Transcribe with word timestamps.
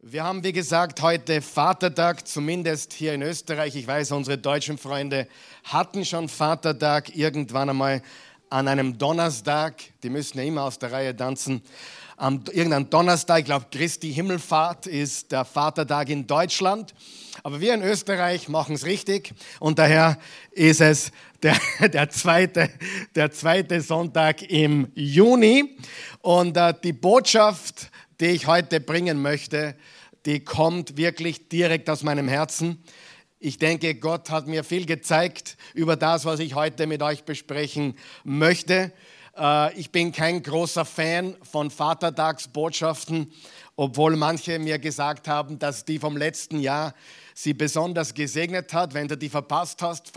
Wir 0.00 0.22
haben, 0.22 0.44
wie 0.44 0.52
gesagt, 0.52 1.02
heute 1.02 1.42
Vatertag, 1.42 2.28
zumindest 2.28 2.92
hier 2.92 3.14
in 3.14 3.22
Österreich. 3.22 3.74
Ich 3.74 3.84
weiß, 3.84 4.12
unsere 4.12 4.38
deutschen 4.38 4.78
Freunde 4.78 5.26
hatten 5.64 6.04
schon 6.04 6.28
Vatertag 6.28 7.16
irgendwann 7.16 7.68
einmal 7.68 8.02
an 8.48 8.68
einem 8.68 8.96
Donnerstag. 8.96 9.74
Die 10.04 10.08
müssen 10.08 10.38
ja 10.38 10.44
immer 10.44 10.62
aus 10.62 10.78
der 10.78 10.92
Reihe 10.92 11.16
tanzen. 11.16 11.62
Am 12.16 12.44
irgendeinem 12.52 12.88
Donnerstag, 12.88 13.40
ich 13.40 13.44
glaube, 13.46 13.66
Christi 13.72 14.14
Himmelfahrt 14.14 14.86
ist 14.86 15.32
der 15.32 15.44
Vatertag 15.44 16.10
in 16.10 16.28
Deutschland. 16.28 16.94
Aber 17.42 17.60
wir 17.60 17.74
in 17.74 17.82
Österreich 17.82 18.48
machen 18.48 18.76
es 18.76 18.84
richtig 18.84 19.34
und 19.58 19.80
daher 19.80 20.16
ist 20.52 20.80
es 20.80 21.10
der, 21.42 21.56
der, 21.88 22.08
zweite, 22.08 22.70
der 23.16 23.32
zweite 23.32 23.80
Sonntag 23.80 24.42
im 24.42 24.92
Juni. 24.94 25.76
Und 26.20 26.56
äh, 26.56 26.72
die 26.84 26.92
Botschaft, 26.92 27.90
die 28.20 28.26
ich 28.26 28.46
heute 28.46 28.80
bringen 28.80 29.22
möchte, 29.22 29.76
die 30.26 30.40
kommt 30.40 30.96
wirklich 30.96 31.48
direkt 31.48 31.88
aus 31.88 32.02
meinem 32.02 32.28
Herzen. 32.28 32.82
Ich 33.38 33.58
denke, 33.58 33.94
Gott 33.94 34.30
hat 34.30 34.48
mir 34.48 34.64
viel 34.64 34.84
gezeigt 34.84 35.56
über 35.74 35.96
das, 35.96 36.24
was 36.24 36.40
ich 36.40 36.54
heute 36.54 36.86
mit 36.86 37.02
euch 37.02 37.24
besprechen 37.24 37.94
möchte. 38.24 38.92
Äh, 39.36 39.78
ich 39.78 39.92
bin 39.92 40.10
kein 40.10 40.42
großer 40.42 40.84
Fan 40.84 41.36
von 41.42 41.70
Vatertagsbotschaften, 41.70 43.32
obwohl 43.76 44.16
manche 44.16 44.58
mir 44.58 44.80
gesagt 44.80 45.28
haben, 45.28 45.58
dass 45.58 45.84
die 45.84 46.00
vom 46.00 46.16
letzten 46.16 46.58
Jahr 46.58 46.94
sie 47.40 47.54
besonders 47.54 48.14
gesegnet 48.14 48.74
hat. 48.74 48.94
Wenn 48.94 49.06
du 49.06 49.16
die 49.16 49.28
verpasst 49.28 49.80
hast, 49.80 50.10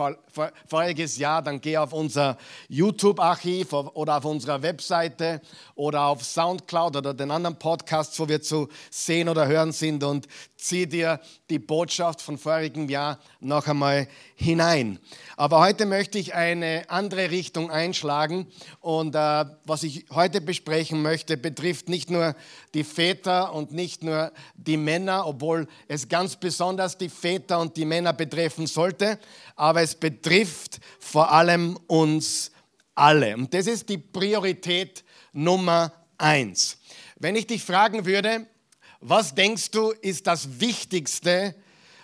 voriges 0.67 1.17
Jahr, 1.17 1.43
dann 1.43 1.61
geh 1.61 1.77
auf 1.77 1.93
unser 1.93 2.35
YouTube-Archiv 2.67 3.73
oder 3.73 4.17
auf 4.17 4.25
unserer 4.25 4.63
Webseite 4.63 5.39
oder 5.75 6.05
auf 6.05 6.23
Soundcloud 6.23 6.95
oder 6.95 7.13
den 7.13 7.29
anderen 7.29 7.59
Podcasts, 7.59 8.19
wo 8.19 8.27
wir 8.27 8.41
zu 8.41 8.69
sehen 8.89 9.29
oder 9.29 9.45
hören 9.45 9.71
sind 9.71 10.03
und 10.03 10.27
zieh 10.61 10.85
dir 10.85 11.19
die 11.49 11.59
Botschaft 11.59 12.21
von 12.21 12.37
vorigem 12.37 12.87
Jahr 12.87 13.19
noch 13.39 13.67
einmal 13.67 14.07
hinein. 14.35 14.99
Aber 15.35 15.59
heute 15.59 15.85
möchte 15.85 16.19
ich 16.19 16.33
eine 16.33 16.85
andere 16.89 17.31
Richtung 17.31 17.71
einschlagen 17.71 18.47
und 18.79 19.15
äh, 19.15 19.45
was 19.65 19.83
ich 19.83 20.05
heute 20.11 20.39
besprechen 20.39 21.01
möchte, 21.01 21.35
betrifft 21.35 21.89
nicht 21.89 22.09
nur 22.09 22.35
die 22.73 22.83
Väter 22.83 23.53
und 23.53 23.71
nicht 23.71 24.03
nur 24.03 24.31
die 24.55 24.77
Männer, 24.77 25.25
obwohl 25.25 25.67
es 25.87 26.07
ganz 26.07 26.35
besonders 26.35 26.97
die 26.97 27.09
Väter 27.09 27.59
und 27.59 27.75
die 27.75 27.85
Männer 27.85 28.13
betreffen 28.13 28.67
sollte, 28.67 29.19
aber 29.55 29.81
es 29.81 29.95
betrifft 29.95 30.79
vor 30.99 31.31
allem 31.31 31.77
uns 31.87 32.51
alle. 32.93 33.35
Und 33.35 33.53
das 33.53 33.67
ist 33.67 33.89
die 33.89 33.97
Priorität 33.97 35.03
Nummer 35.33 35.91
eins. 36.17 36.77
Wenn 37.17 37.35
ich 37.35 37.47
dich 37.47 37.63
fragen 37.63 38.05
würde, 38.05 38.47
was 39.01 39.35
denkst 39.35 39.71
du 39.71 39.91
ist 39.91 40.27
das 40.27 40.59
Wichtigste, 40.59 41.55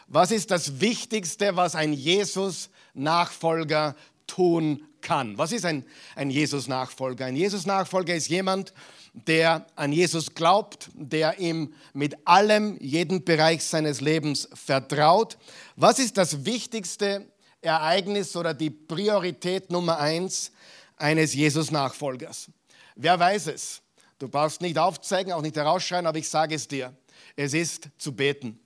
was 0.07 0.31
ist 0.31 0.51
das 0.51 0.81
Wichtigste, 0.81 1.55
was 1.55 1.75
ein 1.75 1.93
Jesus-Nachfolger 1.93 3.95
tun 4.25 4.83
kann? 5.01 5.37
Was 5.37 5.51
ist 5.51 5.65
ein, 5.65 5.85
ein 6.15 6.29
Jesus-Nachfolger? 6.29 7.25
Ein 7.25 7.35
Jesus-Nachfolger 7.35 8.15
ist 8.15 8.29
jemand, 8.29 8.73
der 9.13 9.65
an 9.75 9.91
Jesus 9.91 10.33
glaubt, 10.33 10.89
der 10.93 11.39
ihm 11.39 11.73
mit 11.93 12.27
allem, 12.27 12.77
jeden 12.79 13.23
Bereich 13.23 13.63
seines 13.63 14.01
Lebens 14.01 14.47
vertraut. 14.53 15.37
Was 15.75 15.99
ist 15.99 16.17
das 16.17 16.45
wichtigste 16.45 17.27
Ereignis 17.61 18.35
oder 18.35 18.53
die 18.53 18.69
Priorität 18.69 19.71
Nummer 19.71 19.99
eins 19.99 20.51
eines 20.97 21.33
Jesus-Nachfolgers? 21.33 22.49
Wer 22.95 23.19
weiß 23.19 23.47
es? 23.47 23.81
Du 24.19 24.27
brauchst 24.27 24.61
nicht 24.61 24.77
aufzeigen, 24.77 25.31
auch 25.31 25.41
nicht 25.41 25.55
herausschreien, 25.55 26.07
aber 26.07 26.17
ich 26.17 26.29
sage 26.29 26.55
es 26.55 26.67
dir. 26.67 26.95
Es 27.35 27.53
ist 27.53 27.89
zu 27.97 28.13
beten. 28.13 28.59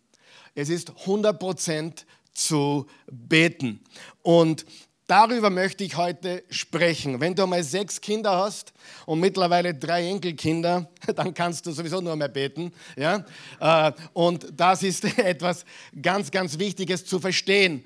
Es 0.56 0.70
ist 0.70 0.92
100% 1.06 2.06
zu 2.34 2.88
beten. 3.10 3.84
Und 4.22 4.66
Darüber 5.12 5.50
möchte 5.50 5.84
ich 5.84 5.98
heute 5.98 6.42
sprechen. 6.50 7.20
Wenn 7.20 7.36
du 7.36 7.46
mal 7.46 7.62
sechs 7.66 8.00
Kinder 8.00 8.38
hast 8.38 8.72
und 9.06 9.20
mittlerweile 9.20 9.76
drei 9.76 10.08
Enkelkinder, 10.08 10.90
dann 11.18 11.34
kannst 11.34 11.66
du 11.66 11.74
sowieso 11.74 12.00
nur 12.00 12.16
mehr 12.16 12.30
beten. 12.30 12.72
Ja? 12.96 13.26
Äh, 13.60 13.92
und 14.14 14.48
das 14.56 14.84
ist 14.84 15.04
etwas 15.18 15.66
ganz, 16.02 16.32
ganz 16.32 16.60
Wichtiges 16.60 17.06
zu 17.06 17.20
verstehen. 17.20 17.86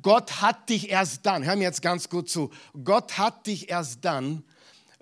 Gott 0.00 0.40
hat 0.40 0.70
dich 0.70 0.88
erst 0.88 1.26
dann, 1.26 1.44
hör 1.44 1.56
mir 1.56 1.64
jetzt 1.64 1.82
ganz 1.82 2.08
gut 2.08 2.30
zu, 2.30 2.50
Gott 2.82 3.18
hat 3.18 3.46
dich 3.46 3.68
erst 3.68 4.02
dann, 4.02 4.42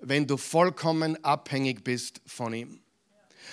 wenn 0.01 0.27
du 0.27 0.37
vollkommen 0.37 1.23
abhängig 1.23 1.83
bist 1.83 2.21
von 2.25 2.53
ihm. 2.53 2.81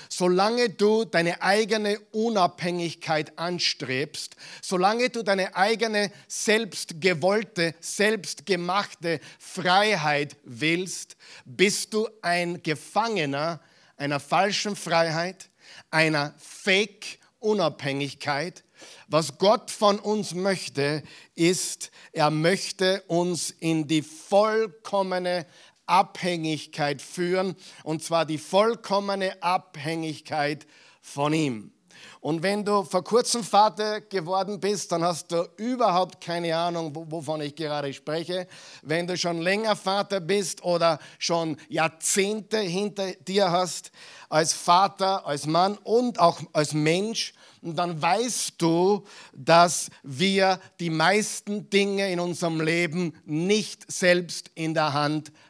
Solange 0.09 0.71
du 0.71 1.05
deine 1.05 1.43
eigene 1.43 2.01
Unabhängigkeit 2.13 3.39
anstrebst, 3.39 4.37
solange 4.63 5.11
du 5.11 5.23
deine 5.23 5.55
eigene 5.55 6.11
selbstgewollte, 6.27 7.75
selbstgemachte 7.81 9.21
Freiheit 9.39 10.37
willst, 10.45 11.17
bist 11.45 11.93
du 11.93 12.09
ein 12.23 12.63
Gefangener 12.63 13.61
einer 13.99 14.21
falschen 14.21 14.77
Freiheit, 14.77 15.51
einer 15.91 16.35
Fake-Unabhängigkeit. 16.39 18.65
Was 19.09 19.37
Gott 19.39 19.71
von 19.71 19.99
uns 19.99 20.35
möchte, 20.35 21.03
ist, 21.35 21.91
er 22.13 22.31
möchte 22.31 23.03
uns 23.09 23.51
in 23.51 23.89
die 23.89 24.03
vollkommene 24.03 25.47
Abhängigkeit 25.89 27.03
führen, 27.03 27.57
und 27.85 28.03
zwar 28.03 28.27
die 28.27 28.39
vollkommene 28.39 29.43
Abhängigkeit 29.43 30.67
von 31.01 31.33
ihm. 31.33 31.73
Und 32.21 32.43
wenn 32.43 32.65
du 32.65 32.83
vor 32.83 33.05
kurzem 33.05 33.45
Vater 33.45 34.01
geworden 34.01 34.59
bist, 34.59 34.91
dann 34.91 35.05
hast 35.05 35.31
du 35.31 35.49
überhaupt 35.57 36.21
keine 36.21 36.57
Ahnung, 36.57 36.93
wovon 36.95 37.41
ich 37.41 37.55
gerade 37.55 37.93
spreche. 37.93 38.49
Wenn 38.83 39.07
du 39.07 39.17
schon 39.17 39.41
länger 39.41 39.77
Vater 39.77 40.21
bist 40.21 40.65
oder 40.65 40.99
schon 41.19 41.57
Jahrzehnte 41.69 42.59
hinter 42.59 43.13
dir 43.13 43.51
hast, 43.51 43.93
als 44.29 44.53
Vater, 44.53 45.27
als 45.27 45.47
Mann 45.47 45.79
und 45.85 46.19
auch 46.19 46.41
als 46.53 46.75
Mensch, 46.75 47.35
dann 47.63 48.01
weißt 48.01 48.55
du, 48.59 49.05
dass 49.33 49.89
wir 50.03 50.61
die 50.81 50.91
meisten 50.91 51.71
Dinge 51.71 52.11
in 52.11 52.21
unserem 52.21 52.61
Leben 52.61 53.15
nicht 53.25 53.91
selbst 53.91 54.51
in 54.55 54.75
der 54.75 54.93
Hand 54.93 55.29
haben. 55.29 55.48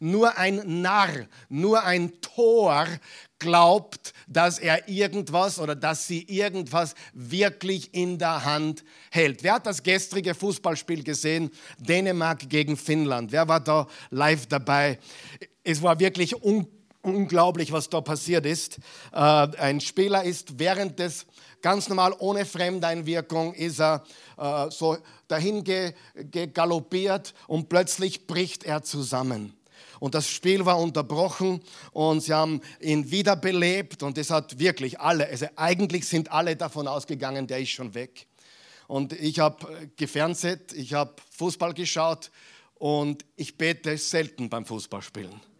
Nur 0.00 0.36
ein 0.38 0.82
Narr, 0.82 1.26
nur 1.48 1.84
ein 1.84 2.20
Tor 2.20 2.86
glaubt, 3.38 4.12
dass 4.26 4.58
er 4.58 4.88
irgendwas 4.88 5.58
oder 5.58 5.74
dass 5.74 6.06
sie 6.06 6.22
irgendwas 6.22 6.94
wirklich 7.12 7.92
in 7.94 8.18
der 8.18 8.44
Hand 8.44 8.84
hält. 9.10 9.42
Wer 9.42 9.54
hat 9.54 9.66
das 9.66 9.82
gestrige 9.82 10.34
Fußballspiel 10.34 11.04
gesehen? 11.04 11.50
Dänemark 11.78 12.48
gegen 12.48 12.76
Finnland. 12.76 13.32
Wer 13.32 13.46
war 13.48 13.60
da 13.60 13.86
live 14.10 14.46
dabei? 14.46 14.98
Es 15.62 15.82
war 15.82 15.98
wirklich 16.00 16.34
unglaublich 16.42 16.74
unglaublich, 17.04 17.70
was 17.72 17.88
da 17.90 18.00
passiert 18.00 18.46
ist. 18.46 18.78
Äh, 19.12 19.18
ein 19.18 19.80
Spieler 19.80 20.24
ist 20.24 20.58
während 20.58 20.98
des 20.98 21.26
ganz 21.64 21.88
normal 21.88 22.14
ohne 22.18 22.44
Fremdeinwirkung 22.44 23.54
ist 23.54 23.80
er 23.80 24.04
äh, 24.36 24.70
so 24.70 24.98
dahin 25.28 25.64
galoppiert 26.52 27.32
und 27.46 27.70
plötzlich 27.70 28.26
bricht 28.26 28.64
er 28.64 28.82
zusammen. 28.82 29.56
Und 29.98 30.14
das 30.14 30.28
Spiel 30.28 30.66
war 30.66 30.78
unterbrochen 30.78 31.62
und 31.92 32.20
sie 32.20 32.34
haben 32.34 32.60
ihn 32.80 33.10
wiederbelebt 33.10 34.02
und 34.02 34.18
es 34.18 34.28
hat 34.28 34.58
wirklich 34.58 35.00
alle, 35.00 35.26
also 35.26 35.46
eigentlich 35.56 36.06
sind 36.06 36.30
alle 36.30 36.54
davon 36.54 36.86
ausgegangen, 36.86 37.46
der 37.46 37.60
ist 37.60 37.70
schon 37.70 37.94
weg. 37.94 38.26
Und 38.86 39.14
ich 39.14 39.38
habe 39.38 39.88
gefernseht, 39.96 40.74
ich 40.74 40.92
habe 40.92 41.14
Fußball 41.30 41.72
geschaut 41.72 42.30
und 42.74 43.24
ich 43.36 43.56
bete 43.56 43.96
selten 43.96 44.50
beim 44.50 44.66
Fußballspielen. 44.66 45.53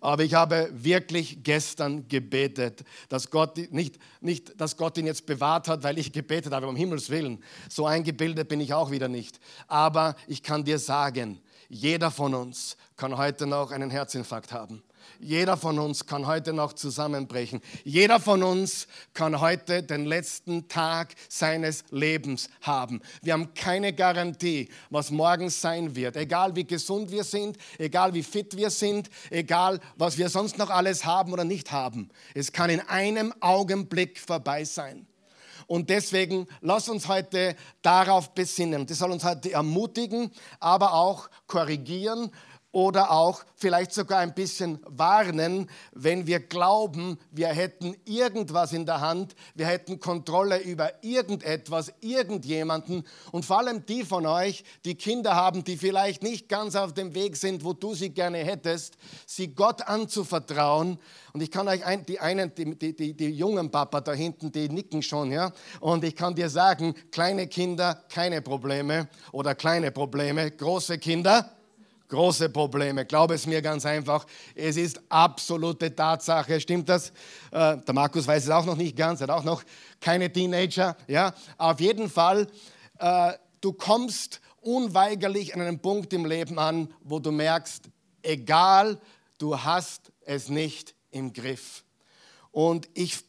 Aber 0.00 0.22
ich 0.22 0.34
habe 0.34 0.70
wirklich 0.72 1.42
gestern 1.42 2.06
gebetet, 2.08 2.84
dass 3.08 3.30
Gott 3.30 3.56
nicht, 3.72 3.98
nicht, 4.20 4.60
dass 4.60 4.76
Gott 4.76 4.96
ihn 4.96 5.06
jetzt 5.06 5.26
bewahrt 5.26 5.66
hat, 5.68 5.82
weil 5.82 5.98
ich 5.98 6.12
gebetet 6.12 6.52
habe, 6.52 6.68
um 6.68 6.76
Himmels 6.76 7.10
Willen. 7.10 7.42
So 7.68 7.86
eingebildet 7.86 8.48
bin 8.48 8.60
ich 8.60 8.74
auch 8.74 8.90
wieder 8.90 9.08
nicht. 9.08 9.40
Aber 9.66 10.14
ich 10.28 10.42
kann 10.42 10.64
dir 10.64 10.78
sagen, 10.78 11.40
jeder 11.68 12.10
von 12.10 12.34
uns 12.34 12.76
kann 12.96 13.16
heute 13.16 13.46
noch 13.46 13.72
einen 13.72 13.90
Herzinfarkt 13.90 14.52
haben. 14.52 14.82
Jeder 15.20 15.56
von 15.56 15.78
uns 15.78 16.06
kann 16.06 16.26
heute 16.26 16.52
noch 16.52 16.72
zusammenbrechen. 16.72 17.60
Jeder 17.84 18.20
von 18.20 18.42
uns 18.42 18.86
kann 19.14 19.40
heute 19.40 19.82
den 19.82 20.06
letzten 20.06 20.68
Tag 20.68 21.14
seines 21.28 21.84
Lebens 21.90 22.48
haben. 22.62 23.00
Wir 23.22 23.32
haben 23.32 23.54
keine 23.54 23.92
Garantie, 23.92 24.68
was 24.90 25.10
morgen 25.10 25.50
sein 25.50 25.96
wird. 25.96 26.16
Egal 26.16 26.54
wie 26.56 26.64
gesund 26.64 27.10
wir 27.10 27.24
sind, 27.24 27.58
egal 27.78 28.14
wie 28.14 28.22
fit 28.22 28.56
wir 28.56 28.70
sind, 28.70 29.10
egal 29.30 29.80
was 29.96 30.18
wir 30.18 30.28
sonst 30.28 30.58
noch 30.58 30.70
alles 30.70 31.04
haben 31.04 31.32
oder 31.32 31.44
nicht 31.44 31.72
haben. 31.72 32.10
Es 32.34 32.52
kann 32.52 32.70
in 32.70 32.80
einem 32.80 33.34
Augenblick 33.40 34.18
vorbei 34.20 34.64
sein. 34.64 35.06
Und 35.68 35.90
deswegen 35.90 36.46
lass 36.62 36.88
uns 36.88 37.08
heute 37.08 37.54
darauf 37.82 38.34
besinnen. 38.34 38.86
Das 38.86 38.98
soll 38.98 39.12
uns 39.12 39.22
heute 39.22 39.52
ermutigen, 39.52 40.30
aber 40.60 40.94
auch 40.94 41.28
korrigieren, 41.46 42.30
oder 42.70 43.10
auch 43.10 43.44
vielleicht 43.56 43.92
sogar 43.92 44.18
ein 44.18 44.34
bisschen 44.34 44.78
warnen, 44.86 45.70
wenn 45.92 46.26
wir 46.26 46.40
glauben, 46.40 47.18
wir 47.30 47.48
hätten 47.48 47.96
irgendwas 48.04 48.72
in 48.72 48.84
der 48.84 49.00
Hand, 49.00 49.34
wir 49.54 49.66
hätten 49.66 50.00
Kontrolle 50.00 50.58
über 50.58 50.92
irgendetwas, 51.02 51.92
irgendjemanden 52.00 53.04
und 53.32 53.46
vor 53.46 53.58
allem 53.58 53.86
die 53.86 54.04
von 54.04 54.26
euch, 54.26 54.64
die 54.84 54.96
Kinder 54.96 55.34
haben, 55.34 55.64
die 55.64 55.78
vielleicht 55.78 56.22
nicht 56.22 56.48
ganz 56.48 56.76
auf 56.76 56.92
dem 56.92 57.14
Weg 57.14 57.36
sind, 57.36 57.64
wo 57.64 57.72
du 57.72 57.94
sie 57.94 58.10
gerne 58.10 58.38
hättest, 58.38 58.98
sie 59.26 59.54
Gott 59.54 59.82
anzuvertrauen. 59.82 60.98
Und 61.32 61.42
ich 61.42 61.50
kann 61.50 61.68
euch 61.68 61.84
ein, 61.84 62.04
die 62.04 62.20
einen, 62.20 62.54
die, 62.54 62.78
die, 62.78 62.94
die, 62.94 63.14
die 63.14 63.30
jungen 63.30 63.70
Papa 63.70 64.00
da 64.02 64.12
hinten, 64.12 64.52
die 64.52 64.68
nicken 64.68 65.02
schon, 65.02 65.32
ja. 65.32 65.52
Und 65.80 66.04
ich 66.04 66.14
kann 66.14 66.34
dir 66.34 66.50
sagen, 66.50 66.94
kleine 67.10 67.46
Kinder 67.46 68.04
keine 68.08 68.42
Probleme 68.42 69.08
oder 69.32 69.54
kleine 69.54 69.90
Probleme, 69.90 70.50
große 70.50 70.98
Kinder 70.98 71.57
große 72.08 72.48
Probleme. 72.48 73.04
Glaube 73.04 73.34
es 73.34 73.46
mir 73.46 73.62
ganz 73.62 73.86
einfach. 73.86 74.26
Es 74.54 74.76
ist 74.76 75.00
absolute 75.08 75.94
Tatsache. 75.94 76.60
Stimmt 76.60 76.88
das? 76.88 77.10
Äh, 77.50 77.76
der 77.78 77.94
Markus 77.94 78.26
weiß 78.26 78.44
es 78.44 78.50
auch 78.50 78.64
noch 78.64 78.76
nicht 78.76 78.96
ganz, 78.96 79.20
hat 79.20 79.30
auch 79.30 79.44
noch 79.44 79.62
keine 80.00 80.32
Teenager. 80.32 80.96
Ja, 81.06 81.34
auf 81.56 81.80
jeden 81.80 82.08
Fall, 82.10 82.46
äh, 82.98 83.32
du 83.60 83.72
kommst 83.72 84.40
unweigerlich 84.60 85.54
an 85.54 85.60
einen 85.60 85.78
Punkt 85.78 86.12
im 86.12 86.24
Leben 86.24 86.58
an, 86.58 86.92
wo 87.02 87.18
du 87.18 87.30
merkst, 87.30 87.84
egal, 88.22 89.00
du 89.38 89.58
hast 89.58 90.12
es 90.24 90.48
nicht 90.48 90.94
im 91.10 91.32
Griff. 91.32 91.84
Und 92.50 92.88
ich, 92.94 93.24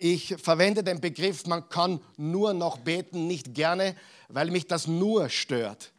ich 0.00 0.34
verwende 0.42 0.82
den 0.82 1.00
Begriff, 1.00 1.46
man 1.46 1.68
kann 1.68 2.00
nur 2.16 2.52
noch 2.52 2.78
beten, 2.78 3.26
nicht 3.26 3.54
gerne, 3.54 3.94
weil 4.28 4.50
mich 4.50 4.66
das 4.66 4.86
nur 4.86 5.28
stört. 5.28 5.92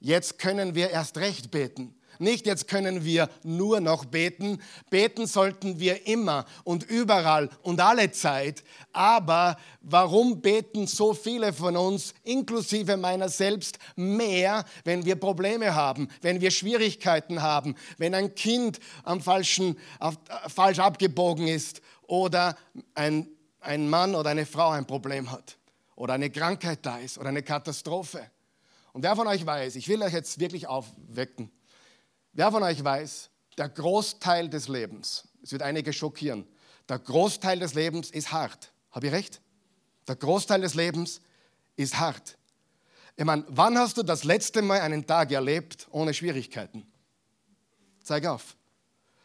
Jetzt 0.00 0.38
können 0.38 0.74
wir 0.74 0.90
erst 0.90 1.18
recht 1.18 1.50
beten. 1.50 1.94
Nicht 2.20 2.44
jetzt 2.44 2.68
können 2.68 3.02
wir 3.02 3.30
nur 3.44 3.80
noch 3.80 4.04
beten. 4.04 4.60
Beten 4.90 5.26
sollten 5.26 5.80
wir 5.80 6.06
immer 6.06 6.44
und 6.64 6.84
überall 6.84 7.48
und 7.62 7.80
alle 7.80 8.10
Zeit. 8.10 8.62
Aber 8.92 9.56
warum 9.80 10.42
beten 10.42 10.86
so 10.86 11.14
viele 11.14 11.54
von 11.54 11.78
uns, 11.78 12.12
inklusive 12.22 12.98
meiner 12.98 13.30
selbst, 13.30 13.78
mehr, 13.96 14.66
wenn 14.84 15.06
wir 15.06 15.16
Probleme 15.16 15.74
haben, 15.74 16.08
wenn 16.20 16.42
wir 16.42 16.50
Schwierigkeiten 16.50 17.40
haben, 17.40 17.74
wenn 17.96 18.14
ein 18.14 18.34
Kind 18.34 18.80
am 19.02 19.22
falschen, 19.22 19.78
auf, 19.98 20.16
äh, 20.28 20.48
falsch 20.50 20.78
abgebogen 20.78 21.48
ist 21.48 21.80
oder 22.06 22.54
ein, 22.94 23.28
ein 23.60 23.88
Mann 23.88 24.14
oder 24.14 24.28
eine 24.28 24.44
Frau 24.44 24.68
ein 24.68 24.86
Problem 24.86 25.32
hat 25.32 25.56
oder 25.96 26.14
eine 26.14 26.28
Krankheit 26.28 26.80
da 26.82 26.98
ist 26.98 27.16
oder 27.16 27.30
eine 27.30 27.42
Katastrophe? 27.42 28.30
Und 28.92 29.02
wer 29.02 29.14
von 29.16 29.26
euch 29.26 29.44
weiß, 29.44 29.76
ich 29.76 29.88
will 29.88 30.02
euch 30.02 30.12
jetzt 30.12 30.40
wirklich 30.40 30.66
aufwecken, 30.66 31.50
wer 32.32 32.50
von 32.50 32.62
euch 32.62 32.82
weiß, 32.82 33.30
der 33.56 33.68
Großteil 33.68 34.48
des 34.48 34.68
Lebens, 34.68 35.28
es 35.42 35.52
wird 35.52 35.62
einige 35.62 35.92
schockieren, 35.92 36.46
der 36.88 36.98
Großteil 36.98 37.58
des 37.58 37.74
Lebens 37.74 38.10
ist 38.10 38.32
hart. 38.32 38.72
Habe 38.90 39.06
ich 39.06 39.12
recht? 39.12 39.40
Der 40.08 40.16
Großteil 40.16 40.60
des 40.60 40.74
Lebens 40.74 41.20
ist 41.76 41.98
hart. 41.98 42.36
Ich 43.16 43.24
meine, 43.24 43.44
wann 43.48 43.78
hast 43.78 43.96
du 43.96 44.02
das 44.02 44.24
letzte 44.24 44.62
Mal 44.62 44.80
einen 44.80 45.06
Tag 45.06 45.30
erlebt 45.30 45.86
ohne 45.90 46.14
Schwierigkeiten? 46.14 46.90
Zeig 48.02 48.26
auf. 48.26 48.56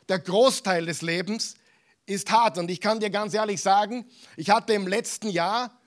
Der 0.09 0.19
Großteil 0.19 0.85
des 0.85 1.01
Lebens 1.01 1.55
ist 2.05 2.29
hart. 2.31 2.57
Und 2.57 2.69
ich 2.69 2.81
kann 2.81 2.99
dir 2.99 3.09
ganz 3.09 3.33
ehrlich 3.33 3.61
sagen, 3.61 4.05
ich 4.37 4.49
hatte 4.49 4.73
im 4.73 4.87
letzten 4.87 5.29
Jahr 5.29 5.79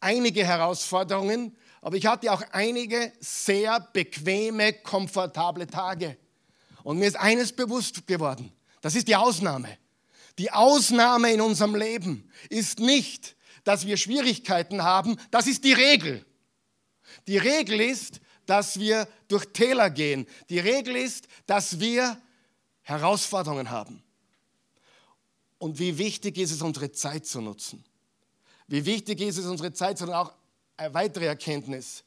einige 0.00 0.44
Herausforderungen, 0.44 1.56
aber 1.86 1.94
ich 1.98 2.06
hatte 2.06 2.32
auch 2.32 2.42
einige 2.50 3.12
sehr 3.20 3.78
bequeme, 3.78 4.72
komfortable 4.72 5.68
Tage. 5.68 6.16
Und 6.82 6.98
mir 6.98 7.06
ist 7.06 7.14
eines 7.14 7.52
bewusst 7.52 8.08
geworden. 8.08 8.52
Das 8.80 8.96
ist 8.96 9.06
die 9.06 9.14
Ausnahme. 9.14 9.78
Die 10.36 10.50
Ausnahme 10.50 11.32
in 11.32 11.40
unserem 11.40 11.76
Leben 11.76 12.28
ist 12.50 12.80
nicht, 12.80 13.36
dass 13.62 13.86
wir 13.86 13.96
Schwierigkeiten 13.98 14.82
haben. 14.82 15.16
Das 15.30 15.46
ist 15.46 15.62
die 15.62 15.74
Regel. 15.74 16.26
Die 17.28 17.38
Regel 17.38 17.80
ist, 17.80 18.20
dass 18.46 18.80
wir 18.80 19.06
durch 19.28 19.44
Täler 19.52 19.88
gehen. 19.88 20.26
Die 20.50 20.58
Regel 20.58 20.96
ist, 20.96 21.28
dass 21.46 21.78
wir 21.78 22.20
Herausforderungen 22.82 23.70
haben. 23.70 24.02
Und 25.58 25.78
wie 25.78 25.96
wichtig 25.98 26.36
ist 26.38 26.50
es, 26.50 26.62
unsere 26.62 26.90
Zeit 26.90 27.26
zu 27.26 27.40
nutzen? 27.40 27.84
Wie 28.66 28.84
wichtig 28.84 29.20
ist 29.20 29.38
es, 29.38 29.46
unsere 29.46 29.72
Zeit 29.72 29.98
zu 29.98 30.06
nutzen, 30.06 30.16
auch 30.16 30.32
eine 30.76 30.94
weitere 30.94 31.26
Erkenntnis, 31.26 32.04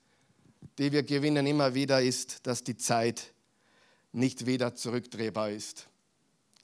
die 0.78 0.92
wir 0.92 1.04
gewinnen 1.04 1.46
immer 1.48 1.74
wieder, 1.74 2.02
ist, 2.02 2.46
dass 2.46 2.64
die 2.64 2.78
Zeit 2.78 3.34
nicht 4.12 4.46
wieder 4.46 4.76
zurückdrehbar 4.76 5.50
ist. 5.50 5.88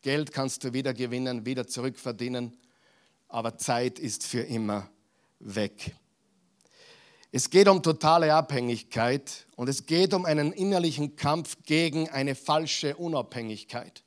Geld 0.01 0.31
kannst 0.31 0.63
du 0.63 0.73
wieder 0.73 0.93
gewinnen, 0.93 1.45
wieder 1.45 1.67
zurückverdienen, 1.67 2.57
aber 3.27 3.57
Zeit 3.57 3.97
ist 3.97 4.23
für 4.25 4.41
immer 4.41 4.89
weg. 5.39 5.95
Es 7.31 7.49
geht 7.49 7.67
um 7.67 7.81
totale 7.83 8.33
Abhängigkeit 8.33 9.47
und 9.55 9.67
es 9.67 9.85
geht 9.85 10.13
um 10.13 10.25
einen 10.25 10.53
innerlichen 10.53 11.15
Kampf 11.15 11.57
gegen 11.65 12.09
eine 12.09 12.35
falsche 12.35 12.95
Unabhängigkeit. 12.95 14.03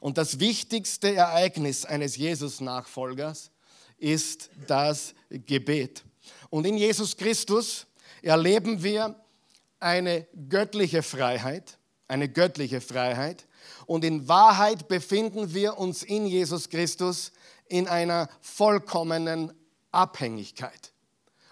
Und 0.00 0.16
das 0.16 0.38
wichtigste 0.38 1.14
Ereignis 1.14 1.84
eines 1.84 2.16
Jesus-Nachfolgers 2.16 3.50
ist 3.96 4.50
das 4.68 5.14
Gebet. 5.28 6.04
Und 6.50 6.66
in 6.66 6.76
Jesus 6.76 7.16
Christus 7.16 7.86
erleben 8.22 8.82
wir 8.82 9.14
eine 9.80 10.26
göttliche 10.48 11.02
Freiheit, 11.02 11.78
eine 12.08 12.28
göttliche 12.28 12.80
Freiheit. 12.80 13.46
Und 13.86 14.04
in 14.04 14.28
Wahrheit 14.28 14.88
befinden 14.88 15.54
wir 15.54 15.78
uns 15.78 16.02
in 16.02 16.26
Jesus 16.26 16.68
Christus 16.68 17.32
in 17.68 17.86
einer 17.86 18.28
vollkommenen 18.40 19.52
Abhängigkeit. 19.92 20.92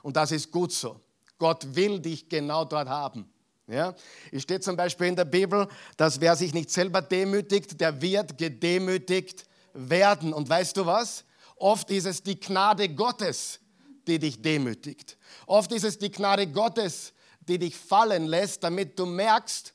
Und 0.03 0.17
das 0.17 0.33
ist 0.33 0.51
gut 0.51 0.73
so. 0.73 1.01
Gott 1.39 1.75
will 1.75 2.01
dich 2.01 2.29
genau 2.29 2.65
dort 2.65 2.89
haben. 2.89 3.29
Ja? 3.67 3.95
Es 4.33 4.43
steht 4.43 4.65
zum 4.65 4.77
Beispiel 4.77 5.09
in 5.09 5.17
der 5.17 5.25
Bibel, 5.25 5.69
dass 5.97 6.21
wer 6.21 6.37
sich 6.37 6.55
nicht 6.55 6.71
selber 6.71 7.03
demütigt, 7.03 7.81
der 7.81 8.01
wird 8.01 8.39
gedemütigt 8.39 9.47
werden. 9.75 10.33
Und 10.33 10.49
weißt 10.49 10.77
du 10.77 10.87
was? 10.87 11.25
Oft 11.57 11.91
ist 11.91 12.07
es 12.07 12.23
die 12.23 12.39
Gnade 12.39 12.89
Gottes, 12.89 13.61
die 14.07 14.19
dich 14.19 14.41
demütigt. 14.41 15.17
Oft 15.47 15.73
ist 15.73 15.85
es 15.85 15.99
die 15.99 16.11
Gnade 16.11 16.47
Gottes, 16.47 17.13
die 17.41 17.59
dich 17.59 17.77
fallen 17.77 18.27
lässt, 18.27 18.63
damit 18.63 18.99
du 18.99 19.07
merkst, 19.07 19.75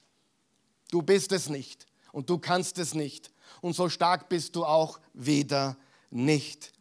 du 0.91 1.01
bist 1.01 1.31
es 1.31 1.49
nicht 1.49 1.85
und 2.11 2.29
du 2.29 2.37
kannst 2.37 2.77
es 2.77 2.93
nicht. 2.93 3.31
Und 3.61 3.75
so 3.75 3.89
stark 3.89 4.29
bist 4.29 4.55
du 4.55 4.65
auch 4.65 4.99
wieder 5.13 5.77
nicht. 6.09 6.71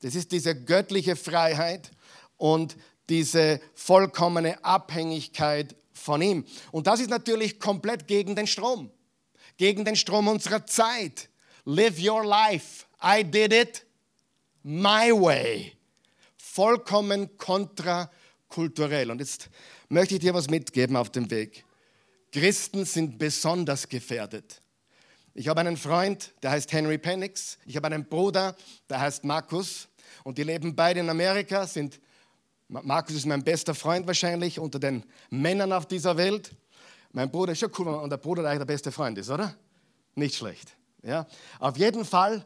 Das 0.00 0.14
ist 0.14 0.32
diese 0.32 0.54
göttliche 0.54 1.16
Freiheit 1.16 1.90
und 2.36 2.76
diese 3.08 3.60
vollkommene 3.74 4.62
Abhängigkeit 4.64 5.74
von 5.92 6.22
ihm. 6.22 6.44
Und 6.70 6.86
das 6.86 7.00
ist 7.00 7.10
natürlich 7.10 7.58
komplett 7.58 8.06
gegen 8.06 8.36
den 8.36 8.46
Strom, 8.46 8.90
gegen 9.56 9.84
den 9.84 9.96
Strom 9.96 10.28
unserer 10.28 10.64
Zeit. 10.66 11.28
Live 11.64 11.98
your 11.98 12.24
life. 12.24 12.86
I 13.02 13.22
did 13.24 13.52
it 13.52 13.84
my 14.62 15.10
way 15.12 15.77
vollkommen 16.58 17.38
kontrakulturell. 17.38 19.12
Und 19.12 19.20
jetzt 19.20 19.48
möchte 19.88 20.14
ich 20.14 20.20
dir 20.20 20.34
was 20.34 20.50
mitgeben 20.50 20.96
auf 20.96 21.08
dem 21.08 21.30
Weg. 21.30 21.64
Christen 22.32 22.84
sind 22.84 23.16
besonders 23.16 23.88
gefährdet. 23.88 24.60
Ich 25.34 25.46
habe 25.46 25.60
einen 25.60 25.76
Freund, 25.76 26.34
der 26.42 26.50
heißt 26.50 26.72
Henry 26.72 26.98
Penix. 26.98 27.58
Ich 27.64 27.76
habe 27.76 27.86
einen 27.86 28.08
Bruder, 28.08 28.56
der 28.90 28.98
heißt 28.98 29.22
Markus. 29.22 29.86
Und 30.24 30.36
die 30.36 30.42
leben 30.42 30.74
beide 30.74 30.98
in 30.98 31.08
Amerika. 31.08 31.64
Sind, 31.64 32.00
Markus 32.66 33.14
ist 33.14 33.26
mein 33.26 33.44
bester 33.44 33.76
Freund 33.76 34.08
wahrscheinlich 34.08 34.58
unter 34.58 34.80
den 34.80 35.04
Männern 35.30 35.72
auf 35.72 35.86
dieser 35.86 36.16
Welt. 36.16 36.50
Mein 37.12 37.30
Bruder 37.30 37.52
ist 37.52 37.60
schon 37.60 37.70
cool, 37.78 38.02
wenn 38.02 38.10
der 38.10 38.16
Bruder 38.16 38.42
eigentlich 38.42 38.58
der 38.58 38.64
beste 38.64 38.90
Freund 38.90 39.16
ist, 39.16 39.30
oder? 39.30 39.54
Nicht 40.16 40.34
schlecht. 40.34 40.76
Ja? 41.04 41.24
Auf 41.60 41.76
jeden 41.76 42.04
Fall, 42.04 42.44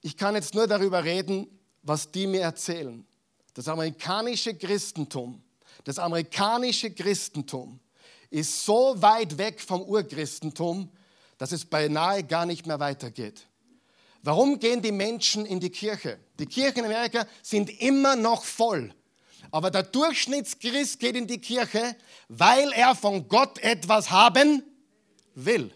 ich 0.00 0.16
kann 0.16 0.34
jetzt 0.34 0.56
nur 0.56 0.66
darüber 0.66 1.04
reden, 1.04 1.46
was 1.84 2.10
die 2.10 2.26
mir 2.26 2.40
erzählen. 2.40 3.06
Das 3.54 3.68
amerikanische 3.68 4.54
Christentum, 4.54 5.42
das 5.84 5.98
amerikanische 5.98 6.90
Christentum 6.90 7.80
ist 8.30 8.64
so 8.64 8.94
weit 9.00 9.36
weg 9.36 9.60
vom 9.60 9.82
Urchristentum, 9.82 10.90
dass 11.36 11.52
es 11.52 11.64
beinahe 11.64 12.24
gar 12.24 12.46
nicht 12.46 12.66
mehr 12.66 12.80
weitergeht. 12.80 13.46
Warum 14.22 14.58
gehen 14.58 14.80
die 14.80 14.92
Menschen 14.92 15.44
in 15.44 15.60
die 15.60 15.70
Kirche? 15.70 16.18
Die 16.38 16.46
Kirchen 16.46 16.80
in 16.80 16.84
Amerika 16.86 17.26
sind 17.42 17.68
immer 17.80 18.16
noch 18.16 18.44
voll. 18.44 18.94
Aber 19.50 19.70
der 19.70 19.82
Durchschnittschrist 19.82 21.00
geht 21.00 21.16
in 21.16 21.26
die 21.26 21.40
Kirche, 21.40 21.96
weil 22.28 22.72
er 22.72 22.94
von 22.94 23.28
Gott 23.28 23.58
etwas 23.58 24.10
haben 24.10 24.62
will. 25.34 25.74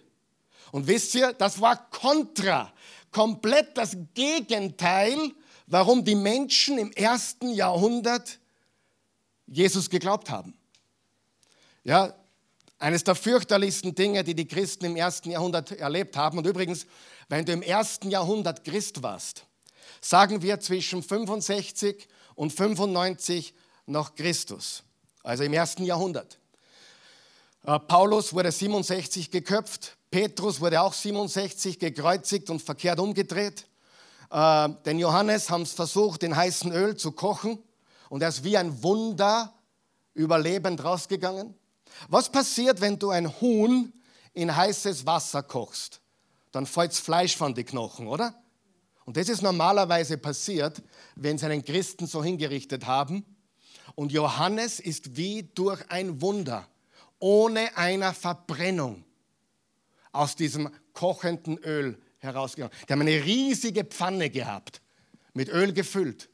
Und 0.71 0.87
wisst 0.87 1.15
ihr, 1.15 1.33
das 1.33 1.61
war 1.61 1.91
kontra, 1.91 2.73
komplett 3.11 3.77
das 3.77 3.97
Gegenteil 4.15 5.33
warum 5.67 6.05
die 6.05 6.15
Menschen 6.15 6.79
im 6.79 6.93
ersten 6.93 7.51
Jahrhundert 7.53 8.39
Jesus 9.47 9.91
geglaubt 9.91 10.31
haben. 10.31 10.55
Ja, 11.85 12.15
Eines 12.79 13.05
der 13.05 13.15
fürchterlichsten 13.15 13.95
Dinge, 13.95 14.23
die 14.23 14.35
die 14.35 14.47
Christen 14.47 14.85
im 14.85 14.97
ersten 14.97 15.31
Jahrhundert 15.31 15.73
erlebt 15.73 16.17
haben. 16.17 16.37
Und 16.37 16.47
übrigens, 16.47 16.87
wenn 17.29 17.45
du 17.45 17.53
im 17.53 17.63
ersten 17.63 18.11
Jahrhundert 18.11 18.65
Christ 18.65 19.03
warst, 19.03 19.47
sagen 20.03 20.43
wir 20.43 20.61
zwischen 20.61 21.03
65 21.03 22.07
und 22.35 22.53
95 22.53 23.55
nach 23.87 24.15
Christus, 24.15 24.83
also 25.23 25.45
im 25.45 25.55
ersten 25.55 25.85
Jahrhundert. 25.85 26.39
Äh, 27.65 27.79
Paulus 27.79 28.35
wurde 28.35 28.53
67 28.53 29.31
geköpft, 29.31 29.97
Petrus 30.11 30.61
wurde 30.61 30.83
auch 30.83 30.93
67 30.93 31.79
gekreuzigt 31.79 32.51
und 32.51 32.61
verkehrt 32.61 33.01
umgedreht. 33.01 33.67
Äh, 34.31 34.69
den 34.85 34.99
Johannes 34.99 35.51
haben 35.51 35.63
es 35.63 35.73
versucht, 35.73 36.23
in 36.23 36.37
heißem 36.37 36.73
Öl 36.73 36.97
zu 36.97 37.13
kochen 37.13 37.59
und 38.09 38.23
er 38.23 38.29
ist 38.29 38.45
wie 38.45 38.57
ein 38.57 38.83
Wunder 38.83 39.53
überlebend 40.15 40.83
rausgegangen. 40.83 41.55
Was 42.09 42.31
passiert, 42.31 42.81
wenn 42.81 42.99
du 42.99 43.11
ein 43.11 43.41
Huhn 43.41 43.93
in 44.33 44.55
heißes 44.55 45.07
Wasser 45.07 45.43
kochst? 45.43 46.01
Dann 46.53 46.67
fällt 46.67 46.95
Fleisch 46.95 47.37
von 47.37 47.55
den 47.55 47.67
Knochen, 47.67 48.07
oder? 48.07 48.35
Und 49.05 49.17
das 49.17 49.29
ist 49.29 49.43
normalerweise 49.43 50.19
passiert, 50.19 50.83
wenn 51.15 51.39
sie 51.39 51.47
einen 51.47 51.65
Christen 51.65 52.07
so 52.07 52.25
hingerichtet 52.25 52.87
haben. 52.87 53.25
Und 53.95 54.13
Johannes 54.13 54.81
ist 54.81 55.17
wie 55.17 55.45
durch 55.55 55.91
ein 55.91 56.21
Wunder, 56.21 56.67
ohne 57.19 57.77
einer 57.77 58.13
Verbrennung, 58.13 59.05
aus 60.13 60.35
diesem 60.35 60.71
kochenden 60.93 61.59
Öl 61.59 62.01
herausgegangen. 62.19 62.77
Die 62.89 62.93
haben 62.93 63.01
eine 63.01 63.25
riesige 63.25 63.85
Pfanne 63.85 64.31
gehabt, 64.31 64.81
mit 65.35 65.49
Öl 65.49 65.73
gefüllt. 65.73 66.29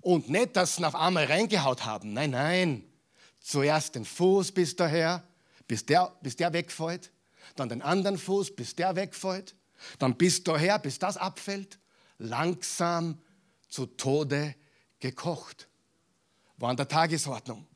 Und 0.00 0.28
nicht, 0.28 0.56
dass 0.56 0.76
sie 0.76 0.84
auf 0.84 0.94
einmal 0.94 1.24
reingehaut 1.24 1.84
haben. 1.86 2.12
Nein, 2.12 2.30
nein. 2.30 2.84
Zuerst 3.40 3.94
den 3.94 4.04
Fuß 4.04 4.52
bis 4.52 4.76
daher, 4.76 5.24
bis 5.66 5.86
der, 5.86 6.14
bis 6.20 6.36
der 6.36 6.52
wegfällt. 6.52 7.10
Dann 7.56 7.68
den 7.68 7.82
anderen 7.82 8.18
Fuß, 8.18 8.54
bis 8.54 8.74
der 8.74 8.96
wegfällt. 8.96 9.54
Dann 9.98 10.16
bis 10.16 10.44
daher, 10.44 10.78
bis 10.78 10.98
das 10.98 11.16
abfällt. 11.16 11.78
Langsam 12.18 13.18
zu 13.68 13.86
Tode 13.86 14.54
gekocht. 15.00 15.68
War 16.58 16.70
an 16.70 16.76
der 16.76 16.88
Tagesordnung. 16.88 17.66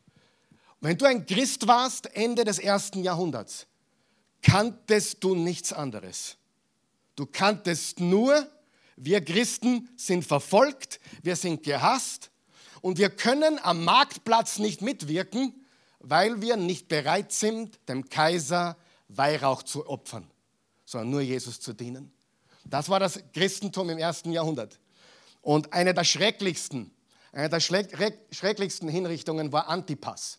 Wenn 0.80 0.96
du 0.96 1.06
ein 1.06 1.26
Christ 1.26 1.66
warst, 1.66 2.14
Ende 2.14 2.44
des 2.44 2.58
ersten 2.58 3.02
Jahrhunderts, 3.02 3.66
kanntest 4.42 5.24
du 5.24 5.34
nichts 5.34 5.72
anderes. 5.72 6.36
Du 7.18 7.26
kanntest 7.26 7.98
nur, 7.98 8.46
wir 8.94 9.24
Christen 9.24 9.88
sind 9.96 10.24
verfolgt, 10.24 11.00
wir 11.24 11.34
sind 11.34 11.64
gehasst 11.64 12.30
und 12.80 12.96
wir 12.96 13.10
können 13.10 13.58
am 13.60 13.82
Marktplatz 13.82 14.60
nicht 14.60 14.82
mitwirken, 14.82 15.66
weil 15.98 16.40
wir 16.42 16.56
nicht 16.56 16.86
bereit 16.86 17.32
sind, 17.32 17.76
dem 17.88 18.08
Kaiser 18.08 18.76
Weihrauch 19.08 19.64
zu 19.64 19.88
opfern, 19.88 20.30
sondern 20.84 21.10
nur 21.10 21.20
Jesus 21.22 21.58
zu 21.58 21.72
dienen. 21.72 22.12
Das 22.64 22.88
war 22.88 23.00
das 23.00 23.18
Christentum 23.34 23.90
im 23.90 23.98
ersten 23.98 24.30
Jahrhundert. 24.30 24.78
Und 25.42 25.72
eine 25.72 25.94
der 25.94 26.04
schrecklichsten, 26.04 26.92
eine 27.32 27.48
der 27.48 27.58
schrecklichsten 27.58 28.88
Hinrichtungen 28.88 29.50
war 29.50 29.66
Antipas. 29.66 30.38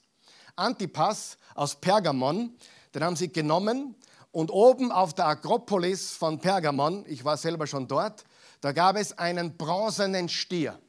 Antipas 0.56 1.38
aus 1.56 1.76
Pergamon, 1.76 2.56
den 2.96 3.04
haben 3.04 3.18
sie 3.18 3.34
genommen 3.34 3.96
und 4.32 4.52
oben 4.52 4.92
auf 4.92 5.14
der 5.14 5.28
Akropolis 5.28 6.12
von 6.12 6.40
Pergamon, 6.40 7.06
ich 7.08 7.24
war 7.26 7.38
selber 7.38 7.68
schon 7.68 7.88
dort, 7.88 8.24
da 8.62 8.72
gab 8.72 8.96
es 8.96 9.18
einen 9.18 9.58
bronzenen 9.58 10.30
Stier. 10.30 10.80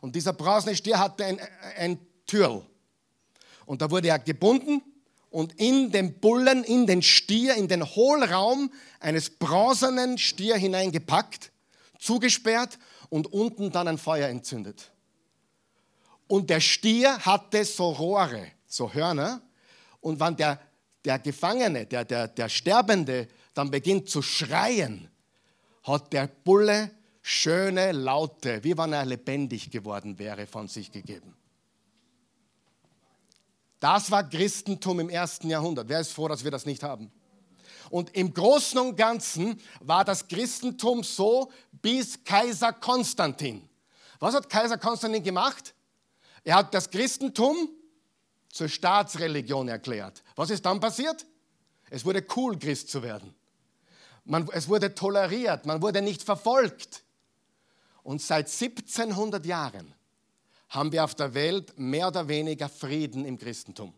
Und 0.00 0.14
dieser 0.14 0.32
bronzene 0.32 0.76
Stier 0.76 0.98
hatte 0.98 1.24
ein, 1.24 1.40
ein 1.78 1.98
Türl. 2.26 2.64
Und 3.66 3.80
da 3.80 3.90
wurde 3.90 4.08
er 4.08 4.18
gebunden 4.18 4.82
und 5.30 5.54
in 5.54 5.90
den 5.90 6.20
Bullen, 6.20 6.62
in 6.62 6.86
den 6.86 7.02
Stier, 7.02 7.54
in 7.54 7.66
den 7.66 7.84
Hohlraum 7.84 8.70
eines 9.00 9.30
bronzenen 9.30 10.18
Stier 10.18 10.56
hineingepackt, 10.56 11.50
zugesperrt 11.98 12.78
und 13.08 13.32
unten 13.32 13.72
dann 13.72 13.88
ein 13.88 13.98
Feuer 13.98 14.28
entzündet. 14.28 14.92
Und 16.28 16.50
der 16.50 16.60
Stier 16.60 17.18
hatte 17.18 17.64
so 17.64 17.90
Rohre, 17.90 18.46
so 18.66 18.92
Hörner. 18.92 19.42
Und 20.00 20.20
wenn 20.20 20.36
der 20.36 20.60
der 21.04 21.18
Gefangene, 21.18 21.86
der, 21.86 22.04
der, 22.04 22.28
der 22.28 22.48
Sterbende 22.48 23.28
dann 23.52 23.70
beginnt 23.70 24.08
zu 24.08 24.22
schreien, 24.22 25.10
hat 25.82 26.12
der 26.12 26.26
Bulle 26.26 26.90
schöne 27.22 27.92
Laute, 27.92 28.62
wie 28.64 28.76
wenn 28.76 28.92
er 28.92 29.04
lebendig 29.04 29.70
geworden 29.70 30.18
wäre, 30.18 30.46
von 30.46 30.68
sich 30.68 30.90
gegeben. 30.90 31.34
Das 33.80 34.10
war 34.10 34.28
Christentum 34.28 35.00
im 35.00 35.10
ersten 35.10 35.50
Jahrhundert. 35.50 35.88
Wer 35.88 36.00
ist 36.00 36.12
froh, 36.12 36.28
dass 36.28 36.42
wir 36.42 36.50
das 36.50 36.64
nicht 36.64 36.82
haben? 36.82 37.12
Und 37.90 38.14
im 38.16 38.32
Großen 38.32 38.78
und 38.78 38.96
Ganzen 38.96 39.60
war 39.80 40.04
das 40.04 40.26
Christentum 40.26 41.04
so 41.04 41.52
bis 41.70 42.24
Kaiser 42.24 42.72
Konstantin. 42.72 43.68
Was 44.20 44.34
hat 44.34 44.48
Kaiser 44.48 44.78
Konstantin 44.78 45.22
gemacht? 45.22 45.74
Er 46.44 46.56
hat 46.56 46.72
das 46.72 46.90
Christentum 46.90 47.68
zur 48.54 48.68
Staatsreligion 48.68 49.66
erklärt. 49.66 50.22
Was 50.36 50.48
ist 50.48 50.64
dann 50.64 50.78
passiert? 50.78 51.26
Es 51.90 52.04
wurde 52.04 52.24
cool, 52.36 52.56
Christ 52.56 52.88
zu 52.88 53.02
werden. 53.02 53.34
Man, 54.24 54.48
es 54.52 54.68
wurde 54.68 54.94
toleriert, 54.94 55.66
man 55.66 55.82
wurde 55.82 56.00
nicht 56.00 56.22
verfolgt. 56.22 57.02
Und 58.04 58.22
seit 58.22 58.46
1700 58.46 59.44
Jahren 59.44 59.92
haben 60.68 60.92
wir 60.92 61.02
auf 61.02 61.16
der 61.16 61.34
Welt 61.34 61.76
mehr 61.78 62.06
oder 62.06 62.28
weniger 62.28 62.68
Frieden 62.68 63.24
im 63.24 63.38
Christentum. 63.38 63.92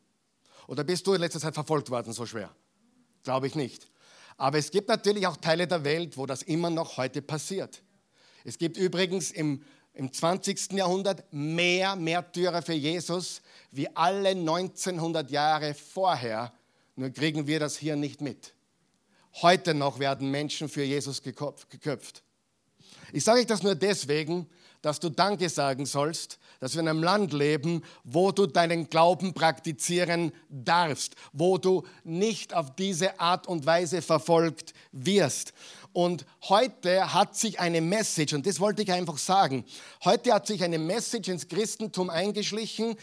Oder 0.69 0.85
bist 0.85 1.07
du 1.07 1.13
in 1.13 1.21
letzter 1.21 1.41
Zeit 1.41 1.55
verfolgt 1.55 1.91
worden 1.91 2.15
so 2.15 2.25
schwer? 2.25 2.51
Glaube 3.25 3.49
ich 3.49 3.55
nicht. 3.55 3.87
Aber 4.39 4.57
es 4.57 4.71
gibt 4.71 4.89
natürlich 4.89 5.27
auch 5.27 5.37
Teile 5.37 5.67
der 5.67 5.85
Welt, 5.85 6.17
wo 6.17 6.25
das 6.25 6.41
immer 6.41 6.71
noch 6.71 6.97
heute 6.97 7.21
passiert. 7.21 7.83
Es 8.43 8.57
gibt 8.57 8.79
übrigens 8.79 9.31
im 9.33 9.63
im 9.97 10.13
20. 10.13 10.73
Jahrhundert 10.73 11.25
mehr 11.33 11.97
Märtyrer 11.97 12.61
für 12.63 12.75
Jesus 12.75 13.41
wie 13.71 13.89
alle 13.97 14.31
1900 14.31 15.31
Jahre 15.31 15.75
vorher. 15.75 16.53
Nur 16.97 17.11
kriegen 17.11 17.47
wir 17.47 17.61
das 17.61 17.77
hier 17.77 17.97
nicht 17.97 18.21
mit. 18.21 18.55
Heute 19.41 19.75
noch 19.75 19.99
werden 19.99 20.31
Menschen 20.31 20.69
für 20.69 20.85
Jesus 20.85 21.23
geköpft. 21.23 22.23
Ich 23.13 23.25
sage 23.25 23.41
euch 23.41 23.47
das 23.47 23.63
nur 23.63 23.75
deswegen, 23.75 24.49
dass 24.83 25.01
du 25.01 25.09
Danke 25.09 25.49
sagen 25.49 25.87
sollst, 25.87 26.39
dass 26.61 26.75
wir 26.75 26.81
in 26.81 26.89
einem 26.89 27.03
Land 27.03 27.33
leben, 27.33 27.83
wo 28.05 28.33
du 28.33 28.47
deinen 28.47 28.89
Glauben 28.89 29.35
praktizieren 29.35 30.33
darfst, 30.49 31.17
wo 31.33 31.59
du 31.59 31.85
nicht 32.05 32.55
auf 32.55 32.75
diese 32.77 33.19
Art 33.19 33.47
und 33.47 33.67
Weise 33.67 34.03
verfolgt 34.03 34.75
wirst. 34.93 35.53
Und 35.97 36.27
heute 36.51 37.15
hat 37.15 37.39
sich 37.39 37.59
eine 37.59 37.81
Message, 37.81 38.35
und 38.35 38.47
das 38.47 38.61
wollte 38.61 38.83
ich 38.83 38.93
einfach 38.93 39.17
sagen, 39.17 39.65
heute 40.05 40.35
hat 40.35 40.47
sich 40.47 40.63
eine 40.63 40.79
Message 40.79 41.31
ins 41.31 41.49
Christentum 41.49 42.11
eingeschlichen, 42.11 42.97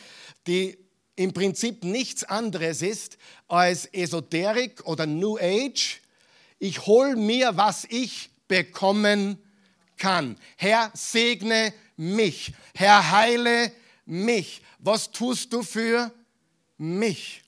die 0.45 0.77
im 1.15 1.33
Prinzip 1.33 1.83
nichts 1.83 2.23
anderes 2.23 2.83
ist 2.83 3.17
als 3.47 3.87
Esoterik 3.87 4.85
oder 4.85 5.07
New 5.07 5.39
Age. 5.39 6.01
Ich 6.59 6.85
hole 6.85 7.15
mir, 7.15 7.57
was 7.57 7.85
ich 7.85 8.29
bekommen 8.47 9.39
kann. 9.97 10.37
Herr, 10.55 10.91
segne 10.93 11.73
mich. 11.97 12.53
Herr, 12.75 13.09
heile 13.09 13.71
mich. 14.05 14.61
Was 14.77 15.09
tust 15.09 15.51
du 15.51 15.63
für 15.63 16.11
mich? 16.77 17.41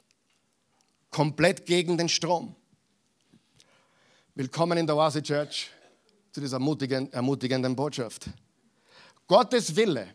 Komplett 1.12 1.68
gegen 1.68 2.00
den 2.00 2.10
Strom. 2.10 2.56
Willkommen 4.38 4.78
in 4.78 4.86
der 4.86 4.98
Oase 4.98 5.24
Church 5.24 5.70
zu 6.34 6.42
dieser 6.42 6.60
ermutigenden 6.60 7.74
Botschaft. 7.74 8.26
Gottes 9.28 9.74
Wille 9.78 10.14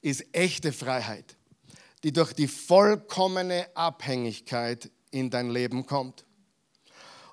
ist 0.00 0.24
echte 0.32 0.72
Freiheit, 0.72 1.36
die 2.02 2.10
durch 2.10 2.32
die 2.32 2.48
vollkommene 2.48 3.66
Abhängigkeit 3.74 4.90
in 5.10 5.28
dein 5.28 5.50
Leben 5.50 5.84
kommt. 5.84 6.24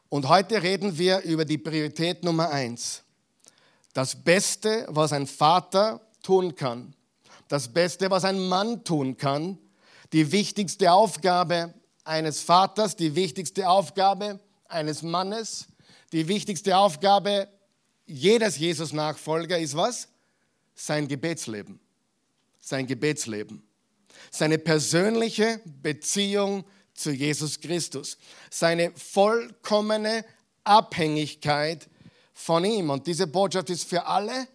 Und 0.09 0.27
heute 0.27 0.61
reden 0.61 0.97
wir 0.97 1.21
über 1.21 1.45
die 1.45 1.57
Priorität 1.57 2.25
Nummer 2.25 2.49
eins. 2.49 3.03
Das 3.93 4.13
Beste, 4.13 4.85
was 4.89 5.13
ein 5.13 5.27
Vater 5.27 6.01
tun 6.21 6.55
kann, 6.55 6.93
das 7.47 7.69
Beste, 7.69 8.11
was 8.11 8.25
ein 8.25 8.49
Mann 8.49 8.83
tun 8.83 9.15
kann, 9.15 9.57
die 10.11 10.29
wichtigste 10.33 10.91
Aufgabe 10.91 11.73
eines 12.03 12.41
Vaters, 12.41 12.97
die 12.97 13.15
wichtigste 13.15 13.69
Aufgabe 13.69 14.41
eines 14.67 15.03
Mannes, 15.03 15.67
die 16.11 16.27
wichtigste 16.27 16.77
Aufgabe 16.77 17.47
jedes 18.05 18.57
Jesus-Nachfolger 18.57 19.57
ist 19.57 19.75
was? 19.75 20.07
Sein 20.75 21.07
Gebetsleben. 21.07 21.79
Sein 22.59 22.87
Gebetsleben. 22.87 23.63
Seine 24.29 24.57
persönliche 24.57 25.61
Beziehung 25.81 26.65
zu 26.93 27.11
Jesus 27.11 27.59
Christus. 27.59 28.17
Seine 28.49 28.91
vollkommene 28.95 30.25
Abhängigkeit 30.63 31.87
von 32.33 32.65
ihm. 32.65 32.89
Und 32.89 33.07
diese 33.07 33.27
Botschaft 33.27 33.69
ist 33.69 33.87
für 33.87 34.05
alle 34.05 34.47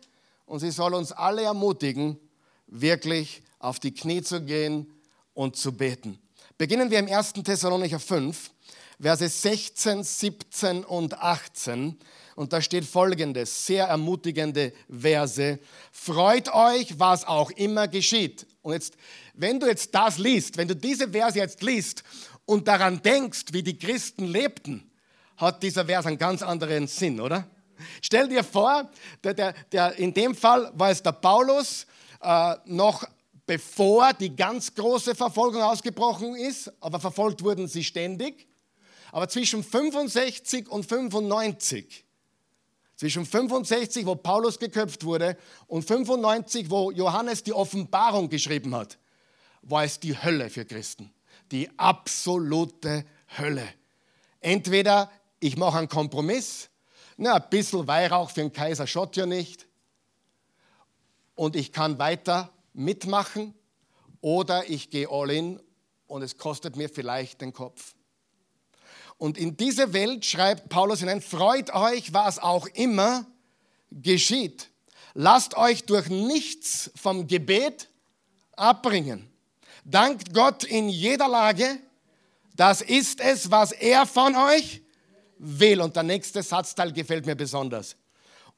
und 0.45 0.61
sie 0.61 0.71
soll 0.71 0.95
uns 0.95 1.13
alle 1.13 1.43
ermutigen, 1.43 2.19
wirklich 2.67 3.43
auf 3.59 3.81
die 3.81 3.93
Knie 3.93 4.23
zu 4.23 4.43
gehen 4.43 4.93
und 5.35 5.57
zu 5.57 5.73
beten. 5.73 6.19
Beginnen 6.59 6.91
wir 6.91 6.99
im 6.99 7.09
1. 7.09 7.35
Thessalonicher 7.35 8.01
5, 8.01 8.51
Verse 8.99 9.29
16, 9.29 10.03
17 10.03 10.85
und 10.85 11.19
18. 11.19 11.99
Und 12.35 12.53
da 12.53 12.61
steht 12.61 12.85
folgendes, 12.85 13.67
sehr 13.67 13.87
ermutigende 13.87 14.73
Verse. 14.89 15.59
Freut 15.93 16.53
euch, 16.53 16.99
was 16.99 17.25
auch 17.25 17.51
immer 17.51 17.89
geschieht. 17.89 18.47
Und 18.63 18.75
jetzt, 18.75 18.97
wenn 19.35 19.61
du 19.61 19.67
jetzt 19.67 19.95
das 19.95 20.19
liest, 20.19 20.57
wenn 20.57 20.69
du 20.69 20.77
diese 20.77 21.09
Verse 21.09 21.39
jetzt 21.39 21.63
liest 21.63 22.03
und 22.45 22.69
daran 22.69 23.03
denkst, 23.03 23.47
wie 23.53 23.63
die 23.63 23.79
Christen 23.79 24.27
lebten, 24.27 24.91
hat 25.37 25.63
dieser 25.63 25.85
Vers 25.85 26.07
einen 26.07 26.19
ganz 26.19 26.43
anderen 26.43 26.87
Sinn, 26.87 27.21
oder? 27.21 27.47
Stell 28.01 28.29
dir 28.29 28.43
vor, 28.43 28.91
der, 29.23 29.35
der, 29.35 29.55
der, 29.71 29.99
in 29.99 30.15
dem 30.15 30.35
Fall 30.35 30.71
war 30.75 30.91
es 30.91 31.03
der 31.03 31.13
Paulus, 31.13 31.87
äh, 32.23 32.55
noch 32.65 33.05
bevor 33.47 34.13
die 34.15 34.35
ganz 34.35 34.75
große 34.75 35.15
Verfolgung 35.15 35.63
ausgebrochen 35.63 36.35
ist, 36.37 36.73
aber 36.81 36.99
verfolgt 36.99 37.43
wurden 37.43 37.69
sie 37.69 37.85
ständig. 37.85 38.47
Aber 39.17 39.31
zwischen 39.31 39.65
65 39.65 40.69
und 40.69 40.85
95, 40.85 42.05
zwischen 42.97 43.25
65, 43.25 44.05
wo 44.05 44.15
Paulus 44.15 44.59
geköpft 44.59 45.05
wurde, 45.05 45.39
und 45.69 45.87
95, 45.87 46.69
wo 46.69 46.91
Johannes 46.91 47.43
die 47.43 47.55
Offenbarung 47.55 48.29
geschrieben 48.29 48.75
hat, 48.75 48.99
war 49.63 49.85
es 49.85 49.99
die 49.99 50.23
Hölle 50.23 50.51
für 50.51 50.67
Christen. 50.67 51.11
Die 51.51 51.67
absolute 51.79 53.07
Hölle. 53.39 53.67
Entweder 54.41 55.11
ich 55.41 55.57
mache 55.57 55.79
einen 55.79 55.89
Kompromiss, 55.89 56.69
na, 57.17 57.37
ein 57.37 57.49
bisschen 57.49 57.87
Weihrauch 57.87 58.29
für 58.29 58.43
den 58.43 58.53
Kaiser 58.53 58.87
schaut 58.87 59.17
ja 59.17 59.25
nicht, 59.25 59.67
und 61.37 61.57
ich 61.57 61.73
kann 61.73 61.99
weiter 61.99 62.53
mitmachen, 62.75 63.55
oder 64.21 64.69
ich 64.69 64.91
gehe 64.91 65.09
all 65.11 65.31
in 65.31 65.59
und 66.07 66.21
es 66.21 66.37
kostet 66.37 66.77
mir 66.77 66.91
vielleicht 66.91 67.41
den 67.41 67.55
Kopf. 67.55 67.96
Und 69.19 69.39
in 69.39 69.57
diese 69.57 69.93
Welt 69.93 70.25
schreibt 70.25 70.69
Paulus 70.69 71.01
hinein, 71.01 71.21
freut 71.21 71.73
euch, 71.75 72.13
was 72.13 72.39
auch 72.39 72.67
immer 72.69 73.27
geschieht. 73.91 74.69
Lasst 75.15 75.57
euch 75.57 75.85
durch 75.85 76.09
nichts 76.09 76.91
vom 76.95 77.27
Gebet 77.27 77.89
abbringen. 78.57 79.29
Dankt 79.85 80.35
Gott 80.35 80.65
in 80.65 80.89
jeder 80.89 81.29
Lage. 81.29 81.79
Das 82.55 82.83
ist 82.83 83.21
es, 83.21 83.51
was 83.51 83.73
er 83.73 84.05
von 84.05 84.35
euch 84.35 84.83
will. 85.39 85.81
Und 85.81 85.97
der 85.97 86.03
nächste 86.03 86.43
Satzteil 86.43 86.93
gefällt 86.93 87.25
mir 87.25 87.37
besonders. 87.37 87.97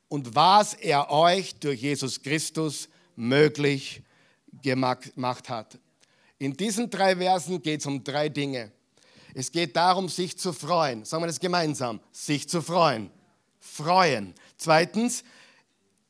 Und 0.08 0.34
was 0.34 0.74
er 0.74 1.10
euch 1.10 1.54
durch 1.56 1.82
Jesus 1.82 2.22
Christus 2.22 2.88
möglich 3.14 4.02
gemacht 4.62 5.48
hat. 5.48 5.78
In 6.38 6.56
diesen 6.56 6.88
drei 6.88 7.16
Versen 7.16 7.60
geht 7.60 7.80
es 7.80 7.86
um 7.86 8.02
drei 8.02 8.28
Dinge. 8.28 8.72
Es 9.38 9.52
geht 9.52 9.76
darum, 9.76 10.08
sich 10.08 10.36
zu 10.36 10.52
freuen. 10.52 11.04
Sagen 11.04 11.22
wir 11.22 11.28
das 11.28 11.38
gemeinsam. 11.38 12.00
Sich 12.10 12.48
zu 12.48 12.60
freuen. 12.60 13.08
Freuen. 13.60 14.34
Zweitens, 14.56 15.22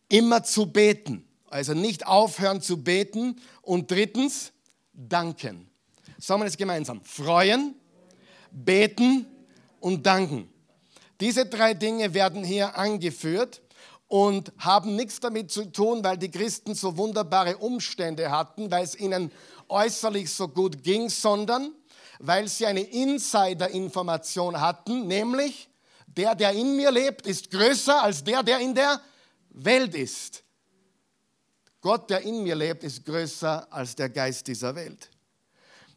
immer 0.08 0.44
zu 0.44 0.72
beten. 0.72 1.28
Also 1.50 1.74
nicht 1.74 2.06
aufhören 2.06 2.62
zu 2.62 2.82
beten. 2.82 3.38
Und 3.60 3.90
drittens, 3.90 4.52
danken. 4.94 5.68
Sagen 6.16 6.40
wir 6.40 6.46
das 6.46 6.56
gemeinsam. 6.56 7.04
Freuen, 7.04 7.74
beten 8.50 9.26
und 9.80 10.06
danken. 10.06 10.50
Diese 11.20 11.44
drei 11.44 11.74
Dinge 11.74 12.14
werden 12.14 12.42
hier 12.42 12.78
angeführt 12.78 13.60
und 14.06 14.52
haben 14.56 14.96
nichts 14.96 15.20
damit 15.20 15.50
zu 15.50 15.70
tun, 15.70 16.02
weil 16.02 16.16
die 16.16 16.30
Christen 16.30 16.74
so 16.74 16.96
wunderbare 16.96 17.58
Umstände 17.58 18.30
hatten, 18.30 18.70
weil 18.70 18.84
es 18.84 18.98
ihnen 18.98 19.30
äußerlich 19.68 20.32
so 20.32 20.48
gut 20.48 20.82
ging, 20.82 21.10
sondern 21.10 21.74
weil 22.18 22.48
sie 22.48 22.66
eine 22.66 22.82
Insider-Information 22.82 24.60
hatten, 24.60 25.06
nämlich 25.06 25.68
der, 26.06 26.34
der 26.34 26.52
in 26.52 26.76
mir 26.76 26.90
lebt, 26.90 27.26
ist 27.26 27.50
größer 27.50 28.02
als 28.02 28.24
der, 28.24 28.42
der 28.42 28.58
in 28.58 28.74
der 28.74 29.00
Welt 29.50 29.94
ist. 29.94 30.42
Gott, 31.80 32.10
der 32.10 32.22
in 32.22 32.42
mir 32.42 32.56
lebt, 32.56 32.82
ist 32.82 33.04
größer 33.04 33.72
als 33.72 33.94
der 33.94 34.08
Geist 34.08 34.46
dieser 34.48 34.74
Welt. 34.74 35.10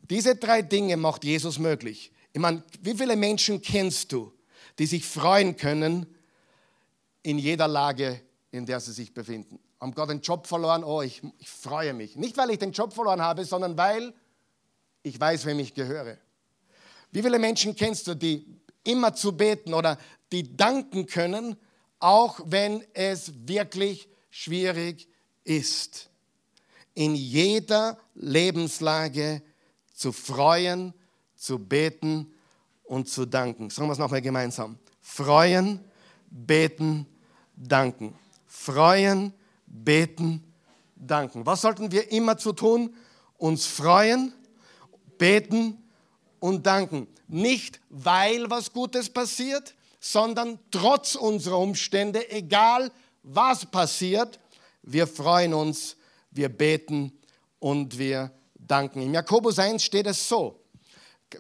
Diese 0.02 0.36
drei 0.36 0.62
Dinge 0.62 0.98
macht 0.98 1.24
Jesus 1.24 1.58
möglich. 1.58 2.12
Ich 2.34 2.40
meine, 2.40 2.64
wie 2.82 2.94
viele 2.94 3.16
Menschen 3.16 3.62
kennst 3.62 4.12
du, 4.12 4.32
die 4.78 4.86
sich 4.86 5.06
freuen 5.06 5.58
können 5.58 6.06
in 7.24 7.40
jeder 7.40 7.68
Lage, 7.68 8.22
in 8.52 8.66
der 8.66 8.80
sie 8.80 8.94
sich 8.94 9.14
befinden? 9.14 9.60
Haben 9.80 9.94
gerade 9.94 10.12
einen 10.12 10.22
Job 10.22 10.46
verloren? 10.46 10.84
Oh, 10.84 11.02
ich, 11.02 11.22
ich 11.40 11.50
freue 11.50 11.94
mich. 11.94 12.16
Nicht, 12.16 12.38
weil 12.38 12.52
ich 12.52 12.60
den 12.60 12.72
Job 12.72 12.94
verloren 12.94 13.22
habe, 13.22 13.44
sondern 13.46 13.78
weil 13.78 14.14
ich 15.04 15.20
weiß, 15.20 15.46
wem 15.46 15.60
ich 15.60 15.74
gehöre. 15.74 16.18
Wie 17.12 17.22
viele 17.22 17.40
Menschen 17.40 17.76
kennst 17.76 18.08
du, 18.08 18.16
die 18.16 18.46
immer 18.84 19.14
zu 19.14 19.36
beten 19.36 19.74
oder 19.74 19.98
die 20.32 20.56
danken 20.56 21.06
können, 21.06 21.58
auch 22.00 22.40
wenn 22.46 22.84
es 22.94 23.32
wirklich 23.48 24.08
schwierig 24.30 25.08
ist? 25.44 26.10
In 26.94 27.16
jeder 27.16 27.98
Lebenslage 28.16 29.42
zu 29.94 30.12
freuen, 30.12 30.94
zu 31.36 31.58
beten 31.58 32.34
und 32.84 33.10
zu 33.10 33.26
danken. 33.26 33.70
Sagen 33.70 33.88
wir 33.88 33.94
es 33.94 34.00
nochmal 34.00 34.22
gemeinsam. 34.22 34.78
Freuen, 35.02 35.80
beten, 36.30 37.06
danken. 37.56 38.14
Freuen, 38.48 39.34
beten, 39.66 40.44
danken. 40.96 41.46
Was 41.46 41.62
sollten 41.62 41.92
wir 41.92 42.12
immer 42.12 42.38
zu 42.38 42.54
tun? 42.54 42.96
Uns 43.38 43.66
freuen, 43.66 44.34
beten 45.22 45.78
und 46.40 46.66
danken. 46.66 47.08
Nicht 47.28 47.80
weil 47.90 48.50
was 48.50 48.74
Gutes 48.74 49.08
passiert, 49.08 49.76
sondern 50.00 50.58
trotz 50.72 51.14
unserer 51.14 51.60
Umstände, 51.60 52.28
egal 52.32 52.92
was 53.22 53.64
passiert, 53.68 54.40
wir 54.82 55.06
freuen 55.06 55.54
uns, 55.54 55.96
wir 56.32 56.50
beten 56.50 57.12
und 57.60 58.00
wir 58.00 58.32
danken. 58.56 59.04
Im 59.04 59.14
Jakobus 59.14 59.60
1 59.60 59.84
steht 59.84 60.08
es 60.08 60.28
so, 60.28 60.60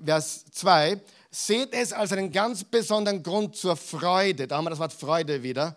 Vers 0.06 0.46
2, 0.52 1.02
seht 1.32 1.74
es 1.74 1.92
als 1.92 2.12
einen 2.12 2.32
ganz 2.32 2.64
besonderen 2.64 3.24
Grund 3.24 3.56
zur 3.56 3.76
Freude, 3.76 4.46
da 4.46 4.58
haben 4.58 4.66
wir 4.66 4.70
das 4.70 4.80
Wort 4.80 4.94
Freude 4.94 5.42
wieder, 5.42 5.76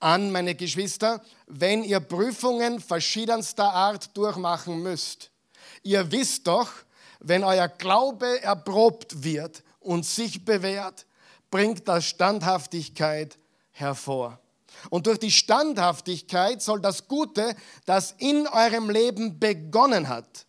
an, 0.00 0.32
meine 0.32 0.54
Geschwister, 0.54 1.22
wenn 1.48 1.84
ihr 1.84 2.00
Prüfungen 2.00 2.80
verschiedenster 2.80 3.70
Art 3.70 4.16
durchmachen 4.16 4.82
müsst. 4.82 5.30
Ihr 5.82 6.10
wisst 6.10 6.46
doch, 6.46 6.70
wenn 7.22 7.44
euer 7.44 7.68
Glaube 7.68 8.42
erprobt 8.42 9.22
wird 9.22 9.62
und 9.80 10.04
sich 10.04 10.44
bewährt, 10.44 11.06
bringt 11.50 11.86
das 11.86 12.04
Standhaftigkeit 12.04 13.38
hervor. 13.70 14.38
Und 14.90 15.06
durch 15.06 15.18
die 15.18 15.30
Standhaftigkeit 15.30 16.62
soll 16.62 16.80
das 16.80 17.06
Gute, 17.06 17.54
das 17.84 18.14
in 18.18 18.46
eurem 18.48 18.90
Leben 18.90 19.38
begonnen 19.38 20.08
hat, 20.08 20.46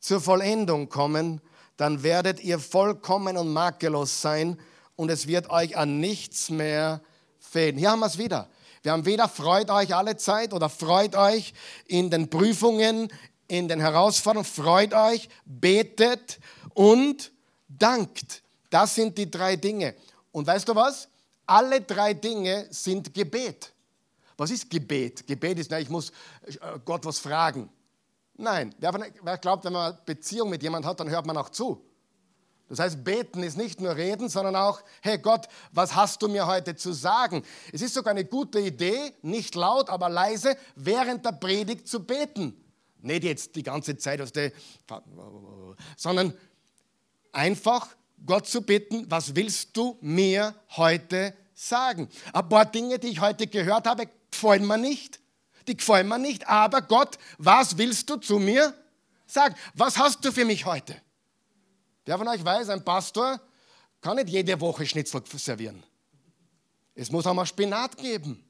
zur 0.00 0.20
Vollendung 0.20 0.88
kommen. 0.88 1.40
Dann 1.76 2.02
werdet 2.02 2.42
ihr 2.42 2.58
vollkommen 2.58 3.36
und 3.36 3.52
makellos 3.52 4.20
sein 4.20 4.58
und 4.96 5.10
es 5.10 5.28
wird 5.28 5.50
euch 5.50 5.76
an 5.76 6.00
nichts 6.00 6.50
mehr 6.50 7.00
fehlen. 7.38 7.76
Hier 7.76 7.90
haben 7.90 8.00
wir 8.00 8.06
es 8.06 8.18
wieder. 8.18 8.48
Wir 8.82 8.92
haben 8.92 9.04
weder 9.04 9.28
freut 9.28 9.70
euch 9.70 9.94
alle 9.94 10.16
Zeit 10.16 10.52
oder 10.52 10.68
freut 10.68 11.14
euch 11.14 11.52
in 11.86 12.10
den 12.10 12.30
Prüfungen, 12.30 13.12
in 13.48 13.66
den 13.66 13.80
Herausforderungen, 13.80 14.48
freut 14.48 14.94
euch, 14.94 15.28
betet 15.44 16.38
und 16.74 17.32
dankt. 17.68 18.42
Das 18.70 18.94
sind 18.94 19.16
die 19.18 19.30
drei 19.30 19.56
Dinge. 19.56 19.94
Und 20.30 20.46
weißt 20.46 20.68
du 20.68 20.74
was? 20.74 21.08
Alle 21.46 21.80
drei 21.80 22.12
Dinge 22.14 22.66
sind 22.70 23.12
Gebet. 23.14 23.72
Was 24.36 24.50
ist 24.50 24.70
Gebet? 24.70 25.26
Gebet 25.26 25.58
ist, 25.58 25.70
na, 25.70 25.80
ich 25.80 25.88
muss 25.88 26.10
äh, 26.46 26.78
Gott 26.84 27.04
was 27.04 27.18
fragen. 27.18 27.70
Nein, 28.36 28.72
wer 28.78 29.38
glaubt, 29.38 29.64
wenn 29.64 29.72
man 29.72 29.98
Beziehung 30.06 30.50
mit 30.50 30.62
jemandem 30.62 30.88
hat, 30.88 31.00
dann 31.00 31.10
hört 31.10 31.26
man 31.26 31.36
auch 31.36 31.48
zu. 31.48 31.84
Das 32.68 32.78
heißt, 32.78 33.02
beten 33.02 33.42
ist 33.42 33.56
nicht 33.56 33.80
nur 33.80 33.96
reden, 33.96 34.28
sondern 34.28 34.54
auch, 34.54 34.82
hey 35.00 35.18
Gott, 35.18 35.48
was 35.72 35.94
hast 35.94 36.22
du 36.22 36.28
mir 36.28 36.46
heute 36.46 36.76
zu 36.76 36.92
sagen? 36.92 37.42
Es 37.72 37.80
ist 37.80 37.94
sogar 37.94 38.12
eine 38.12 38.26
gute 38.26 38.60
Idee, 38.60 39.14
nicht 39.22 39.54
laut, 39.54 39.88
aber 39.88 40.08
leise, 40.08 40.56
während 40.76 41.24
der 41.24 41.32
Predigt 41.32 41.88
zu 41.88 42.04
beten. 42.04 42.54
Nicht 43.00 43.24
jetzt 43.24 43.54
die 43.56 43.62
ganze 43.62 43.96
Zeit, 43.96 44.20
aus 44.20 44.32
der, 44.32 44.52
sondern 45.96 46.34
einfach 47.32 47.88
Gott 48.26 48.46
zu 48.46 48.62
bitten, 48.62 49.08
was 49.10 49.34
willst 49.36 49.76
du 49.76 49.96
mir 50.00 50.54
heute 50.76 51.34
sagen? 51.54 52.08
Ein 52.32 52.48
paar 52.48 52.66
Dinge, 52.66 52.98
die 52.98 53.08
ich 53.08 53.20
heute 53.20 53.46
gehört 53.46 53.86
habe, 53.86 54.08
gefallen 54.30 54.66
mir 54.66 54.78
nicht. 54.78 55.20
Die 55.66 55.76
gefallen 55.76 56.08
mir 56.08 56.18
nicht, 56.18 56.48
aber 56.48 56.82
Gott, 56.82 57.18
was 57.36 57.78
willst 57.78 58.08
du 58.10 58.16
zu 58.16 58.38
mir 58.38 58.74
sagen? 59.26 59.54
Was 59.74 59.98
hast 59.98 60.24
du 60.24 60.32
für 60.32 60.44
mich 60.44 60.64
heute? 60.64 60.96
Wer 62.04 62.18
von 62.18 62.26
euch 62.28 62.44
weiß, 62.44 62.70
ein 62.70 62.84
Pastor 62.84 63.40
kann 64.00 64.16
nicht 64.16 64.30
jede 64.30 64.60
Woche 64.60 64.86
Schnitzel 64.86 65.22
servieren. 65.36 65.82
Es 66.94 67.10
muss 67.10 67.26
auch 67.26 67.34
mal 67.34 67.46
Spinat 67.46 67.96
geben 67.96 68.42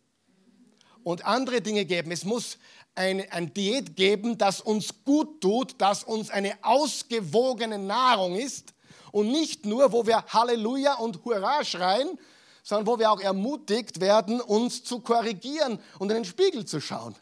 und 1.02 1.24
andere 1.24 1.60
Dinge 1.60 1.84
geben. 1.84 2.10
Es 2.12 2.24
muss 2.24 2.58
eine, 2.98 3.32
ein 3.32 3.54
Diät 3.54 3.96
geben, 3.96 4.36
das 4.36 4.60
uns 4.60 5.04
gut 5.04 5.40
tut, 5.40 5.76
das 5.78 6.04
uns 6.04 6.30
eine 6.30 6.52
ausgewogene 6.62 7.78
Nahrung 7.78 8.34
ist 8.34 8.74
und 9.12 9.30
nicht 9.30 9.64
nur, 9.64 9.92
wo 9.92 10.06
wir 10.06 10.24
Halleluja 10.26 10.94
und 10.94 11.24
Hurra 11.24 11.64
schreien, 11.64 12.18
sondern 12.62 12.86
wo 12.86 12.98
wir 12.98 13.10
auch 13.10 13.20
ermutigt 13.20 14.00
werden, 14.00 14.40
uns 14.40 14.84
zu 14.84 15.00
korrigieren 15.00 15.78
und 15.98 16.10
in 16.10 16.16
den 16.16 16.24
Spiegel 16.24 16.66
zu 16.66 16.80
schauen. 16.80 17.14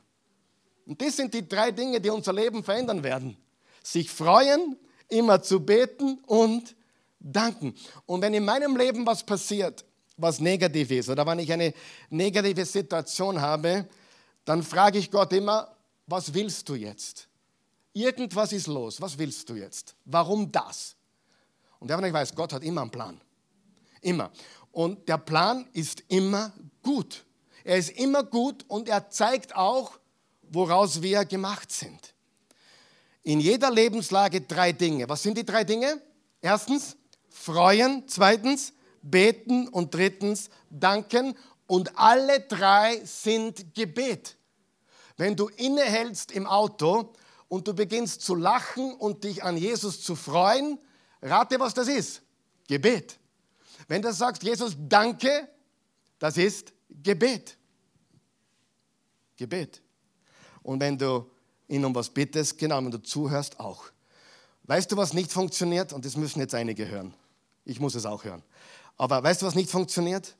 Und 0.87 1.01
das 1.03 1.17
sind 1.17 1.35
die 1.35 1.47
drei 1.47 1.71
Dinge, 1.71 2.01
die 2.01 2.11
unser 2.11 2.33
Leben 2.33 2.65
verändern 2.65 3.03
werden. 3.03 3.37
Sich 3.83 4.11
freuen, 4.11 4.77
immer 5.09 5.43
zu 5.43 5.61
beten 5.61 6.19
und 6.27 6.75
danken. 7.21 7.75
Und 8.07 8.23
wenn 8.23 8.35
in 8.35 8.45
meinem 8.45 8.77
Leben 8.77 9.07
was 9.07 9.25
passiert, 9.25 9.85
was 10.17 10.41
negativ 10.41 10.91
ist, 10.91 11.11
oder 11.11 11.27
wenn 11.27 11.39
ich 11.39 11.53
eine 11.53 11.75
negative 12.11 12.65
Situation 12.65 13.41
habe, 13.41 13.87
dann 14.47 14.63
frage 14.63 14.99
ich 14.99 15.11
Gott 15.11 15.35
immer, 15.35 15.77
was 16.07 16.33
willst 16.33 16.67
du 16.69 16.75
jetzt? 16.75 17.29
Irgendwas 17.93 18.53
ist 18.53 18.69
los, 18.69 19.01
was 19.01 19.19
willst 19.19 19.49
du 19.51 19.55
jetzt? 19.55 19.95
Warum 20.05 20.51
das? 20.51 20.97
Und 21.79 21.89
der, 21.89 22.03
ich 22.03 22.13
weiß, 22.13 22.35
Gott 22.35 22.53
hat 22.53 22.63
immer 22.63 22.83
einen 22.83 22.91
Plan. 22.91 23.21
Immer. 24.01 24.31
Und 24.73 25.09
der 25.09 25.19
Plan 25.19 25.69
ist 25.73 26.05
immer 26.09 26.53
gut. 26.83 27.25
Er 27.65 27.77
ist 27.77 27.91
immer 27.91 28.23
gut 28.23 28.65
und 28.69 28.89
er 28.89 29.11
zeigt 29.11 29.57
auch, 29.57 29.99
woraus 30.43 31.03
wir 31.03 31.25
gemacht 31.25 31.73
sind. 31.73 32.15
In 33.25 33.41
jeder 33.41 33.71
Lebenslage 33.71 34.43
drei 34.43 34.71
Dinge. 34.71 35.09
Was 35.09 35.25
sind 35.25 35.37
die 35.37 35.45
drei 35.45 35.65
Dinge? 35.65 36.01
Erstens, 36.41 36.97
freuen. 37.29 38.05
Zweitens, 38.07 38.73
beten. 39.03 39.67
Und 39.69 39.93
drittens, 39.93 40.51
danken. 40.71 41.35
Und 41.67 41.99
alle 41.99 42.41
drei 42.41 43.01
sind 43.05 43.75
Gebet. 43.75 44.37
Wenn 45.17 45.35
du 45.35 45.49
innehältst 45.49 46.31
im 46.31 46.47
Auto 46.47 47.13
und 47.49 47.67
du 47.67 47.75
beginnst 47.75 48.23
zu 48.23 48.35
lachen 48.35 48.95
und 48.95 49.25
dich 49.25 49.43
an 49.43 49.57
Jesus 49.57 50.03
zu 50.03 50.15
freuen, 50.15 50.79
rate, 51.23 51.59
was 51.59 51.75
das 51.75 51.89
ist. 51.89 52.23
Gebet. 52.69 53.19
Wenn 53.89 54.03
du 54.03 54.13
sagst, 54.13 54.43
Jesus, 54.43 54.77
danke, 54.79 55.49
das 56.19 56.37
ist 56.37 56.73
Gebet. 56.91 57.57
Gebet. 59.37 59.83
Und 60.63 60.81
wenn 60.81 60.99
du 60.99 61.31
ihn 61.69 61.85
um 61.85 61.95
was 61.95 62.11
bittest, 62.11 62.59
genau, 62.59 62.79
wenn 62.79 62.91
du 62.91 63.03
zuhörst, 63.03 63.61
auch. 63.61 63.85
Weißt 64.65 64.91
du, 64.91 64.97
was 64.97 65.13
nicht 65.13 65.33
funktioniert? 65.33 65.93
Und 65.93 66.05
das 66.05 66.17
müssen 66.17 66.41
jetzt 66.41 66.55
einige 66.55 66.89
hören. 66.89 67.15
Ich 67.65 67.79
muss 67.79 67.95
es 67.95 68.07
auch 68.07 68.25
hören. 68.25 68.43
Aber 68.97 69.23
weißt 69.23 69.43
du, 69.43 69.47
was 69.47 69.55
nicht 69.55 69.71
funktioniert? 69.71 70.37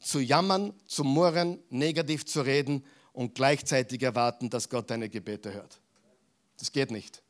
Zu 0.00 0.20
jammern, 0.20 0.72
zu 0.86 1.04
murren, 1.04 1.58
negativ 1.68 2.24
zu 2.26 2.40
reden 2.40 2.84
und 3.12 3.34
gleichzeitig 3.34 4.02
erwarten, 4.02 4.50
dass 4.50 4.68
Gott 4.68 4.90
deine 4.90 5.08
Gebete 5.08 5.52
hört. 5.52 5.80
Das 6.58 6.72
geht 6.72 6.90
nicht. 6.90 7.22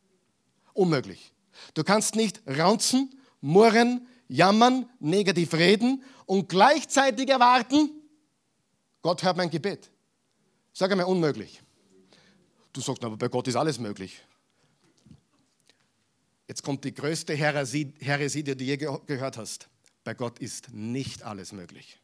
Unmöglich. 0.72 1.32
Du 1.74 1.84
kannst 1.84 2.14
nicht 2.14 2.40
raunzen, 2.46 3.10
murren, 3.40 4.06
jammern, 4.28 4.88
negativ 5.00 5.54
reden 5.54 6.02
und 6.26 6.48
gleichzeitig 6.48 7.28
erwarten, 7.28 7.90
Gott 9.02 9.22
hört 9.22 9.36
mein 9.36 9.50
Gebet. 9.50 9.90
Sag 10.72 10.90
einmal, 10.90 11.06
unmöglich. 11.06 11.60
Du 12.72 12.80
sagst, 12.80 13.02
aber 13.04 13.16
bei 13.16 13.28
Gott 13.28 13.48
ist 13.48 13.56
alles 13.56 13.78
möglich. 13.78 14.22
Jetzt 16.46 16.62
kommt 16.62 16.84
die 16.84 16.94
größte 16.94 17.34
Heresie, 17.34 17.94
Heresie 18.00 18.42
die 18.42 18.56
du 18.56 18.64
je 18.64 18.76
gehört 18.76 19.36
hast. 19.36 19.68
Bei 20.04 20.14
Gott 20.14 20.38
ist 20.38 20.72
nicht 20.72 21.22
alles 21.22 21.52
möglich. 21.52 21.98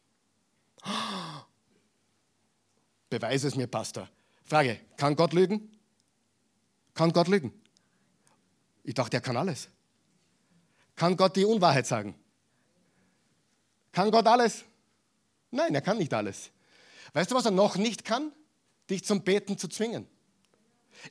Beweise 3.09 3.47
es 3.47 3.55
mir, 3.55 3.67
Pastor. 3.67 4.09
Frage, 4.45 4.79
kann 4.97 5.15
Gott 5.15 5.33
lügen? 5.33 5.71
Kann 6.93 7.13
Gott 7.13 7.27
lügen? 7.27 7.53
Ich 8.83 8.93
dachte, 8.93 9.17
er 9.17 9.21
kann 9.21 9.37
alles. 9.37 9.69
Kann 10.95 11.15
Gott 11.15 11.35
die 11.35 11.45
Unwahrheit 11.45 11.85
sagen? 11.85 12.15
Kann 13.91 14.11
Gott 14.11 14.27
alles? 14.27 14.63
Nein, 15.51 15.73
er 15.75 15.81
kann 15.81 15.97
nicht 15.97 16.13
alles. 16.13 16.51
Weißt 17.13 17.31
du, 17.31 17.35
was 17.35 17.45
er 17.45 17.51
noch 17.51 17.77
nicht 17.77 18.03
kann? 18.03 18.31
Dich 18.89 19.03
zum 19.03 19.23
Beten 19.23 19.57
zu 19.57 19.67
zwingen. 19.67 20.07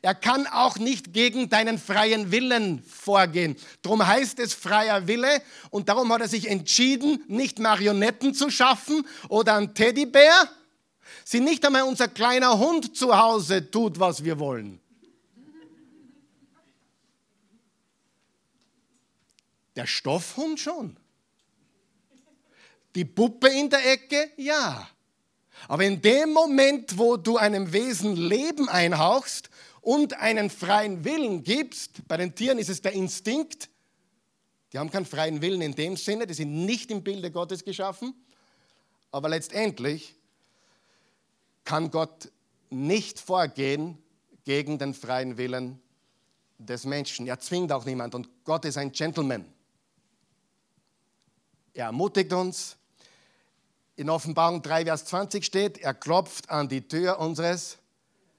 Er 0.02 0.14
kann 0.14 0.46
auch 0.46 0.78
nicht 0.78 1.12
gegen 1.12 1.48
deinen 1.48 1.78
freien 1.78 2.30
Willen 2.30 2.82
vorgehen. 2.82 3.56
Darum 3.82 4.06
heißt 4.06 4.38
es 4.40 4.54
freier 4.54 5.06
Wille 5.06 5.42
und 5.70 5.88
darum 5.88 6.12
hat 6.12 6.20
er 6.20 6.28
sich 6.28 6.48
entschieden, 6.48 7.24
nicht 7.28 7.58
Marionetten 7.58 8.34
zu 8.34 8.50
schaffen 8.50 9.06
oder 9.28 9.54
einen 9.54 9.74
Teddybär. 9.74 10.48
Sie 11.24 11.40
nicht 11.40 11.64
einmal 11.64 11.82
unser 11.82 12.08
kleiner 12.08 12.58
Hund 12.58 12.96
zu 12.96 13.16
Hause 13.16 13.70
tut, 13.70 13.98
was 13.98 14.24
wir 14.24 14.38
wollen. 14.38 14.80
Der 19.76 19.86
Stoffhund 19.86 20.58
schon. 20.58 20.96
Die 22.94 23.04
Puppe 23.04 23.48
in 23.48 23.68
der 23.68 23.92
Ecke, 23.92 24.30
ja. 24.36 24.88
Aber 25.68 25.84
in 25.84 26.00
dem 26.00 26.32
Moment, 26.32 26.96
wo 26.96 27.16
du 27.16 27.36
einem 27.36 27.72
Wesen 27.72 28.16
Leben 28.16 28.68
einhauchst 28.68 29.50
und 29.86 30.14
einen 30.14 30.50
freien 30.50 31.04
Willen 31.04 31.44
gibst, 31.44 32.08
bei 32.08 32.16
den 32.16 32.34
Tieren 32.34 32.58
ist 32.58 32.68
es 32.68 32.82
der 32.82 32.90
Instinkt, 32.90 33.70
die 34.72 34.80
haben 34.80 34.90
keinen 34.90 35.06
freien 35.06 35.40
Willen 35.40 35.62
in 35.62 35.76
dem 35.76 35.96
Sinne, 35.96 36.26
die 36.26 36.34
sind 36.34 36.66
nicht 36.66 36.90
im 36.90 37.04
Bilde 37.04 37.30
Gottes 37.30 37.62
geschaffen, 37.62 38.12
aber 39.12 39.28
letztendlich 39.28 40.16
kann 41.62 41.92
Gott 41.92 42.32
nicht 42.68 43.20
vorgehen 43.20 43.96
gegen 44.42 44.76
den 44.76 44.92
freien 44.92 45.36
Willen 45.38 45.80
des 46.58 46.84
Menschen. 46.84 47.28
Er 47.28 47.38
zwingt 47.38 47.70
auch 47.70 47.84
niemand 47.84 48.16
und 48.16 48.28
Gott 48.42 48.64
ist 48.64 48.78
ein 48.78 48.90
Gentleman. 48.90 49.44
Er 51.74 51.86
ermutigt 51.86 52.32
uns. 52.32 52.76
In 53.94 54.10
Offenbarung 54.10 54.62
3, 54.62 54.84
Vers 54.84 55.04
20 55.04 55.44
steht, 55.44 55.78
er 55.78 55.94
klopft 55.94 56.50
an 56.50 56.68
die 56.68 56.88
Tür 56.88 57.20
unseres 57.20 57.78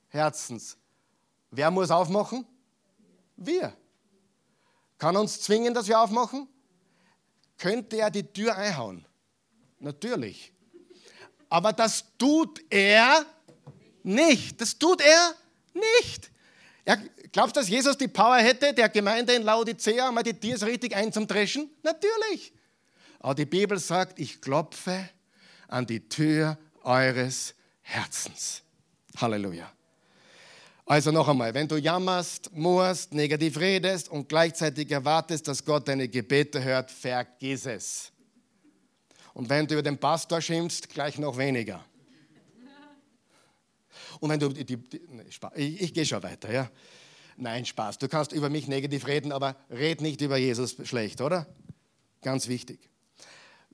Herzens. 0.10 0.77
Wer 1.52 1.72
muss 1.72 1.92
aufmachen? 1.92 2.46
Wir. 3.36 3.76
Kann 4.98 5.16
uns 5.16 5.42
zwingen, 5.42 5.74
dass 5.74 5.88
wir 5.88 6.00
aufmachen? 6.00 6.48
Könnte 7.58 7.98
er 7.98 8.10
die 8.10 8.24
Tür 8.24 8.56
einhauen? 8.56 9.06
Natürlich. 9.80 10.54
Aber 11.50 11.74
das 11.74 12.04
tut 12.18 12.62
er 12.70 13.26
nicht. 14.04 14.60
Das 14.60 14.78
tut 14.78 15.02
er 15.02 15.36
nicht. 15.74 16.32
Er, 16.86 16.98
glaubst 17.32 17.56
dass 17.56 17.68
Jesus 17.68 17.98
die 17.98 18.08
Power 18.08 18.38
hätte, 18.38 18.74
der 18.74 18.90
Gemeinde 18.90 19.34
in 19.34 19.44
Laodicea 19.44 20.12
mal 20.12 20.24
die 20.24 20.34
Tiere 20.34 20.66
richtig 20.66 20.96
einzudreschen? 20.96 21.70
Natürlich. 21.84 22.54
Aber 23.20 23.36
die 23.36 23.46
Bibel 23.46 23.78
sagt, 23.78 24.20
ich 24.20 24.42
klopfe 24.42 25.10
an 25.68 25.86
die 25.86 26.08
Tür 26.08 26.58
eures 26.84 27.54
Herzens. 27.82 28.62
Halleluja. 29.18 29.72
Also 30.90 31.12
noch 31.12 31.28
einmal, 31.28 31.54
wenn 31.54 31.68
du 31.68 31.76
jammerst, 31.76 32.50
murrst, 32.56 33.14
negativ 33.14 33.60
redest 33.60 34.08
und 34.08 34.30
gleichzeitig 34.30 34.90
erwartest, 34.90 35.46
dass 35.50 35.66
Gott 35.66 35.86
deine 35.86 36.08
Gebete 36.08 36.64
hört, 36.64 36.90
vergiss 36.90 37.66
es. 37.66 38.12
Und 39.34 39.50
wenn 39.50 39.68
du 39.68 39.74
über 39.74 39.84
den 39.84 39.98
Pastor 39.98 40.40
schimpfst, 40.40 40.88
gleich 40.88 41.20
noch 41.20 41.38
weniger. 41.38 41.84
Und 44.22 44.30
wenn 44.30 44.40
du 44.40 44.48
die, 44.48 44.64
die, 44.64 45.02
ich, 45.56 45.82
ich 45.82 45.94
gehe 45.94 46.06
schon 46.06 46.24
weiter, 46.24 46.52
ja. 46.52 46.72
Nein, 47.36 47.66
Spaß. 47.66 47.98
Du 47.98 48.08
kannst 48.08 48.32
über 48.32 48.50
mich 48.50 48.68
negativ 48.70 49.08
reden, 49.08 49.34
aber 49.34 49.58
red 49.70 50.00
nicht 50.02 50.22
über 50.22 50.38
Jesus 50.38 50.78
schlecht, 50.88 51.20
oder? 51.20 51.46
Ganz 52.22 52.48
wichtig. 52.48 52.80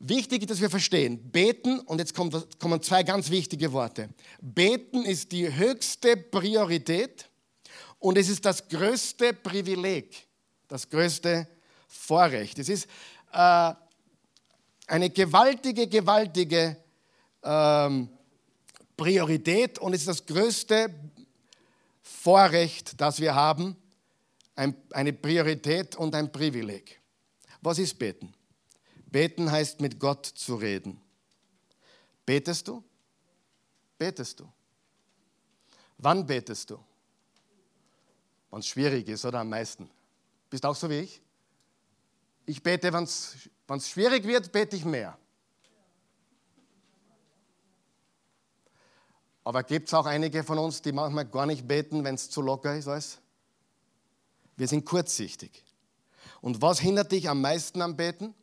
Wichtig 0.05 0.41
ist, 0.41 0.51
dass 0.51 0.59
wir 0.59 0.69
verstehen, 0.69 1.31
beten, 1.31 1.79
und 1.79 1.99
jetzt 1.99 2.13
kommen 2.13 2.81
zwei 2.81 3.03
ganz 3.03 3.29
wichtige 3.29 3.71
Worte. 3.71 4.09
Beten 4.41 5.05
ist 5.05 5.31
die 5.31 5.55
höchste 5.55 6.17
Priorität 6.17 7.29
und 7.99 8.17
es 8.17 8.27
ist 8.27 8.43
das 8.43 8.67
größte 8.67 9.31
Privileg, 9.31 10.27
das 10.67 10.89
größte 10.89 11.47
Vorrecht. 11.87 12.59
Es 12.59 12.67
ist 12.67 12.89
äh, 13.31 13.73
eine 14.87 15.09
gewaltige, 15.09 15.87
gewaltige 15.87 16.75
ähm, 17.41 18.09
Priorität 18.97 19.79
und 19.79 19.93
es 19.93 20.01
ist 20.01 20.09
das 20.09 20.25
größte 20.25 20.93
Vorrecht, 22.01 22.99
das 22.99 23.21
wir 23.21 23.33
haben, 23.33 23.77
ein, 24.57 24.75
eine 24.91 25.13
Priorität 25.13 25.95
und 25.95 26.13
ein 26.13 26.29
Privileg. 26.29 26.99
Was 27.61 27.79
ist 27.79 27.97
Beten? 27.97 28.33
Beten 29.13 29.51
heißt 29.51 29.79
mit 29.79 29.99
Gott 29.99 30.25
zu 30.25 30.55
reden. 30.55 30.99
Betest 32.25 32.67
du? 32.67 32.83
Betest 33.99 34.39
du? 34.39 34.51
Wann 35.99 36.25
betest 36.25 36.71
du? 36.71 36.79
Wenn 38.49 38.59
es 38.61 38.67
schwierig 38.67 39.07
ist 39.07 39.23
oder 39.23 39.41
am 39.41 39.49
meisten. 39.49 39.87
Bist 40.49 40.65
auch 40.65 40.75
so 40.75 40.89
wie 40.89 41.01
ich? 41.01 41.21
Ich 42.47 42.63
bete, 42.63 42.91
wenn 42.91 43.03
es 43.03 43.37
schwierig 43.87 44.25
wird, 44.25 44.51
bete 44.51 44.75
ich 44.75 44.83
mehr. 44.83 45.15
Aber 49.43 49.61
gibt 49.61 49.89
es 49.89 49.93
auch 49.93 50.07
einige 50.07 50.43
von 50.43 50.57
uns, 50.57 50.81
die 50.81 50.91
manchmal 50.91 51.27
gar 51.27 51.45
nicht 51.45 51.67
beten, 51.67 52.03
wenn 52.03 52.15
es 52.15 52.31
zu 52.31 52.41
locker 52.41 52.75
ist, 52.75 52.87
weißt? 52.87 53.21
Wir 54.55 54.67
sind 54.67 54.85
kurzsichtig. 54.85 55.63
Und 56.41 56.63
was 56.63 56.79
hindert 56.79 57.11
dich 57.11 57.29
am 57.29 57.41
meisten 57.41 57.79
am 57.83 57.95
Beten? 57.95 58.33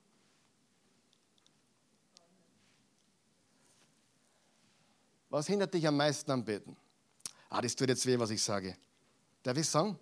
Was 5.31 5.47
hindert 5.47 5.73
dich 5.73 5.87
am 5.87 5.97
meisten 5.97 6.31
am 6.33 6.45
Beten? 6.45 6.77
Ah, 7.49 7.61
das 7.61 7.75
tut 7.75 7.89
jetzt 7.89 8.05
weh, 8.05 8.19
was 8.19 8.31
ich 8.31 8.43
sage. 8.43 8.77
Darf 9.43 9.57
ich 9.57 9.69
sagen? 9.69 9.99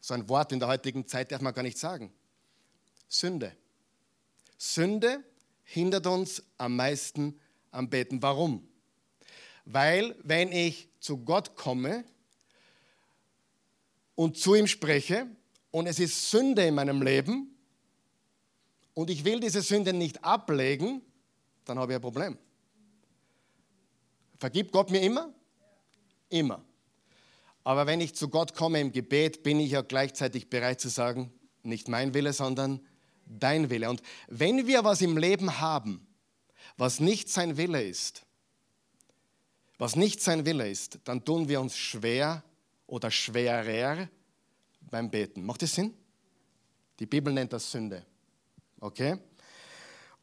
So 0.00 0.14
ein 0.14 0.28
Wort 0.28 0.52
in 0.52 0.60
der 0.60 0.68
heutigen 0.68 1.06
Zeit 1.06 1.30
darf 1.30 1.42
man 1.42 1.52
gar 1.52 1.62
nicht 1.62 1.76
sagen. 1.76 2.12
Sünde. 3.08 3.54
Sünde 4.56 5.22
hindert 5.64 6.06
uns 6.06 6.42
am 6.58 6.76
meisten 6.76 7.38
am 7.72 7.90
Beten. 7.90 8.22
Warum? 8.22 8.66
Weil 9.64 10.16
wenn 10.22 10.52
ich 10.52 10.88
zu 11.00 11.18
Gott 11.18 11.56
komme 11.56 12.04
und 14.14 14.38
zu 14.38 14.54
ihm 14.54 14.66
spreche 14.66 15.26
und 15.70 15.86
es 15.86 15.98
ist 15.98 16.30
Sünde 16.30 16.66
in 16.66 16.74
meinem 16.74 17.02
Leben 17.02 17.56
und 18.94 19.10
ich 19.10 19.24
will 19.24 19.40
diese 19.40 19.62
Sünde 19.62 19.92
nicht 19.92 20.24
ablegen, 20.24 21.02
dann 21.64 21.78
habe 21.78 21.92
ich 21.92 21.96
ein 21.96 22.02
Problem. 22.02 22.38
Vergibt 24.40 24.72
Gott 24.72 24.90
mir 24.90 25.02
immer? 25.02 25.32
Immer. 26.30 26.64
Aber 27.62 27.86
wenn 27.86 28.00
ich 28.00 28.14
zu 28.14 28.30
Gott 28.30 28.54
komme 28.54 28.80
im 28.80 28.90
Gebet, 28.90 29.42
bin 29.42 29.60
ich 29.60 29.72
ja 29.72 29.82
gleichzeitig 29.82 30.48
bereit 30.48 30.80
zu 30.80 30.88
sagen, 30.88 31.30
nicht 31.62 31.88
mein 31.88 32.14
Wille, 32.14 32.32
sondern 32.32 32.80
dein 33.26 33.68
Wille. 33.68 33.90
Und 33.90 34.02
wenn 34.28 34.66
wir 34.66 34.82
was 34.82 35.02
im 35.02 35.18
Leben 35.18 35.60
haben, 35.60 36.06
was 36.78 37.00
nicht 37.00 37.28
sein 37.28 37.58
Wille 37.58 37.82
ist, 37.82 38.24
was 39.76 39.94
nicht 39.94 40.22
sein 40.22 40.46
Wille 40.46 40.70
ist, 40.70 40.98
dann 41.04 41.22
tun 41.22 41.48
wir 41.48 41.60
uns 41.60 41.76
schwer 41.76 42.42
oder 42.86 43.10
schwerer 43.10 44.08
beim 44.80 45.10
Beten. 45.10 45.44
Macht 45.44 45.60
das 45.60 45.74
Sinn? 45.74 45.92
Die 46.98 47.06
Bibel 47.06 47.30
nennt 47.30 47.52
das 47.52 47.70
Sünde. 47.70 48.06
Okay? 48.80 49.18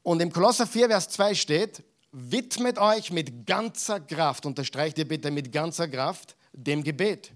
Und 0.02 0.22
im 0.22 0.32
Kolosser 0.32 0.66
4, 0.66 0.88
Vers 0.88 1.10
2 1.10 1.36
steht, 1.36 1.84
widmet 2.12 2.80
euch 2.80 3.12
mit 3.12 3.46
ganzer 3.46 4.00
Kraft, 4.00 4.46
unterstreicht 4.46 4.98
ihr 4.98 5.08
bitte 5.08 5.32
mit 5.32 5.52
ganzer 5.52 5.88
Kraft, 5.88 6.36
dem 6.54 6.84
Gebet. 6.84 7.32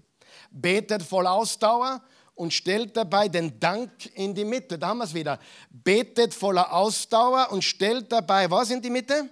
Betet 0.50 1.02
voll 1.02 1.26
Ausdauer 1.26 2.02
und 2.34 2.52
stellt 2.52 2.96
dabei 2.96 3.28
den 3.28 3.58
Dank 3.60 3.90
in 4.14 4.34
die 4.34 4.44
Mitte. 4.44 4.78
Da 4.78 4.88
haben 4.88 4.98
wir 4.98 5.04
es 5.04 5.14
wieder. 5.14 5.38
Betet 5.70 6.34
voller 6.34 6.72
Ausdauer 6.72 7.50
und 7.50 7.62
stellt 7.62 8.10
dabei 8.10 8.50
was 8.50 8.70
in 8.70 8.80
die 8.80 8.90
Mitte? 8.90 9.30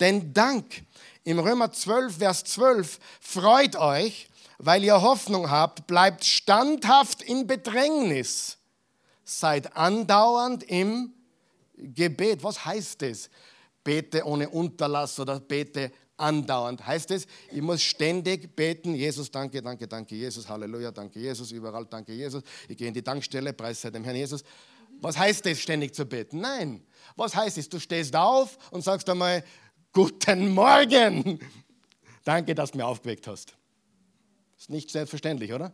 Den 0.00 0.32
Dank. 0.32 0.84
Im 1.24 1.38
Römer 1.38 1.72
12, 1.72 2.18
Vers 2.18 2.44
12, 2.44 3.00
freut 3.20 3.76
euch, 3.76 4.28
weil 4.58 4.84
ihr 4.84 5.02
Hoffnung 5.02 5.50
habt, 5.50 5.86
bleibt 5.86 6.24
standhaft 6.24 7.22
in 7.22 7.46
Bedrängnis, 7.46 8.58
seid 9.24 9.76
andauernd 9.76 10.62
im 10.62 11.12
Gebet. 11.76 12.44
Was 12.44 12.64
heißt 12.64 13.02
das? 13.02 13.28
Bete 13.86 14.26
ohne 14.26 14.50
Unterlass 14.50 15.18
oder 15.20 15.38
bete 15.38 15.92
andauernd. 16.16 16.84
Heißt 16.84 17.12
es, 17.12 17.26
ich 17.52 17.62
muss 17.62 17.82
ständig 17.82 18.56
beten, 18.56 18.96
Jesus, 18.96 19.30
danke, 19.30 19.62
danke, 19.62 19.86
danke, 19.86 20.16
Jesus, 20.16 20.48
Halleluja, 20.48 20.90
danke, 20.90 21.20
Jesus, 21.20 21.52
überall, 21.52 21.86
danke, 21.86 22.12
Jesus. 22.12 22.42
Ich 22.68 22.76
gehe 22.76 22.88
in 22.88 22.94
die 22.94 23.02
Tankstelle, 23.02 23.52
preis 23.52 23.80
sei 23.80 23.90
dem 23.90 24.02
Herrn 24.02 24.16
Jesus. 24.16 24.42
Was 25.00 25.16
heißt 25.16 25.46
es, 25.46 25.60
ständig 25.60 25.94
zu 25.94 26.04
beten? 26.04 26.40
Nein. 26.40 26.84
Was 27.14 27.36
heißt 27.36 27.58
es? 27.58 27.68
Du 27.68 27.78
stehst 27.78 28.16
auf 28.16 28.58
und 28.72 28.82
sagst 28.82 29.08
einmal, 29.08 29.44
guten 29.92 30.48
Morgen. 30.48 31.38
Danke, 32.24 32.56
dass 32.56 32.72
du 32.72 32.78
mir 32.78 32.86
aufgeweckt 32.86 33.28
hast. 33.28 33.54
Ist 34.58 34.70
nicht 34.70 34.90
selbstverständlich, 34.90 35.52
oder? 35.52 35.72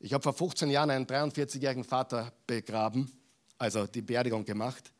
Ich 0.00 0.12
habe 0.12 0.22
vor 0.22 0.32
15 0.32 0.70
Jahren 0.70 0.90
einen 0.90 1.06
43-jährigen 1.06 1.84
Vater 1.84 2.32
begraben, 2.46 3.12
also 3.58 3.86
die 3.86 4.02
Beerdigung 4.02 4.44
gemacht. 4.44 4.92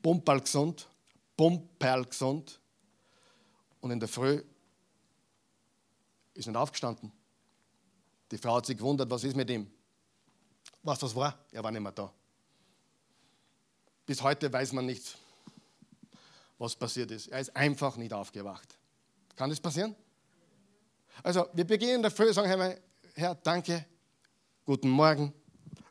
Pumperl 0.00 0.40
gesund, 0.40 0.88
Pumperl 1.36 2.04
gesund. 2.04 2.60
Und 3.80 3.90
in 3.90 4.00
der 4.00 4.08
Früh 4.08 4.42
ist 6.34 6.46
nicht 6.46 6.56
aufgestanden. 6.56 7.12
Die 8.30 8.38
Frau 8.38 8.56
hat 8.56 8.66
sich 8.66 8.76
gewundert, 8.76 9.10
was 9.10 9.24
ist 9.24 9.36
mit 9.36 9.50
ihm? 9.50 9.70
Was 10.82 10.98
das 10.98 11.14
war? 11.14 11.38
Er 11.50 11.62
war 11.62 11.70
nicht 11.70 11.82
mehr 11.82 11.92
da. 11.92 12.12
Bis 14.06 14.22
heute 14.22 14.52
weiß 14.52 14.72
man 14.72 14.86
nicht, 14.86 15.16
was 16.58 16.74
passiert 16.74 17.10
ist. 17.10 17.28
Er 17.28 17.40
ist 17.40 17.54
einfach 17.54 17.96
nicht 17.96 18.12
aufgewacht. 18.12 18.78
Kann 19.36 19.50
das 19.50 19.60
passieren? 19.60 19.94
Also, 21.22 21.46
wir 21.52 21.64
beginnen 21.64 21.96
in 21.96 22.02
der 22.02 22.10
Früh 22.10 22.28
und 22.28 22.34
sagen, 22.34 22.48
Herr, 22.48 22.78
Herr, 23.14 23.34
danke, 23.34 23.84
guten 24.64 24.88
Morgen. 24.88 25.32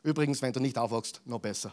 Übrigens, 0.02 0.42
wenn 0.42 0.52
du 0.52 0.60
nicht 0.60 0.76
aufwachst, 0.76 1.20
noch 1.24 1.38
besser. 1.38 1.72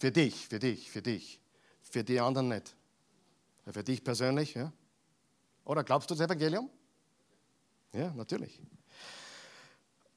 Für 0.00 0.10
dich, 0.10 0.48
für 0.48 0.58
dich, 0.58 0.90
für 0.90 1.02
dich. 1.02 1.38
Für 1.82 2.02
die 2.02 2.18
anderen 2.18 2.48
nicht. 2.48 2.74
Für 3.70 3.84
dich 3.84 4.02
persönlich, 4.02 4.54
ja? 4.54 4.72
Oder 5.66 5.84
glaubst 5.84 6.10
du 6.10 6.14
das 6.14 6.24
Evangelium? 6.24 6.70
Ja, 7.92 8.10
natürlich. 8.14 8.58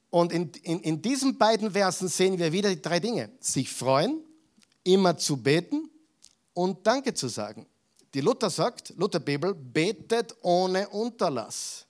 Und 0.08 0.32
in, 0.32 0.50
in, 0.62 0.80
in 0.80 1.02
diesen 1.02 1.36
beiden 1.36 1.72
Versen 1.72 2.08
sehen 2.08 2.38
wir 2.38 2.50
wieder 2.50 2.70
die 2.70 2.80
drei 2.80 2.98
Dinge. 2.98 3.30
Sich 3.40 3.70
freuen, 3.70 4.24
immer 4.84 5.18
zu 5.18 5.36
beten 5.36 5.90
und 6.54 6.86
Danke 6.86 7.12
zu 7.12 7.28
sagen. 7.28 7.66
Die 8.14 8.22
Luther 8.22 8.48
sagt, 8.48 8.94
Lutherbibel, 8.96 9.54
betet 9.54 10.34
ohne 10.40 10.88
Unterlass. 10.88 11.84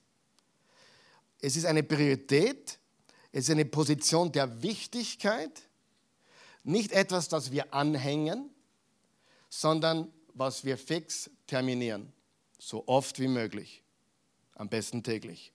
Es 1.41 1.55
ist 1.55 1.65
eine 1.65 1.85
Priorität, 1.85 2.77
es 3.31 3.45
ist 3.45 3.51
eine 3.51 3.67
Position 3.67 4.33
der 4.33 4.61
Wichtigkeit 4.61 5.63
nicht 6.65 6.93
etwas, 6.93 7.29
das 7.29 7.53
wir 7.53 7.73
anhängen, 7.73 8.51
sondern 9.49 10.11
was 10.33 10.65
wir 10.65 10.77
fix 10.77 11.31
terminieren. 11.47 12.13
So 12.59 12.85
oft 12.89 13.21
wie 13.21 13.29
möglich. 13.29 13.83
Am 14.55 14.69
besten 14.69 15.03
täglich. 15.03 15.53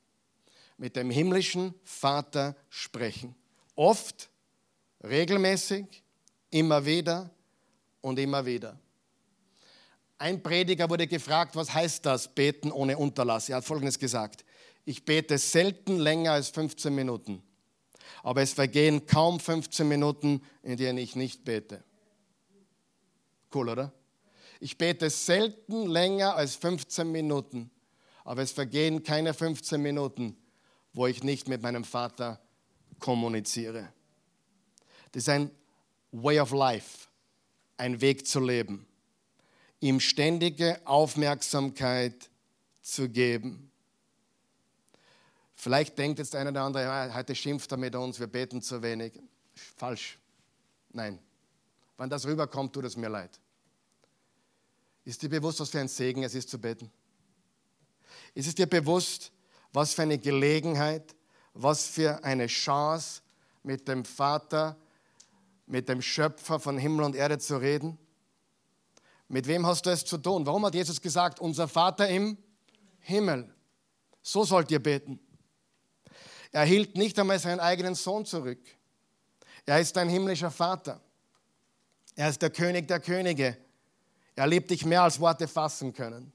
Mit 0.77 0.95
dem 0.95 1.09
himmlischen 1.09 1.73
Vater 1.83 2.55
sprechen. 2.69 3.35
Oft, 3.75 4.29
regelmäßig, 5.03 6.03
immer 6.51 6.85
wieder 6.85 7.29
und 8.01 8.19
immer 8.19 8.45
wieder. 8.45 8.79
Ein 10.17 10.43
Prediger 10.43 10.89
wurde 10.89 11.07
gefragt, 11.07 11.55
was 11.55 11.73
heißt 11.73 12.05
das, 12.05 12.27
beten 12.27 12.71
ohne 12.71 12.97
Unterlass? 12.97 13.49
Er 13.49 13.57
hat 13.57 13.65
Folgendes 13.65 13.97
gesagt. 13.97 14.45
Ich 14.85 15.05
bete 15.05 15.37
selten 15.37 15.97
länger 15.97 16.33
als 16.33 16.49
15 16.49 16.93
Minuten 16.93 17.41
aber 18.23 18.41
es 18.41 18.53
vergehen 18.53 19.05
kaum 19.05 19.39
15 19.39 19.87
Minuten, 19.87 20.41
in 20.63 20.77
denen 20.77 20.97
ich 20.97 21.15
nicht 21.15 21.45
bete. 21.45 21.83
Cool, 23.53 23.69
oder? 23.69 23.93
Ich 24.59 24.77
bete 24.77 25.09
selten 25.09 25.87
länger 25.87 26.35
als 26.35 26.55
15 26.55 27.11
Minuten, 27.11 27.71
aber 28.23 28.41
es 28.41 28.51
vergehen 28.51 29.03
keine 29.03 29.33
15 29.33 29.81
Minuten, 29.81 30.37
wo 30.93 31.07
ich 31.07 31.23
nicht 31.23 31.47
mit 31.47 31.61
meinem 31.61 31.83
Vater 31.83 32.41
kommuniziere. 32.99 33.91
Das 35.11 35.23
ist 35.23 35.29
ein 35.29 35.49
Way 36.11 36.39
of 36.41 36.51
Life, 36.51 37.07
ein 37.77 38.01
Weg 38.01 38.27
zu 38.27 38.39
leben, 38.39 38.85
ihm 39.79 39.99
ständige 39.99 40.85
Aufmerksamkeit 40.85 42.29
zu 42.81 43.09
geben. 43.09 43.68
Vielleicht 45.61 45.97
denkt 45.97 46.19
jetzt 46.19 46.37
einer 46.37 46.51
oder 46.51 46.61
andere, 46.61 46.83
ja, 46.83 47.13
heute 47.13 47.35
schimpft 47.35 47.69
er 47.73 47.77
mit 47.77 47.93
uns, 47.93 48.17
wir 48.17 48.27
beten 48.27 48.61
zu 48.61 48.81
wenig. 48.81 49.19
Falsch. 49.75 50.17
Nein. 50.93 51.19
Wenn 51.97 52.09
das 52.09 52.25
rüberkommt, 52.25 52.71
tut 52.71 52.85
es 52.85 52.95
mir 52.95 53.09
leid. 53.09 53.37
Ist 55.03 55.21
dir 55.21 55.27
bewusst, 55.27 55.59
was 55.59 55.69
für 55.69 55.81
ein 55.81 55.89
Segen 55.89 56.23
es 56.23 56.33
ist 56.33 56.49
zu 56.49 56.57
beten? 56.59 56.89
Ist 58.33 58.47
es 58.47 58.55
dir 58.55 58.67
bewusst, 58.67 59.33
was 59.73 59.93
für 59.93 60.03
eine 60.03 60.17
Gelegenheit, 60.17 61.13
was 61.53 61.87
für 61.87 62.23
eine 62.23 62.47
Chance, 62.47 63.21
mit 63.61 63.85
dem 63.85 64.05
Vater, 64.05 64.77
mit 65.65 65.89
dem 65.89 66.01
Schöpfer 66.01 66.61
von 66.61 66.77
Himmel 66.77 67.03
und 67.03 67.17
Erde 67.17 67.37
zu 67.37 67.57
reden? 67.57 67.97
Mit 69.27 69.45
wem 69.45 69.67
hast 69.67 69.85
du 69.85 69.89
es 69.89 70.05
zu 70.05 70.19
tun? 70.19 70.45
Warum 70.45 70.65
hat 70.65 70.73
Jesus 70.73 71.01
gesagt, 71.01 71.41
unser 71.41 71.67
Vater 71.67 72.07
im 72.07 72.37
Himmel? 72.99 73.53
So 74.21 74.45
sollt 74.45 74.71
ihr 74.71 74.81
beten. 74.81 75.19
Er 76.51 76.65
hielt 76.65 76.95
nicht 76.95 77.17
einmal 77.19 77.39
seinen 77.39 77.59
eigenen 77.59 77.95
Sohn 77.95 78.25
zurück. 78.25 78.59
Er 79.65 79.79
ist 79.79 79.95
dein 79.95 80.09
himmlischer 80.09 80.51
Vater. 80.51 80.99
Er 82.15 82.29
ist 82.29 82.41
der 82.41 82.49
König 82.49 82.87
der 82.87 82.99
Könige. 82.99 83.57
Er 84.35 84.47
liebt 84.47 84.71
dich 84.71 84.85
mehr 84.85 85.03
als 85.03 85.19
Worte 85.19 85.47
fassen 85.47 85.93
können. 85.93 86.33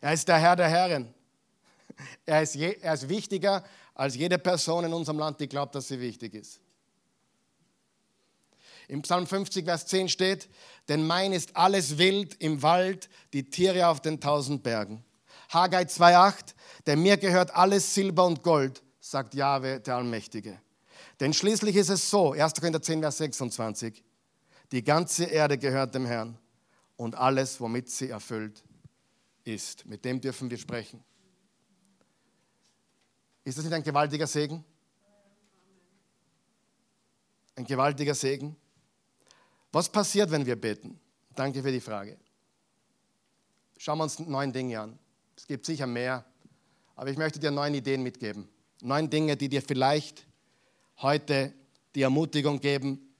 Er 0.00 0.12
ist 0.12 0.28
der 0.28 0.38
Herr 0.38 0.56
der 0.56 0.68
Herren. 0.68 1.14
Er 2.26 2.42
ist, 2.42 2.54
je, 2.54 2.76
er 2.80 2.94
ist 2.94 3.08
wichtiger 3.08 3.64
als 3.94 4.14
jede 4.14 4.38
Person 4.38 4.84
in 4.84 4.92
unserem 4.92 5.18
Land, 5.18 5.40
die 5.40 5.48
glaubt, 5.48 5.74
dass 5.74 5.88
sie 5.88 5.98
wichtig 5.98 6.34
ist. 6.34 6.60
Im 8.86 9.02
Psalm 9.02 9.26
50, 9.26 9.64
Vers 9.64 9.86
10 9.86 10.08
steht, 10.08 10.48
denn 10.88 11.04
mein 11.04 11.32
ist 11.32 11.56
alles 11.56 11.98
wild 11.98 12.40
im 12.40 12.62
Wald, 12.62 13.08
die 13.32 13.50
Tiere 13.50 13.88
auf 13.88 14.00
den 14.00 14.20
tausend 14.20 14.62
Bergen. 14.62 15.04
Haggai 15.52 15.82
2,8, 15.82 16.54
denn 16.86 17.02
mir 17.02 17.16
gehört 17.16 17.54
alles 17.56 17.94
Silber 17.94 18.26
und 18.26 18.44
Gold, 18.44 18.82
sagt 19.10 19.34
Jahwe, 19.34 19.80
der 19.80 19.96
Allmächtige. 19.96 20.60
Denn 21.20 21.32
schließlich 21.32 21.76
ist 21.76 21.88
es 21.88 22.10
so, 22.10 22.32
1. 22.32 22.54
Korinther 22.54 22.82
10, 22.82 23.00
Vers 23.00 23.18
26, 23.18 24.04
die 24.70 24.84
ganze 24.84 25.24
Erde 25.24 25.56
gehört 25.56 25.94
dem 25.94 26.04
Herrn 26.04 26.38
und 26.96 27.14
alles, 27.14 27.60
womit 27.60 27.88
sie 27.88 28.10
erfüllt 28.10 28.62
ist. 29.44 29.86
Mit 29.86 30.04
dem 30.04 30.20
dürfen 30.20 30.50
wir 30.50 30.58
sprechen. 30.58 31.02
Ist 33.44 33.56
das 33.56 33.64
nicht 33.64 33.72
ein 33.72 33.82
gewaltiger 33.82 34.26
Segen? 34.26 34.62
Ein 37.56 37.64
gewaltiger 37.64 38.14
Segen. 38.14 38.56
Was 39.72 39.88
passiert, 39.88 40.30
wenn 40.30 40.44
wir 40.44 40.56
beten? 40.60 41.00
Danke 41.34 41.62
für 41.62 41.72
die 41.72 41.80
Frage. 41.80 42.18
Schauen 43.78 43.98
wir 43.98 44.04
uns 44.04 44.18
neun 44.18 44.52
Dinge 44.52 44.80
an. 44.80 44.98
Es 45.34 45.46
gibt 45.46 45.64
sicher 45.64 45.86
mehr, 45.86 46.26
aber 46.94 47.10
ich 47.10 47.16
möchte 47.16 47.38
dir 47.38 47.50
neun 47.50 47.72
Ideen 47.72 48.02
mitgeben. 48.02 48.48
Neun 48.80 49.10
Dinge, 49.10 49.36
die 49.36 49.48
dir 49.48 49.62
vielleicht 49.62 50.26
heute 50.98 51.52
die 51.94 52.02
Ermutigung 52.02 52.60
geben, 52.60 53.12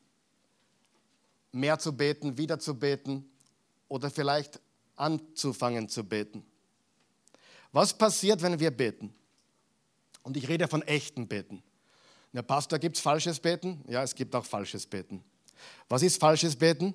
mehr 1.52 1.78
zu 1.78 1.96
beten, 1.96 2.38
wieder 2.38 2.58
zu 2.58 2.74
beten 2.74 3.28
oder 3.88 4.10
vielleicht 4.10 4.60
anzufangen 4.96 5.88
zu 5.88 6.04
beten. 6.04 6.44
Was 7.72 7.96
passiert, 7.96 8.42
wenn 8.42 8.58
wir 8.60 8.70
beten? 8.70 9.14
Und 10.22 10.36
ich 10.36 10.48
rede 10.48 10.68
von 10.68 10.82
echten 10.82 11.26
Beten. 11.26 11.62
Der 12.32 12.42
Pastor, 12.42 12.78
gibt 12.78 12.96
es 12.96 13.02
falsches 13.02 13.40
Beten? 13.40 13.82
Ja, 13.88 14.02
es 14.02 14.14
gibt 14.14 14.34
auch 14.34 14.44
falsches 14.44 14.86
Beten. 14.86 15.24
Was 15.88 16.02
ist 16.02 16.20
falsches 16.20 16.54
Beten? 16.54 16.94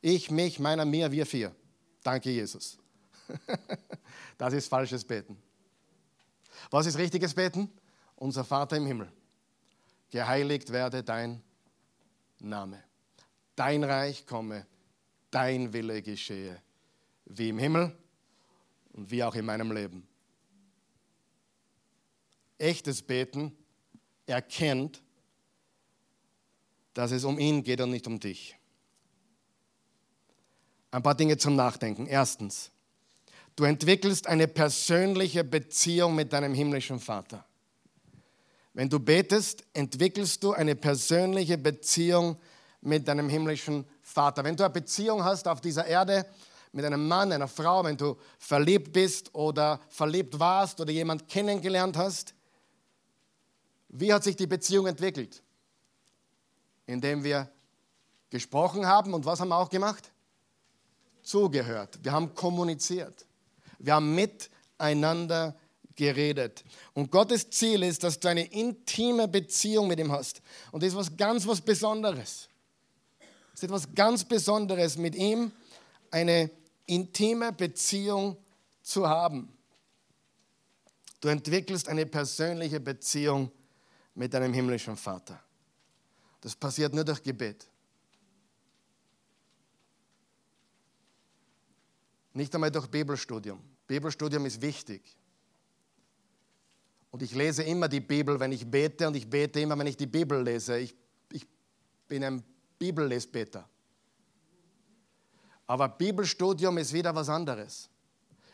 Ich, 0.00 0.30
mich, 0.30 0.58
meiner, 0.58 0.84
mir, 0.84 1.12
wir 1.12 1.26
vier. 1.26 1.54
Danke, 2.02 2.30
Jesus. 2.30 2.78
das 4.38 4.52
ist 4.52 4.68
falsches 4.68 5.04
Beten. 5.04 5.36
Was 6.70 6.86
ist 6.86 6.98
richtiges 6.98 7.34
Beten? 7.34 7.70
Unser 8.24 8.42
Vater 8.42 8.78
im 8.78 8.86
Himmel. 8.86 9.12
Geheiligt 10.08 10.72
werde 10.72 11.04
dein 11.04 11.42
Name. 12.38 12.82
Dein 13.54 13.84
Reich 13.84 14.26
komme, 14.26 14.66
dein 15.30 15.74
Wille 15.74 16.00
geschehe, 16.00 16.58
wie 17.26 17.50
im 17.50 17.58
Himmel 17.58 17.94
und 18.94 19.10
wie 19.10 19.22
auch 19.22 19.34
in 19.34 19.44
meinem 19.44 19.70
Leben. 19.72 20.08
Echtes 22.56 23.02
Beten 23.02 23.54
erkennt, 24.24 25.02
dass 26.94 27.10
es 27.10 27.24
um 27.24 27.38
ihn 27.38 27.62
geht 27.62 27.82
und 27.82 27.90
nicht 27.90 28.06
um 28.06 28.18
dich. 28.18 28.56
Ein 30.90 31.02
paar 31.02 31.14
Dinge 31.14 31.36
zum 31.36 31.56
Nachdenken. 31.56 32.06
Erstens, 32.06 32.70
du 33.54 33.64
entwickelst 33.64 34.26
eine 34.26 34.48
persönliche 34.48 35.44
Beziehung 35.44 36.14
mit 36.14 36.32
deinem 36.32 36.54
himmlischen 36.54 36.98
Vater. 36.98 37.44
Wenn 38.74 38.90
du 38.90 38.98
betest, 38.98 39.64
entwickelst 39.72 40.42
du 40.42 40.52
eine 40.52 40.74
persönliche 40.74 41.56
Beziehung 41.56 42.36
mit 42.80 43.06
deinem 43.06 43.28
himmlischen 43.28 43.86
Vater. 44.02 44.42
Wenn 44.42 44.56
du 44.56 44.64
eine 44.64 44.72
Beziehung 44.72 45.24
hast 45.24 45.46
auf 45.46 45.60
dieser 45.60 45.86
Erde 45.86 46.26
mit 46.72 46.84
einem 46.84 47.06
Mann, 47.06 47.32
einer 47.32 47.46
Frau, 47.46 47.84
wenn 47.84 47.96
du 47.96 48.16
verliebt 48.36 48.92
bist 48.92 49.32
oder 49.32 49.80
verliebt 49.88 50.38
warst 50.40 50.80
oder 50.80 50.90
jemand 50.90 51.28
kennengelernt 51.28 51.96
hast, 51.96 52.34
wie 53.88 54.12
hat 54.12 54.24
sich 54.24 54.34
die 54.34 54.48
Beziehung 54.48 54.88
entwickelt? 54.88 55.40
Indem 56.86 57.22
wir 57.22 57.48
gesprochen 58.28 58.86
haben 58.86 59.14
und 59.14 59.24
was 59.24 59.38
haben 59.38 59.50
wir 59.50 59.56
auch 59.56 59.70
gemacht? 59.70 60.10
Zugehört. 61.22 62.00
Wir 62.02 62.10
haben 62.10 62.34
kommuniziert. 62.34 63.24
Wir 63.78 63.94
haben 63.94 64.16
miteinander 64.16 65.54
geredet. 65.96 66.64
Und 66.92 67.10
Gottes 67.10 67.50
Ziel 67.50 67.82
ist, 67.82 68.02
dass 68.04 68.18
du 68.18 68.28
eine 68.28 68.44
intime 68.52 69.28
Beziehung 69.28 69.88
mit 69.88 69.98
ihm 69.98 70.12
hast. 70.12 70.42
Und 70.72 70.82
das 70.82 70.90
ist 70.90 70.96
was 70.96 71.16
ganz 71.16 71.46
was 71.46 71.60
Besonderes. 71.60 72.48
Es 73.52 73.62
ist 73.62 73.64
etwas 73.64 73.94
ganz 73.94 74.24
Besonderes, 74.24 74.96
mit 74.96 75.14
ihm 75.14 75.52
eine 76.10 76.50
intime 76.86 77.52
Beziehung 77.52 78.36
zu 78.82 79.08
haben. 79.08 79.52
Du 81.20 81.28
entwickelst 81.28 81.88
eine 81.88 82.04
persönliche 82.04 82.80
Beziehung 82.80 83.50
mit 84.14 84.34
deinem 84.34 84.52
himmlischen 84.52 84.96
Vater. 84.96 85.42
Das 86.40 86.54
passiert 86.54 86.92
nur 86.92 87.04
durch 87.04 87.22
Gebet. 87.22 87.66
Nicht 92.34 92.54
einmal 92.54 92.70
durch 92.70 92.88
Bibelstudium. 92.88 93.60
Bibelstudium 93.86 94.44
ist 94.44 94.60
wichtig. 94.60 95.16
Und 97.14 97.22
ich 97.22 97.32
lese 97.32 97.62
immer 97.62 97.86
die 97.86 98.00
Bibel, 98.00 98.40
wenn 98.40 98.50
ich 98.50 98.68
bete, 98.68 99.06
und 99.06 99.14
ich 99.14 99.30
bete 99.30 99.60
immer, 99.60 99.78
wenn 99.78 99.86
ich 99.86 99.96
die 99.96 100.08
Bibel 100.08 100.42
lese. 100.42 100.80
Ich, 100.80 100.96
ich 101.30 101.46
bin 102.08 102.24
ein 102.24 102.42
Bibellesbeter. 102.76 103.68
Aber 105.64 105.88
Bibelstudium 105.90 106.76
ist 106.76 106.92
wieder 106.92 107.14
was 107.14 107.28
anderes. 107.28 107.88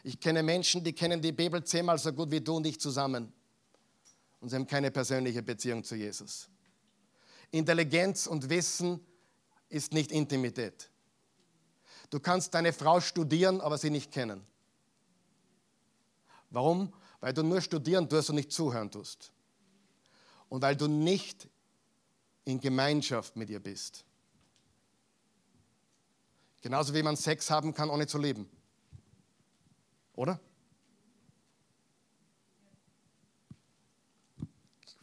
Ich 0.03 0.21
kenne 0.21 0.43
Menschen, 0.43 0.85
die 0.85 0.93
kennen 0.93 1.23
die 1.23 1.33
Bibel 1.33 1.65
zehnmal 1.65 1.97
so 1.97 2.13
gut 2.13 2.31
wie 2.31 2.43
du 2.43 2.59
und 2.59 2.67
ich 2.67 2.79
zusammen 2.79 3.33
und 4.41 4.51
sie 4.51 4.57
haben 4.57 4.67
keine 4.67 4.91
persönliche 4.91 5.43
Beziehung 5.43 5.83
zu 5.83 5.95
Jesus. 5.95 6.47
Intelligenz 7.53 8.27
und 8.27 8.51
Wissen 8.51 9.01
ist 9.71 9.95
nicht 9.95 10.13
Intimität. 10.13 10.91
Du 12.11 12.21
kannst 12.21 12.53
deine 12.53 12.75
Frau 12.75 13.01
studieren, 13.01 13.63
aber 13.63 13.79
sie 13.79 13.89
nicht 13.89 14.13
kennen. 14.13 14.43
Warum? 16.51 16.93
Weil 17.21 17.35
du 17.35 17.43
nur 17.43 17.61
studieren 17.61 18.09
tust 18.09 18.31
und 18.31 18.37
nicht 18.37 18.53
zuhören 18.53 18.91
tust. 18.91 19.33
Und 20.49 20.63
weil 20.63 20.77
du 20.77 20.89
nicht 20.89 21.49
in 22.45 22.61
Gemeinschaft 22.61 23.37
mit 23.37 23.51
ihr 23.51 23.61
bist. 23.61 24.05
Genauso 26.63 26.95
wie 26.95 27.03
man 27.03 27.17
Sex 27.17 27.51
haben 27.51 27.73
kann, 27.73 27.91
ohne 27.91 28.07
zu 28.07 28.19
leben. 28.19 28.49
Oder? 30.15 30.41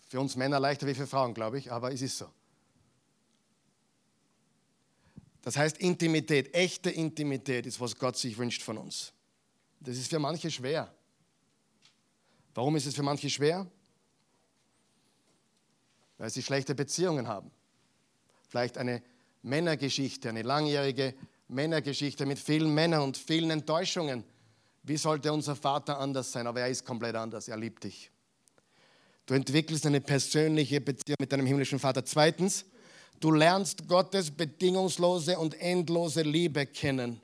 Für 0.08 0.19
uns 0.19 0.36
Männer 0.36 0.60
leichter 0.60 0.88
wie 0.88 0.93
für 0.93 1.08
Frauen, 1.08 1.34
glaube 1.34 1.58
ich, 1.58 1.71
aber 1.71 1.91
es 1.91 2.01
ist 2.01 2.17
so. 2.17 2.32
Das 5.41 5.56
heißt, 5.56 5.77
Intimität, 5.77 6.53
echte 6.53 6.89
Intimität 6.89 7.65
ist, 7.65 7.80
was 7.80 7.97
Gott 7.97 8.17
sich 8.17 8.38
wünscht 8.38 8.62
von 8.63 8.77
uns. 8.77 9.13
Das 9.80 9.97
ist 9.97 10.10
für 10.10 10.19
manche 10.19 10.51
schwer. 10.51 10.93
Warum 12.58 12.76
ist 12.76 12.88
es 12.88 12.96
für 12.96 13.04
manche 13.04 13.30
schwer? 13.30 13.67
Weil 16.17 16.32
sie 16.32 16.41
schlechte 16.41 16.74
Beziehungen 16.74 17.28
haben. 17.28 17.52
Vielleicht 18.50 18.80
eine 18.80 19.04
Männergeschichte, 19.43 20.30
eine 20.30 20.41
langjährige 20.41 21.13
Männergeschichte 21.50 22.26
mit 22.26 22.39
vielen 22.39 22.74
Männern 22.74 23.04
und 23.04 23.15
vielen 23.15 23.52
Enttäuschungen. 23.52 24.24
Wie 24.82 24.98
sollte 24.98 25.32
unser 25.32 25.56
Vater 25.56 26.00
anders 26.00 26.32
sein? 26.32 26.48
Aber 26.48 26.62
er 26.62 26.70
ist 26.70 26.84
komplett 26.84 27.13
anders. 27.13 27.48
Er 27.48 27.58
liebt 27.58 27.84
dich. 27.84 28.10
Du 29.28 29.36
entwickelst 29.36 29.86
eine 29.86 30.02
persönliche 30.02 30.82
Beziehung 30.82 31.17
mit 31.20 31.32
deinem 31.32 31.46
himmlischen 31.46 31.78
Vater. 31.78 32.04
Zweitens, 32.06 32.65
du 33.20 33.34
lernst 33.34 33.88
Gottes 33.88 34.32
bedingungslose 34.32 35.38
und 35.38 35.54
endlose 35.62 36.24
Liebe 36.24 36.65
kennen. 36.65 37.22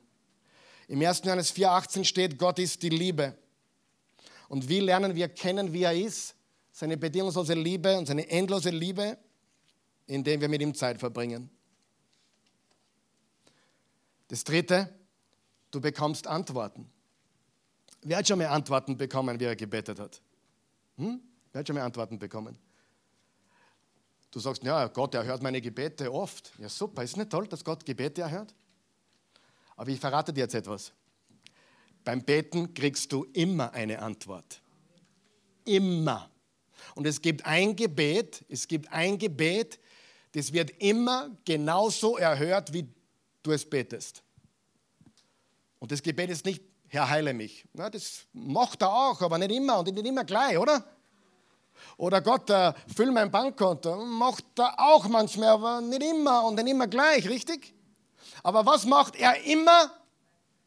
Im 0.86 1.04
1. 1.04 1.22
Johannes 1.24 1.52
4,18 1.52 2.04
steht, 2.04 2.38
Gott 2.38 2.60
ist 2.60 2.84
die 2.84 2.90
Liebe. 2.90 3.36
Und 4.48 4.68
wie 4.68 4.80
lernen 4.80 5.14
wir 5.14 5.28
kennen, 5.28 5.72
wie 5.72 5.82
er 5.82 5.94
ist? 5.94 6.34
Seine 6.72 6.96
bedingungslose 6.96 7.54
Liebe 7.54 7.96
und 7.96 8.06
seine 8.06 8.28
endlose 8.28 8.70
Liebe, 8.70 9.16
indem 10.06 10.40
wir 10.40 10.48
mit 10.48 10.60
ihm 10.60 10.74
Zeit 10.74 10.98
verbringen. 10.98 11.50
Das 14.28 14.44
dritte, 14.44 14.92
du 15.70 15.80
bekommst 15.80 16.26
Antworten. 16.26 16.90
Wer 18.02 18.18
hat 18.18 18.28
schon 18.28 18.38
mal 18.38 18.48
Antworten 18.48 18.96
bekommen, 18.96 19.38
wie 19.38 19.44
er 19.44 19.56
gebetet 19.56 19.98
hat? 19.98 20.20
Hm? 20.96 21.20
Wer 21.52 21.60
hat 21.60 21.66
schon 21.66 21.76
mal 21.76 21.84
Antworten 21.84 22.18
bekommen? 22.18 22.58
Du 24.30 24.40
sagst, 24.40 24.64
ja, 24.64 24.88
Gott 24.88 25.14
erhört 25.14 25.42
meine 25.42 25.60
Gebete 25.60 26.12
oft. 26.12 26.52
Ja, 26.58 26.68
super, 26.68 27.04
ist 27.04 27.16
nicht 27.16 27.30
toll, 27.30 27.46
dass 27.46 27.64
Gott 27.64 27.86
Gebete 27.86 28.22
erhört? 28.22 28.52
Aber 29.76 29.88
ich 29.90 30.00
verrate 30.00 30.32
dir 30.32 30.40
jetzt 30.40 30.54
etwas. 30.54 30.92
Beim 32.04 32.22
Beten 32.22 32.74
kriegst 32.74 33.10
du 33.12 33.24
immer 33.32 33.72
eine 33.72 34.00
Antwort. 34.00 34.60
Immer. 35.64 36.30
Und 36.94 37.06
es 37.06 37.20
gibt 37.20 37.44
ein 37.46 37.74
Gebet, 37.74 38.44
es 38.48 38.68
gibt 38.68 38.92
ein 38.92 39.18
Gebet, 39.18 39.80
das 40.32 40.52
wird 40.52 40.70
immer 40.82 41.30
genauso 41.44 42.18
erhört, 42.18 42.72
wie 42.72 42.86
du 43.42 43.52
es 43.52 43.68
betest. 43.68 44.22
Und 45.78 45.92
das 45.92 46.02
Gebet 46.02 46.30
ist 46.30 46.44
nicht, 46.44 46.62
Herr, 46.88 47.08
heile 47.08 47.32
mich. 47.32 47.64
Na, 47.72 47.90
das 47.90 48.26
macht 48.32 48.82
er 48.82 48.92
auch, 48.92 49.20
aber 49.22 49.38
nicht 49.38 49.52
immer 49.52 49.78
und 49.78 49.92
nicht 49.92 50.06
immer 50.06 50.24
gleich, 50.24 50.58
oder? 50.58 50.84
Oder 51.96 52.20
Gott, 52.20 52.50
äh, 52.50 52.72
füll 52.94 53.10
mein 53.10 53.30
Bankkonto. 53.30 54.04
Macht 54.04 54.44
er 54.58 54.78
auch 54.78 55.08
manchmal, 55.08 55.48
aber 55.48 55.80
nicht 55.80 56.02
immer 56.02 56.44
und 56.44 56.56
nicht 56.56 56.68
immer 56.68 56.86
gleich, 56.86 57.28
richtig? 57.28 57.74
Aber 58.42 58.64
was 58.66 58.84
macht 58.84 59.16
er 59.16 59.42
immer? 59.44 59.92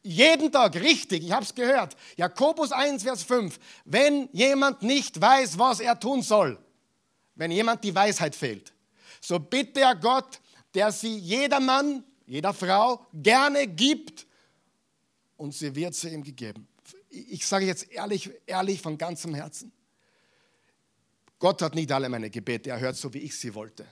Jeden 0.02 0.52
Tag, 0.52 0.76
richtig, 0.76 1.24
ich 1.24 1.32
habe 1.32 1.44
es 1.44 1.54
gehört. 1.54 1.96
Jakobus 2.16 2.72
1, 2.72 3.02
Vers 3.02 3.22
5. 3.24 3.58
Wenn 3.84 4.28
jemand 4.32 4.82
nicht 4.82 5.20
weiß, 5.20 5.58
was 5.58 5.80
er 5.80 5.98
tun 5.98 6.22
soll, 6.22 6.58
wenn 7.34 7.50
jemand 7.50 7.82
die 7.84 7.94
Weisheit 7.94 8.34
fehlt, 8.34 8.72
so 9.20 9.38
bitte 9.38 9.80
er 9.80 9.96
Gott, 9.96 10.40
der 10.74 10.92
sie 10.92 11.16
jeder 11.18 11.60
Mann, 11.60 12.04
jeder 12.26 12.54
Frau 12.54 13.06
gerne 13.12 13.66
gibt 13.66 14.26
und 15.36 15.54
sie 15.54 15.74
wird 15.74 15.94
sie 15.94 16.10
ihm 16.10 16.22
gegeben. 16.22 16.68
Ich 17.10 17.46
sage 17.46 17.66
jetzt 17.66 17.90
ehrlich, 17.90 18.30
ehrlich 18.46 18.80
von 18.80 18.98
ganzem 18.98 19.34
Herzen. 19.34 19.72
Gott 21.38 21.62
hat 21.62 21.74
nicht 21.74 21.90
alle 21.90 22.08
meine 22.08 22.30
Gebete 22.30 22.70
erhört, 22.70 22.96
so 22.96 23.12
wie 23.14 23.18
ich 23.18 23.38
sie 23.38 23.54
wollte. 23.54 23.86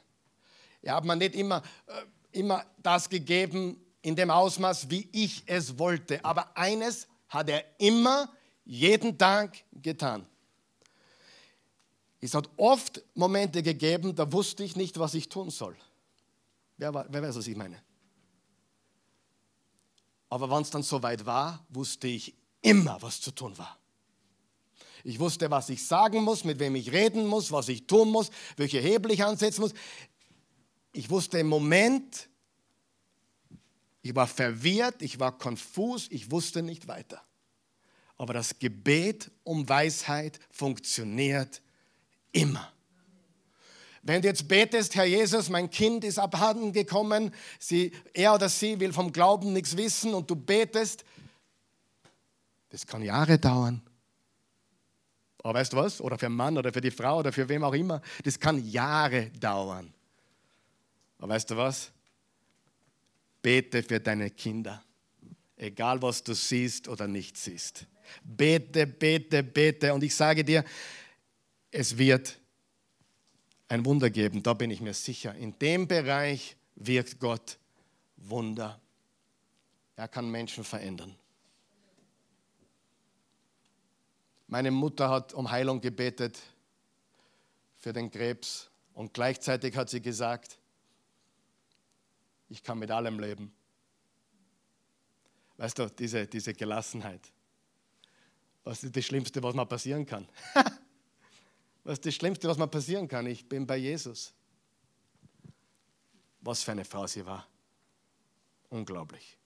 Er 0.82 0.96
hat 0.96 1.04
mir 1.04 1.16
nicht 1.16 1.34
immer, 1.34 1.62
äh, 1.86 2.38
immer 2.38 2.64
das 2.82 3.08
gegeben 3.08 3.80
in 4.06 4.14
dem 4.14 4.30
Ausmaß, 4.30 4.88
wie 4.88 5.08
ich 5.10 5.42
es 5.46 5.80
wollte. 5.80 6.24
Aber 6.24 6.56
eines 6.56 7.08
hat 7.28 7.48
er 7.48 7.64
immer, 7.78 8.32
jeden 8.64 9.18
Tag 9.18 9.64
getan. 9.72 10.24
Es 12.20 12.32
hat 12.32 12.48
oft 12.56 13.02
Momente 13.14 13.64
gegeben, 13.64 14.14
da 14.14 14.32
wusste 14.32 14.62
ich 14.62 14.76
nicht, 14.76 14.96
was 15.00 15.14
ich 15.14 15.28
tun 15.28 15.50
soll. 15.50 15.76
Wer, 16.76 16.94
wer 16.94 17.20
weiß, 17.20 17.34
was 17.34 17.48
ich 17.48 17.56
meine? 17.56 17.82
Aber 20.28 20.48
wenn 20.48 20.62
es 20.62 20.70
dann 20.70 20.84
soweit 20.84 21.26
war, 21.26 21.66
wusste 21.70 22.06
ich 22.06 22.32
immer, 22.62 23.02
was 23.02 23.20
zu 23.20 23.32
tun 23.32 23.58
war. 23.58 23.76
Ich 25.02 25.18
wusste, 25.18 25.50
was 25.50 25.68
ich 25.68 25.84
sagen 25.84 26.22
muss, 26.22 26.44
mit 26.44 26.60
wem 26.60 26.76
ich 26.76 26.92
reden 26.92 27.26
muss, 27.26 27.50
was 27.50 27.68
ich 27.68 27.88
tun 27.88 28.12
muss, 28.12 28.30
welche 28.56 28.78
Hebel 28.78 29.10
ich 29.10 29.24
ansetzen 29.24 29.62
muss. 29.62 29.72
Ich 30.92 31.10
wusste 31.10 31.40
im 31.40 31.48
Moment, 31.48 32.28
ich 34.06 34.14
war 34.14 34.28
verwirrt, 34.28 35.02
ich 35.02 35.18
war 35.18 35.36
konfus, 35.36 36.06
ich 36.10 36.30
wusste 36.30 36.62
nicht 36.62 36.86
weiter. 36.86 37.20
Aber 38.16 38.32
das 38.32 38.58
Gebet 38.58 39.30
um 39.42 39.68
Weisheit 39.68 40.38
funktioniert 40.50 41.60
immer. 42.30 42.72
Wenn 44.02 44.22
du 44.22 44.28
jetzt 44.28 44.46
betest, 44.46 44.94
Herr 44.94 45.04
Jesus, 45.04 45.48
mein 45.48 45.68
Kind 45.68 46.04
ist 46.04 46.20
abhanden 46.20 46.72
gekommen, 46.72 47.34
sie, 47.58 47.90
er 48.14 48.34
oder 48.34 48.48
sie 48.48 48.78
will 48.78 48.92
vom 48.92 49.12
Glauben 49.12 49.52
nichts 49.52 49.76
wissen 49.76 50.14
und 50.14 50.30
du 50.30 50.36
betest, 50.36 51.04
das 52.68 52.86
kann 52.86 53.02
Jahre 53.02 53.38
dauern. 53.38 53.82
Aber 55.42 55.58
weißt 55.58 55.72
du 55.72 55.78
was? 55.78 56.00
Oder 56.00 56.16
für 56.16 56.26
einen 56.26 56.36
Mann 56.36 56.56
oder 56.56 56.72
für 56.72 56.80
die 56.80 56.92
Frau 56.92 57.18
oder 57.18 57.32
für 57.32 57.48
wem 57.48 57.64
auch 57.64 57.74
immer, 57.74 58.00
das 58.24 58.38
kann 58.38 58.64
Jahre 58.64 59.30
dauern. 59.30 59.92
Aber 61.18 61.28
weißt 61.30 61.50
du 61.50 61.56
was? 61.56 61.90
Bete 63.46 63.84
für 63.84 64.00
deine 64.00 64.30
Kinder, 64.30 64.82
egal 65.56 66.02
was 66.02 66.20
du 66.24 66.34
siehst 66.34 66.88
oder 66.88 67.06
nicht 67.06 67.36
siehst. 67.36 67.86
Bete, 68.24 68.88
bete, 68.88 69.44
bete. 69.44 69.94
Und 69.94 70.02
ich 70.02 70.16
sage 70.16 70.42
dir, 70.42 70.64
es 71.70 71.96
wird 71.96 72.40
ein 73.68 73.84
Wunder 73.84 74.10
geben, 74.10 74.42
da 74.42 74.52
bin 74.52 74.72
ich 74.72 74.80
mir 74.80 74.94
sicher. 74.94 75.32
In 75.36 75.56
dem 75.60 75.86
Bereich 75.86 76.56
wirkt 76.74 77.20
Gott 77.20 77.56
Wunder. 78.16 78.80
Er 79.94 80.08
kann 80.08 80.28
Menschen 80.28 80.64
verändern. 80.64 81.14
Meine 84.48 84.72
Mutter 84.72 85.08
hat 85.08 85.34
um 85.34 85.48
Heilung 85.48 85.80
gebetet 85.80 86.36
für 87.76 87.92
den 87.92 88.10
Krebs 88.10 88.68
und 88.92 89.14
gleichzeitig 89.14 89.76
hat 89.76 89.88
sie 89.88 90.02
gesagt, 90.02 90.58
ich 92.48 92.62
kann 92.62 92.78
mit 92.78 92.90
allem 92.90 93.18
leben. 93.18 93.52
Weißt 95.56 95.78
du, 95.78 95.88
diese, 95.90 96.26
diese 96.26 96.52
Gelassenheit. 96.52 97.32
Was 98.64 98.82
ist 98.84 98.96
das 98.96 99.04
Schlimmste, 99.04 99.42
was 99.42 99.54
mal 99.54 99.64
passieren 99.64 100.04
kann? 100.04 100.28
Was 101.86 101.98
ist 101.98 102.06
das 102.06 102.14
Schlimmste, 102.16 102.48
was 102.48 102.58
mir 102.58 102.66
passieren 102.66 103.06
kann? 103.06 103.26
Ich 103.26 103.48
bin 103.48 103.64
bei 103.64 103.76
Jesus. 103.76 104.34
Was 106.40 106.64
für 106.64 106.72
eine 106.72 106.84
Frau 106.84 107.06
sie 107.06 107.24
war. 107.24 107.46
Unglaublich. 108.70 109.38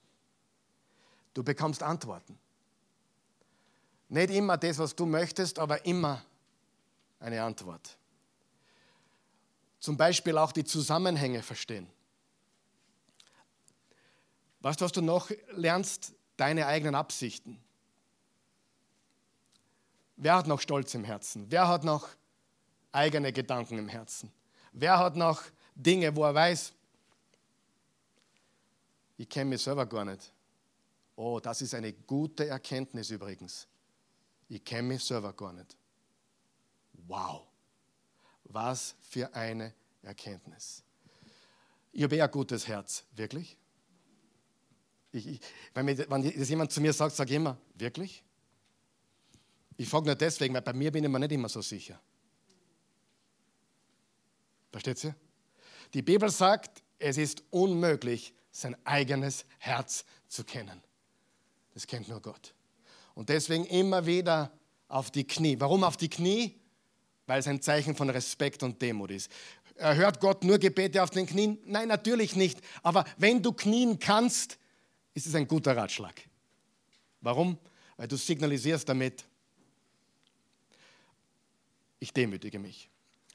Du 1.35 1.45
bekommst 1.45 1.83
Antworten. 1.83 2.39
Nicht 4.09 4.31
immer 4.31 4.57
das, 4.57 4.79
was 4.79 4.97
du 4.97 5.05
möchtest, 5.05 5.59
aber 5.59 5.85
immer 5.85 6.25
eine 7.19 7.43
Antwort. 7.43 7.99
Zum 9.79 9.99
Beispiel 9.99 10.39
auch 10.39 10.53
die 10.53 10.65
Zusammenhänge 10.65 11.43
verstehen. 11.43 11.89
Weißt 14.61 14.81
du, 14.81 14.85
was 14.85 14.93
du 14.93 15.01
noch 15.01 15.31
lernst? 15.53 16.15
Deine 16.37 16.67
eigenen 16.67 16.95
Absichten. 16.95 17.61
Wer 20.17 20.37
hat 20.37 20.47
noch 20.47 20.61
Stolz 20.61 20.95
im 20.95 21.05
Herzen? 21.05 21.47
Wer 21.51 21.69
hat 21.69 21.85
noch 21.85 22.09
eigene 22.93 23.33
Gedanken 23.33 23.79
im 23.79 23.89
Herzen? 23.89 24.31
Wer 24.73 24.99
hat 24.99 25.17
noch 25.17 25.43
Dinge, 25.75 26.15
wo 26.15 26.25
er 26.25 26.35
weiß, 26.35 26.73
ich 29.17 29.29
kenne 29.29 29.51
mich 29.51 29.63
selber 29.63 29.85
gar 29.87 30.05
nicht. 30.05 30.33
Oh, 31.17 31.41
das 31.41 31.61
ist 31.61 31.75
eine 31.75 31.93
gute 31.93 32.47
Erkenntnis 32.47 33.11
übrigens. 33.11 33.67
Ich 34.49 34.65
kenne 34.65 34.89
mich 34.89 35.05
selber 35.05 35.33
gar 35.35 35.53
nicht. 35.53 35.77
Wow, 37.07 37.47
was 38.45 38.95
für 39.03 39.33
eine 39.35 39.75
Erkenntnis. 40.03 40.83
Ich 41.93 42.03
habe 42.03 42.17
eher 42.17 42.25
ein 42.25 42.31
gutes 42.31 42.67
Herz, 42.67 43.05
wirklich. 43.13 43.57
Ich, 45.13 45.27
ich, 45.27 45.41
wenn, 45.75 45.87
mir, 45.87 45.99
wenn 46.11 46.39
das 46.39 46.49
jemand 46.49 46.73
zu 46.73 46.81
mir 46.81 46.93
sagt, 46.93 47.17
sage 47.17 47.31
ich 47.31 47.37
immer, 47.37 47.59
wirklich? 47.75 48.23
Ich 49.77 49.89
frage 49.89 50.07
nur 50.07 50.15
deswegen, 50.15 50.55
weil 50.55 50.63
bei 50.63 50.73
mir 50.73 50.93
bin 50.93 51.05
ich 51.05 51.11
mir 51.11 51.19
nicht 51.19 51.33
immer 51.33 51.49
so 51.49 51.63
sicher. 51.63 52.01
Versteht 54.71 55.03
ihr? 55.05 55.15
Die 55.95 56.03
Bibel 56.03 56.31
sagt, 56.31 56.83
es 56.99 57.17
ist 57.17 57.43
unmöglich, 57.51 58.35
sein 58.53 58.77
eigenes 58.85 59.45
Herz 59.59 60.05
zu 60.29 60.45
kennen. 60.45 60.83
Das 61.75 61.87
kennt 61.87 62.09
nur 62.09 62.21
Gott. 62.21 62.55
Und 63.15 63.29
deswegen 63.29 63.65
immer 63.67 64.07
wieder 64.07 64.53
auf 64.89 65.11
die 65.11 65.27
Knie. 65.27 65.59
Warum 65.59 65.83
auf 65.85 65.97
die 65.97 66.09
Knie? 66.09 66.57
Weil 67.27 67.41
es 67.41 67.47
ein 67.47 67.63
Zeichen 67.63 67.95
von 67.95 68.11
Respekt 68.11 68.63
und 68.63 68.81
Demut 68.83 69.11
ist. 69.11 69.31
Hört 69.77 70.21
Gott 70.21 70.45
nur 70.45 70.59
Gebete 70.59 71.03
auf 71.03 71.11
den 71.11 71.27
Knien? 71.27 71.59
Nein, 71.65 71.89
natürlich 71.89 72.37
nicht. 72.37 72.61
Aber 72.83 73.05
wenn 73.17 73.43
du 73.43 73.53
knien 73.53 73.99
kannst, 73.99 74.59
ist 75.15 75.27
es 75.27 75.35
ein 75.35 75.47
guter 75.47 75.77
Ratschlag. 75.77 76.23
Warum? 77.21 77.59
Weil 77.97 78.09
du 78.09 78.17
signalisierst 78.17 78.89
damit, 78.89 79.25
ich 81.99 82.13
demütige 82.13 82.59
mich. 82.59 82.89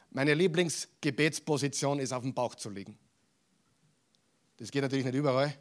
Meine 0.10 0.34
Lieblingsgebetsposition 0.34 2.00
ist 2.00 2.12
auf 2.12 2.24
dem 2.24 2.34
Bauch 2.34 2.56
zu 2.56 2.70
liegen. 2.70 2.98
Das 4.58 4.72
geht 4.72 4.82
natürlich 4.82 5.06
nicht 5.06 5.16
überall, 5.16 5.54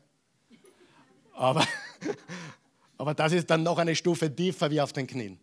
aber, 1.32 1.66
aber 2.98 3.14
das 3.14 3.32
ist 3.32 3.50
dann 3.50 3.62
noch 3.62 3.78
eine 3.78 3.96
Stufe 3.96 4.34
tiefer 4.34 4.70
wie 4.70 4.80
auf 4.80 4.92
den 4.92 5.06
Knien. 5.06 5.38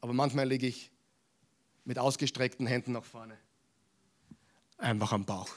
Aber 0.00 0.12
manchmal 0.12 0.48
liege 0.48 0.68
ich 0.68 0.90
mit 1.84 1.98
ausgestreckten 1.98 2.66
Händen 2.66 2.92
nach 2.92 3.04
vorne, 3.04 3.36
einfach 4.76 5.12
am 5.12 5.24
Bauch, 5.24 5.50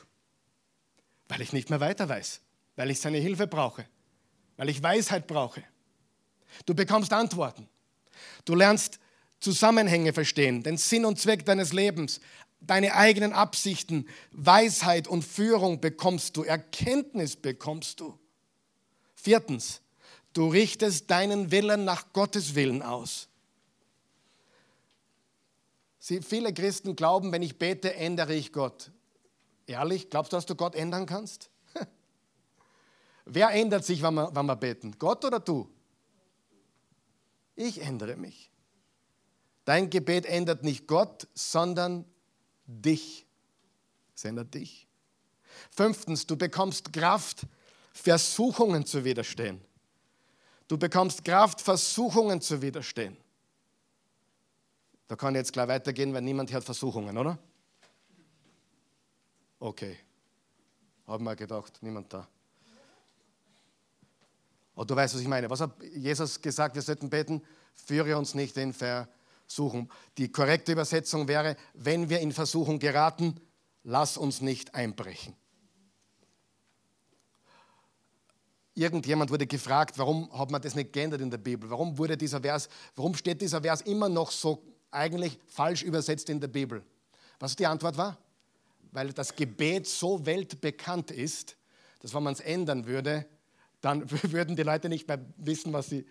weil 1.28 1.42
ich 1.42 1.54
nicht 1.54 1.70
mehr 1.70 1.80
weiter 1.80 2.10
weiß, 2.10 2.42
weil 2.82 2.90
ich 2.90 3.00
seine 3.00 3.20
Hilfe 3.20 3.46
brauche, 3.46 3.86
weil 4.58 4.68
ich 4.68 4.82
Weisheit 4.82 5.28
brauche. 5.28 5.64
Du 6.66 6.74
bekommst 6.74 7.14
Antworten. 7.14 7.70
Du 8.44 8.56
lernst 8.56 8.98
Zusammenhänge 9.40 10.14
verstehen, 10.14 10.64
den 10.64 10.78
Sinn 10.78 11.06
und 11.06 11.20
Zweck 11.20 11.46
deines 11.46 11.74
Lebens, 11.74 12.22
deine 12.60 12.96
eigenen 12.96 13.34
Absichten, 13.34 14.08
Weisheit 14.32 15.08
und 15.08 15.24
Führung 15.24 15.80
bekommst 15.80 16.36
du, 16.36 16.42
Erkenntnis 16.42 17.36
bekommst 17.36 18.00
du. 18.00 18.18
Viertens, 19.14 19.82
du 20.34 20.48
richtest 20.48 21.12
deinen 21.12 21.52
Willen 21.52 21.86
nach 21.86 22.12
Gottes 22.14 22.56
Willen 22.56 22.82
aus. 22.82 23.28
Sie, 26.00 26.24
viele 26.24 26.52
Christen 26.52 26.96
glauben, 26.96 27.32
wenn 27.32 27.44
ich 27.44 27.60
bete, 27.60 27.94
ändere 27.94 28.34
ich 28.34 28.52
Gott. 28.52 28.90
Ehrlich, 29.68 30.10
glaubst 30.10 30.34
du, 30.34 30.38
dass 30.38 30.48
du 30.48 30.56
Gott 30.56 30.74
ändern 30.74 31.06
kannst? 31.06 31.51
Wer 33.26 33.52
ändert 33.52 33.86
sich, 33.86 34.02
wenn 34.02 34.14
wir, 34.16 34.34
wenn 34.34 34.46
wir 34.46 34.56
beten? 34.56 34.96
Gott 34.98 35.24
oder 35.26 35.40
du? 35.40 35.70
Ich 37.56 37.82
ändere 37.82 38.16
mich. 38.16 38.52
Dein 39.66 39.90
Gebet 39.90 40.26
ändert 40.26 40.64
nicht 40.64 40.88
Gott, 40.88 41.28
sondern 41.34 42.06
dich. 42.66 43.28
Es 44.16 44.26
ändert 44.26 44.54
dich. 44.54 44.88
Fünftens, 45.70 46.26
du 46.26 46.36
bekommst 46.36 46.92
Kraft, 46.92 47.46
Versuchungen 47.94 48.86
zu 48.86 49.04
widerstehen. 49.04 49.62
Du 50.68 50.78
bekommst 50.78 51.24
Kraft, 51.24 51.62
Versuchungen 51.62 52.42
zu 52.42 52.62
widerstehen. 52.62 53.18
Da 55.08 55.16
kann 55.16 55.36
ich 55.36 55.40
jetzt 55.40 55.54
gleich 55.54 55.68
weitergehen, 55.68 56.14
weil 56.14 56.22
niemand 56.22 56.52
hört 56.52 56.64
Versuchungen, 56.64 57.18
oder? 57.18 57.38
Okay. 59.60 59.98
Haben 61.06 61.26
wir 61.26 61.36
gedacht, 61.36 61.78
niemand 61.82 62.14
da. 62.14 62.28
Und 64.76 64.90
du 64.90 64.96
weißt, 64.96 65.16
was 65.16 65.22
ich 65.22 65.28
meine. 65.28 65.50
Was 65.50 65.62
hat 65.62 65.72
Jesus 65.94 66.42
gesagt, 66.42 66.76
wir 66.76 66.82
sollten 66.82 67.10
beten? 67.10 67.42
Führe 67.76 68.18
uns 68.18 68.34
nicht 68.36 68.58
in 68.58 68.74
Versuchung. 68.74 69.92
Die 70.18 70.32
korrekte 70.32 70.72
Übersetzung 70.72 71.28
wäre, 71.28 71.56
wenn 71.74 72.10
wir 72.10 72.20
in 72.20 72.32
Versuchung 72.32 72.80
geraten, 72.80 73.40
lass 73.84 74.18
uns 74.18 74.42
nicht 74.42 74.76
einbrechen. 74.76 75.36
Irgendjemand 78.74 79.30
wurde 79.30 79.46
gefragt, 79.48 79.98
warum 79.98 80.32
hat 80.38 80.50
man 80.50 80.62
das 80.62 80.76
nicht 80.76 80.94
geändert 80.94 81.22
in 81.22 81.30
der 81.30 81.38
Bibel? 81.38 81.70
Warum 81.70 81.98
wurde 81.98 82.16
dieser 82.16 82.40
Vers, 82.40 82.70
warum 82.96 83.14
steht 83.16 83.42
dieser 83.42 83.62
Vers 83.62 83.82
immer 83.82 84.08
noch 84.08 84.32
so 84.32 84.64
eigentlich 84.90 85.38
falsch 85.48 85.84
übersetzt 85.84 86.30
in 86.30 86.40
der 86.40 86.48
Bibel? 86.48 86.84
Was 87.40 87.56
die 87.56 87.68
Antwort 87.68 87.98
war? 87.98 88.18
Weil 88.92 89.12
das 89.12 89.36
Gebet 89.36 89.88
so 89.88 90.26
weltbekannt 90.26 91.12
ist, 91.12 91.58
dass 92.00 92.14
wenn 92.14 92.24
man 92.24 92.34
es 92.34 92.40
ändern 92.40 92.86
würde, 92.86 93.26
dann 93.82 94.10
würden 94.32 94.56
die 94.56 94.64
Leute 94.64 94.90
nicht 94.90 95.08
mehr 95.08 95.20
wissen, 95.38 95.74
was 95.74 95.90
sie. 95.90 96.06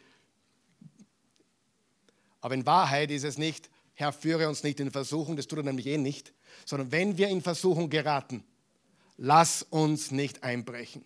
Aber 2.41 2.55
in 2.55 2.67
Wahrheit 2.67 3.11
ist 3.11 3.25
es 3.25 3.39
nicht, 3.39 3.71
Herr, 3.95 4.13
führe 4.13 4.49
uns 4.49 4.63
nicht 4.63 4.81
in 4.81 4.91
Versuchung, 4.91 5.37
das 5.37 5.47
tut 5.47 5.59
er 5.59 5.65
nämlich 5.65 5.87
eh 5.87 5.99
nicht, 5.99 6.33
sondern 6.65 6.91
wenn 6.91 7.19
wir 7.19 7.29
in 7.29 7.43
Versuchung 7.43 7.91
geraten, 7.91 8.45
lass 9.19 9.63
uns 9.63 10.11
nicht 10.11 10.43
einbrechen. 10.43 11.05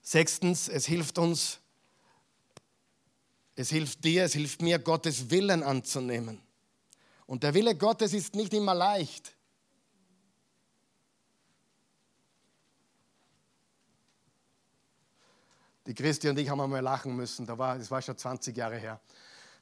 Sechstens, 0.00 0.68
es 0.68 0.86
hilft 0.86 1.18
uns, 1.18 1.60
es 3.54 3.68
hilft 3.68 4.04
dir, 4.04 4.24
es 4.24 4.32
hilft 4.32 4.62
mir, 4.62 4.78
Gottes 4.78 5.30
Willen 5.30 5.62
anzunehmen. 5.62 6.40
Und 7.26 7.42
der 7.42 7.54
Wille 7.54 7.76
Gottes 7.76 8.14
ist 8.14 8.34
nicht 8.34 8.52
immer 8.52 8.74
leicht. 8.74 9.34
Die 15.86 15.94
Christi 15.94 16.28
und 16.28 16.38
ich 16.38 16.48
haben 16.48 16.60
einmal 16.60 16.80
lachen 16.80 17.16
müssen. 17.16 17.46
Da 17.46 17.58
war, 17.58 17.76
das 17.76 17.90
war 17.90 18.00
schon 18.00 18.16
20 18.16 18.56
Jahre 18.56 18.76
her. 18.76 19.00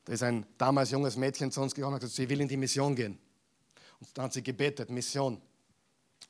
Da 0.05 0.13
ist 0.13 0.23
ein 0.23 0.47
damals 0.59 0.91
junges 0.91 1.17
Mädchen 1.17 1.51
zu 1.51 1.61
uns 1.61 1.75
gekommen 1.75 1.95
und 1.95 1.97
hat 1.97 2.01
gesagt, 2.03 2.17
sie 2.17 2.29
will 2.29 2.41
in 2.41 2.49
die 2.49 2.57
Mission 2.57 2.95
gehen. 2.95 3.19
Und 4.01 4.17
dann 4.17 4.27
hat 4.27 4.33
sie 4.33 4.43
gebetet, 4.43 4.91
Mission. 4.91 5.41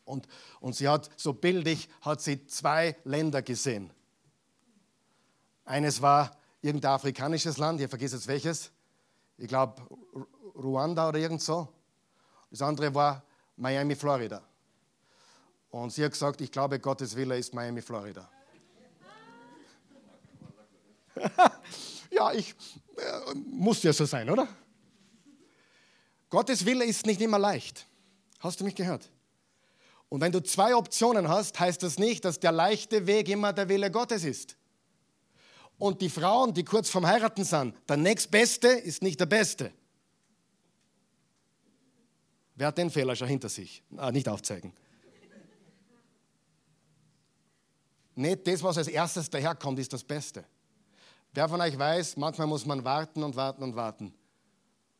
Und, 0.04 0.26
und 0.60 0.74
sie 0.74 0.88
hat 0.88 1.08
so 1.16 1.32
bildlich 1.32 1.88
hat 2.00 2.20
sie 2.20 2.46
zwei 2.46 2.96
Länder 3.04 3.42
gesehen. 3.42 3.92
Eines 5.64 6.02
war 6.02 6.36
irgendein 6.62 6.92
afrikanisches 6.92 7.58
Land, 7.58 7.80
ich 7.80 7.88
vergesse 7.88 8.16
jetzt 8.16 8.26
welches. 8.26 8.70
Ich 9.38 9.48
glaube 9.48 9.82
Ruanda 10.56 11.08
oder 11.08 11.18
irgend 11.18 11.42
so. 11.42 11.68
Das 12.50 12.62
andere 12.62 12.92
war 12.94 13.22
Miami, 13.56 13.94
Florida. 13.94 14.42
Und 15.70 15.92
sie 15.92 16.04
hat 16.04 16.12
gesagt, 16.12 16.40
ich 16.40 16.50
glaube, 16.50 16.80
Gottes 16.80 17.14
Wille 17.14 17.38
ist 17.38 17.54
Miami, 17.54 17.80
Florida. 17.80 18.28
ja, 22.10 22.32
ich 22.32 22.54
äh, 22.96 23.34
muss 23.34 23.82
ja 23.82 23.92
so 23.92 24.04
sein, 24.04 24.28
oder? 24.30 24.48
Gottes 26.28 26.64
Wille 26.64 26.84
ist 26.84 27.06
nicht 27.06 27.20
immer 27.20 27.38
leicht. 27.38 27.86
Hast 28.38 28.60
du 28.60 28.64
mich 28.64 28.74
gehört? 28.74 29.10
Und 30.08 30.20
wenn 30.20 30.32
du 30.32 30.42
zwei 30.42 30.74
Optionen 30.74 31.28
hast, 31.28 31.58
heißt 31.58 31.82
das 31.82 31.98
nicht, 31.98 32.24
dass 32.24 32.40
der 32.40 32.52
leichte 32.52 33.06
Weg 33.06 33.28
immer 33.28 33.52
der 33.52 33.68
Wille 33.68 33.90
Gottes 33.90 34.24
ist. 34.24 34.56
Und 35.78 36.00
die 36.00 36.10
Frauen, 36.10 36.52
die 36.52 36.64
kurz 36.64 36.90
vorm 36.90 37.06
Heiraten 37.06 37.44
sind, 37.44 37.74
der 37.88 37.96
nächstbeste 37.96 38.68
ist 38.68 39.02
nicht 39.02 39.18
der 39.18 39.26
Beste. 39.26 39.72
Wer 42.54 42.66
hat 42.66 42.78
den 42.78 42.90
Fehler 42.90 43.16
schon 43.16 43.28
hinter 43.28 43.48
sich? 43.48 43.82
Ah, 43.96 44.12
nicht 44.12 44.28
aufzeigen. 44.28 44.72
Nicht 48.14 48.46
das, 48.46 48.62
was 48.62 48.76
als 48.76 48.88
erstes 48.88 49.30
daherkommt, 49.30 49.78
ist 49.78 49.92
das 49.92 50.04
Beste. 50.04 50.44
Wer 51.32 51.48
von 51.48 51.60
euch 51.60 51.78
weiß, 51.78 52.16
manchmal 52.16 52.46
muss 52.48 52.66
man 52.66 52.84
warten 52.84 53.22
und 53.22 53.36
warten 53.36 53.62
und 53.62 53.76
warten. 53.76 54.12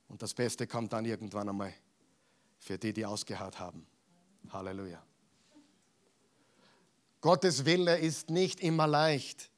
Und 0.09 0.23
das 0.23 0.33
Beste 0.33 0.67
kommt 0.67 0.93
dann 0.93 1.05
irgendwann 1.05 1.49
einmal 1.49 1.73
für 2.59 2.79
die, 2.79 2.93
die 2.93 3.05
ausgeharrt 3.05 3.59
haben. 3.59 3.87
Halleluja. 4.53 5.03
Gottes 7.21 7.65
Wille 7.65 7.99
ist 7.99 8.31
nicht 8.31 8.61
immer 8.61 8.87
leicht. 8.87 9.51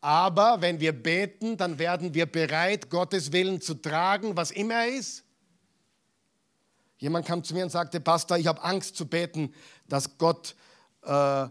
Aber 0.00 0.60
wenn 0.60 0.80
wir 0.80 0.92
beten, 0.92 1.56
dann 1.56 1.78
werden 1.78 2.12
wir 2.12 2.26
bereit, 2.26 2.90
Gottes 2.90 3.32
Willen 3.32 3.60
zu 3.60 3.74
tragen, 3.74 4.36
was 4.36 4.50
immer 4.50 4.74
er 4.74 4.98
ist. 4.98 5.24
Jemand 6.98 7.26
kam 7.26 7.42
zu 7.42 7.54
mir 7.54 7.64
und 7.64 7.70
sagte, 7.70 8.00
Pastor, 8.00 8.38
ich 8.38 8.46
habe 8.46 8.62
Angst 8.62 8.96
zu 8.96 9.06
beten, 9.06 9.52
dass, 9.86 10.16
Gott, 10.18 10.54
äh, 11.02 11.46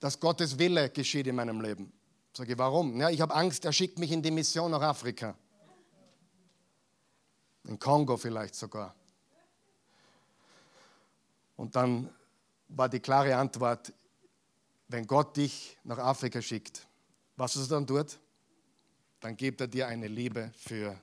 dass 0.00 0.18
Gottes 0.20 0.58
Wille 0.58 0.90
geschieht 0.90 1.26
in 1.26 1.36
meinem 1.36 1.60
Leben. 1.60 1.92
Sage 2.34 2.52
ich, 2.52 2.58
warum? 2.58 2.98
Ja, 2.98 3.10
ich 3.10 3.20
habe 3.20 3.34
Angst, 3.34 3.64
er 3.64 3.72
schickt 3.72 3.98
mich 3.98 4.10
in 4.10 4.22
die 4.22 4.30
Mission 4.30 4.70
nach 4.70 4.80
Afrika. 4.80 5.36
In 7.64 7.78
Kongo 7.78 8.16
vielleicht 8.16 8.54
sogar. 8.54 8.94
Und 11.56 11.76
dann 11.76 12.08
war 12.68 12.88
die 12.88 13.00
klare 13.00 13.36
Antwort, 13.36 13.92
wenn 14.88 15.06
Gott 15.06 15.36
dich 15.36 15.76
nach 15.84 15.98
Afrika 15.98 16.40
schickt, 16.40 16.86
was 17.36 17.56
er 17.56 17.66
dann 17.66 17.86
tut? 17.86 18.18
Dann 19.20 19.36
gibt 19.36 19.60
er 19.60 19.68
dir 19.68 19.86
eine 19.86 20.08
Liebe 20.08 20.52
für 20.56 20.98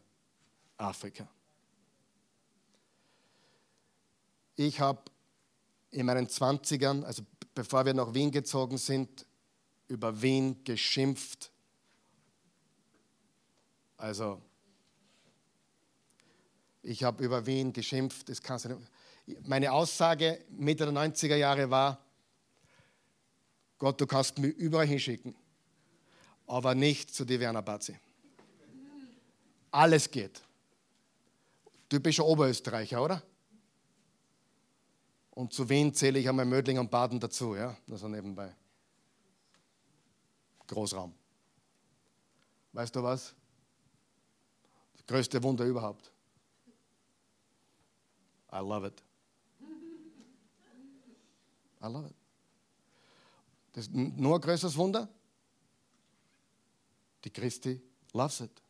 Afrika. 0.77 1.27
Ich 4.55 4.79
habe 4.79 5.01
in 5.91 6.05
meinen 6.05 6.27
20ern, 6.27 7.03
also 7.03 7.23
bevor 7.55 7.85
wir 7.85 7.93
nach 7.93 8.13
Wien 8.13 8.31
gezogen 8.31 8.77
sind, 8.77 9.25
über 9.89 10.21
Wien 10.21 10.63
geschimpft. 10.63 11.51
Also, 13.97 14.41
ich 16.81 17.03
habe 17.03 17.23
über 17.23 17.45
Wien 17.45 17.73
geschimpft. 17.73 18.29
Das 18.29 18.41
kannst 18.41 18.65
du 18.65 18.69
nicht. 18.69 19.47
Meine 19.47 19.71
Aussage 19.73 20.45
Mitte 20.49 20.85
der 20.85 20.93
90er 20.93 21.35
Jahre 21.35 21.69
war, 21.69 22.03
Gott, 23.77 23.99
du 23.99 24.07
kannst 24.07 24.37
mich 24.39 24.55
überall 24.55 24.87
hinschicken, 24.87 25.35
aber 26.47 26.73
nicht 26.75 27.13
zu 27.13 27.25
dir, 27.25 27.39
Werner 27.39 27.61
Batzi. 27.61 27.97
Alles 29.71 30.09
geht. 30.09 30.41
Typischer 31.87 32.25
Oberösterreicher, 32.25 33.03
oder? 33.03 33.21
Und 35.31 35.53
zu 35.53 35.69
Wien 35.69 35.93
zähle 35.93 36.19
ich 36.19 36.27
einmal 36.27 36.45
Mödling 36.45 36.79
und 36.79 36.91
Baden 36.91 37.19
dazu, 37.19 37.55
ja, 37.55 37.77
also 37.89 38.07
nebenbei. 38.07 38.53
Großraum. 40.69 41.13
Weißt 42.71 42.95
du 42.95 43.03
was? 43.03 43.33
Das 44.93 45.05
größte 45.05 45.41
Wunder 45.43 45.65
überhaupt. 45.65 46.11
I 48.51 48.57
love 48.57 48.87
it. 48.87 49.03
I 51.81 51.85
love 51.85 52.07
it. 52.07 52.15
Das 53.73 53.87
ist 53.87 53.93
nur 53.93 54.35
ein 54.35 54.41
größeres 54.41 54.75
Wunder. 54.75 55.09
Die 57.23 57.29
Christi 57.29 57.81
loves 58.13 58.41
it. 58.41 58.61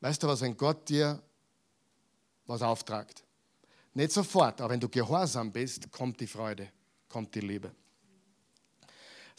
Weißt 0.00 0.22
du 0.22 0.28
was, 0.28 0.40
wenn 0.40 0.56
Gott 0.56 0.88
dir 0.88 1.20
was 2.46 2.62
auftragt, 2.62 3.24
nicht 3.94 4.12
sofort, 4.12 4.60
aber 4.60 4.72
wenn 4.72 4.80
du 4.80 4.88
gehorsam 4.88 5.52
bist, 5.52 5.90
kommt 5.90 6.20
die 6.20 6.26
Freude, 6.28 6.70
kommt 7.08 7.34
die 7.34 7.40
Liebe. 7.40 7.74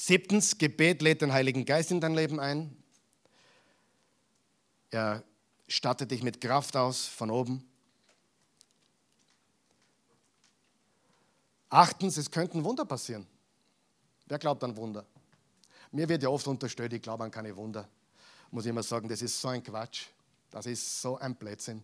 Siebtens, 0.01 0.57
Gebet 0.57 1.01
lädt 1.01 1.21
den 1.21 1.33
Heiligen 1.33 1.65
Geist 1.65 1.91
in 1.91 1.99
dein 1.99 2.13
Leben 2.13 2.39
ein. 2.39 2.73
Er 4.91 5.25
stattet 5.67 6.11
dich 6.11 6.23
mit 6.23 6.39
Kraft 6.39 6.77
aus 6.77 7.05
von 7.05 7.29
oben. 7.29 7.69
Achtens, 11.67 12.15
es 12.15 12.31
könnten 12.31 12.63
Wunder 12.63 12.85
passieren. 12.85 13.27
Wer 14.27 14.39
glaubt 14.39 14.63
an 14.63 14.77
Wunder? 14.77 15.05
Mir 15.91 16.07
wird 16.07 16.23
ja 16.23 16.29
oft 16.29 16.47
unterstellt, 16.47 16.93
ich 16.93 17.01
glaube 17.01 17.25
an 17.25 17.31
keine 17.31 17.53
Wunder. 17.57 17.89
Muss 18.51 18.63
ich 18.63 18.69
immer 18.69 18.83
sagen, 18.83 19.09
das 19.09 19.21
ist 19.21 19.39
so 19.39 19.49
ein 19.49 19.61
Quatsch. 19.61 20.05
Das 20.49 20.65
ist 20.65 21.01
so 21.01 21.17
ein 21.17 21.35
Blödsinn. 21.35 21.83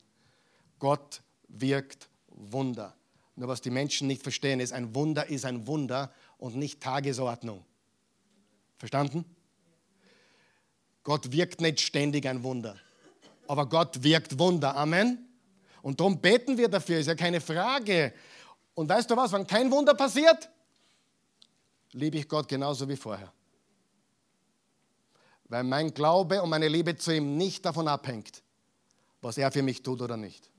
Gott 0.80 1.22
wirkt 1.50 2.08
Wunder. 2.30 2.96
Nur 3.36 3.50
was 3.50 3.60
die 3.60 3.72
Menschen 3.72 4.08
nicht 4.08 4.24
verstehen, 4.24 4.62
ist, 4.62 4.72
ein 4.72 4.96
Wunder 4.96 5.28
ist 5.28 5.44
ein 5.44 5.68
Wunder 5.68 6.14
und 6.38 6.56
nicht 6.56 6.82
Tagesordnung. 6.82 7.66
Verstanden? 8.78 9.26
Gott 11.04 11.32
wirkt 11.32 11.62
nicht 11.62 11.82
ständig 11.82 12.28
ein 12.28 12.44
Wunder, 12.44 12.76
aber 13.48 13.68
Gott 13.68 14.02
wirkt 14.04 14.40
Wunder. 14.40 14.76
Amen. 14.76 15.28
Und 15.82 16.00
darum 16.00 16.20
beten 16.20 16.58
wir 16.58 16.68
dafür, 16.68 16.98
ist 16.98 17.08
ja 17.08 17.16
keine 17.16 17.40
Frage. 17.40 18.12
Und 18.74 18.90
weißt 18.90 19.10
du 19.10 19.16
was, 19.16 19.32
wenn 19.32 19.46
kein 19.46 19.70
Wunder 19.70 19.94
passiert, 19.94 20.50
liebe 21.92 22.18
ich 22.18 22.28
Gott 22.28 22.48
genauso 22.48 22.90
wie 22.90 22.96
vorher. 22.96 23.32
Weil 25.48 25.64
mein 25.64 25.94
Glaube 25.94 26.42
und 26.42 26.50
meine 26.50 26.68
Liebe 26.68 26.96
zu 26.98 27.16
ihm 27.16 27.38
nicht 27.38 27.64
davon 27.64 27.88
abhängt, 27.88 28.42
was 29.22 29.38
er 29.38 29.52
für 29.52 29.62
mich 29.62 29.84
tut 29.84 30.02
oder 30.02 30.18
nicht. 30.18 30.50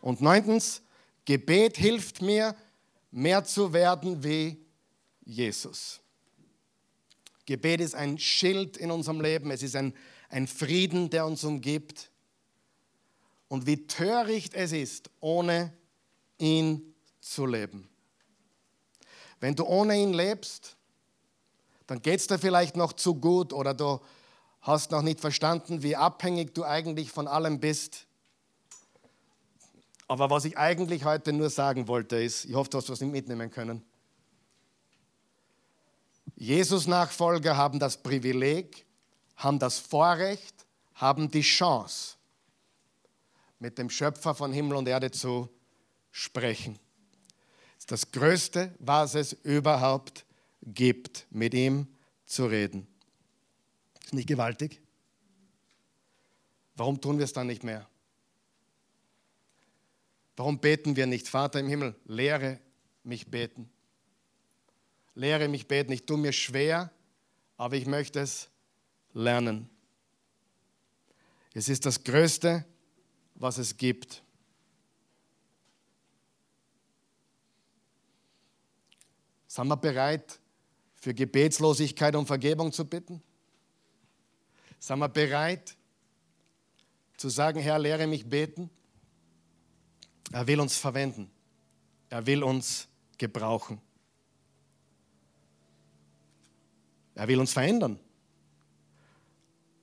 Und 0.00 0.22
neuntens, 0.22 0.80
Gebet 1.24 1.76
hilft 1.76 2.22
mir, 2.22 2.56
mehr 3.10 3.44
zu 3.44 3.72
werden 3.72 4.24
wie 4.24 4.64
Jesus. 5.24 6.00
Gebet 7.48 7.80
ist 7.80 7.94
ein 7.94 8.18
Schild 8.18 8.76
in 8.76 8.90
unserem 8.90 9.22
Leben, 9.22 9.50
es 9.50 9.62
ist 9.62 9.74
ein, 9.74 9.94
ein 10.28 10.46
Frieden, 10.46 11.08
der 11.08 11.24
uns 11.24 11.44
umgibt. 11.44 12.10
Und 13.48 13.66
wie 13.66 13.86
töricht 13.86 14.52
es 14.52 14.72
ist, 14.72 15.08
ohne 15.20 15.72
ihn 16.36 16.94
zu 17.22 17.46
leben. 17.46 17.88
Wenn 19.40 19.54
du 19.54 19.64
ohne 19.64 19.96
ihn 19.96 20.12
lebst, 20.12 20.76
dann 21.86 22.02
geht 22.02 22.20
es 22.20 22.26
dir 22.26 22.38
vielleicht 22.38 22.76
noch 22.76 22.92
zu 22.92 23.14
gut 23.14 23.54
oder 23.54 23.72
du 23.72 23.98
hast 24.60 24.90
noch 24.90 25.00
nicht 25.00 25.18
verstanden, 25.18 25.82
wie 25.82 25.96
abhängig 25.96 26.54
du 26.54 26.64
eigentlich 26.64 27.10
von 27.10 27.26
allem 27.26 27.60
bist. 27.60 28.06
Aber 30.06 30.28
was 30.28 30.44
ich 30.44 30.58
eigentlich 30.58 31.06
heute 31.06 31.32
nur 31.32 31.48
sagen 31.48 31.88
wollte, 31.88 32.22
ist, 32.22 32.44
ich 32.44 32.54
hoffe, 32.54 32.68
du 32.68 32.76
hast 32.76 32.90
was 32.90 33.00
mitnehmen 33.00 33.50
können. 33.50 33.87
Jesus-Nachfolger 36.38 37.56
haben 37.56 37.80
das 37.80 38.00
Privileg, 38.00 38.86
haben 39.36 39.58
das 39.58 39.80
Vorrecht, 39.80 40.54
haben 40.94 41.32
die 41.32 41.40
Chance, 41.42 42.14
mit 43.58 43.76
dem 43.76 43.90
Schöpfer 43.90 44.36
von 44.36 44.52
Himmel 44.52 44.76
und 44.76 44.86
Erde 44.86 45.10
zu 45.10 45.48
sprechen. 46.12 46.78
Das 47.74 47.78
ist 47.80 47.90
das 47.90 48.12
Größte, 48.12 48.72
was 48.78 49.16
es 49.16 49.32
überhaupt 49.32 50.24
gibt, 50.62 51.26
mit 51.30 51.54
ihm 51.54 51.88
zu 52.24 52.46
reden. 52.46 52.86
Ist 54.04 54.14
nicht 54.14 54.28
gewaltig? 54.28 54.80
Warum 56.76 57.00
tun 57.00 57.18
wir 57.18 57.24
es 57.24 57.32
dann 57.32 57.48
nicht 57.48 57.64
mehr? 57.64 57.88
Warum 60.36 60.60
beten 60.60 60.94
wir 60.94 61.08
nicht? 61.08 61.26
Vater 61.26 61.58
im 61.58 61.66
Himmel, 61.66 61.96
lehre 62.04 62.60
mich 63.02 63.28
beten 63.28 63.68
lehre 65.18 65.48
mich 65.48 65.66
beten. 65.66 65.92
Ich 65.92 66.06
tue 66.06 66.16
mir 66.16 66.32
schwer, 66.32 66.92
aber 67.56 67.76
ich 67.76 67.86
möchte 67.86 68.20
es 68.20 68.48
lernen. 69.12 69.68
Es 71.52 71.68
ist 71.68 71.84
das 71.86 72.04
Größte, 72.04 72.64
was 73.34 73.58
es 73.58 73.76
gibt. 73.76 74.22
Sind 79.48 79.66
wir 79.66 79.76
bereit, 79.76 80.38
für 80.94 81.12
Gebetslosigkeit 81.12 82.14
um 82.14 82.24
Vergebung 82.24 82.70
zu 82.70 82.84
bitten? 82.84 83.20
Sind 84.78 85.00
wir 85.00 85.08
bereit, 85.08 85.76
zu 87.16 87.28
sagen, 87.28 87.58
Herr, 87.58 87.80
lehre 87.80 88.06
mich 88.06 88.24
beten? 88.28 88.70
Er 90.30 90.46
will 90.46 90.60
uns 90.60 90.76
verwenden. 90.76 91.28
Er 92.08 92.24
will 92.24 92.44
uns 92.44 92.86
gebrauchen. 93.16 93.80
Er 97.18 97.26
will 97.26 97.40
uns 97.40 97.52
verändern. 97.52 97.98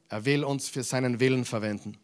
Er 0.07 0.23
will 0.23 0.45
uns 0.45 0.69
für 0.69 0.83
seinen 0.83 1.19
Willen 1.19 1.43
verwenden. 1.43 1.97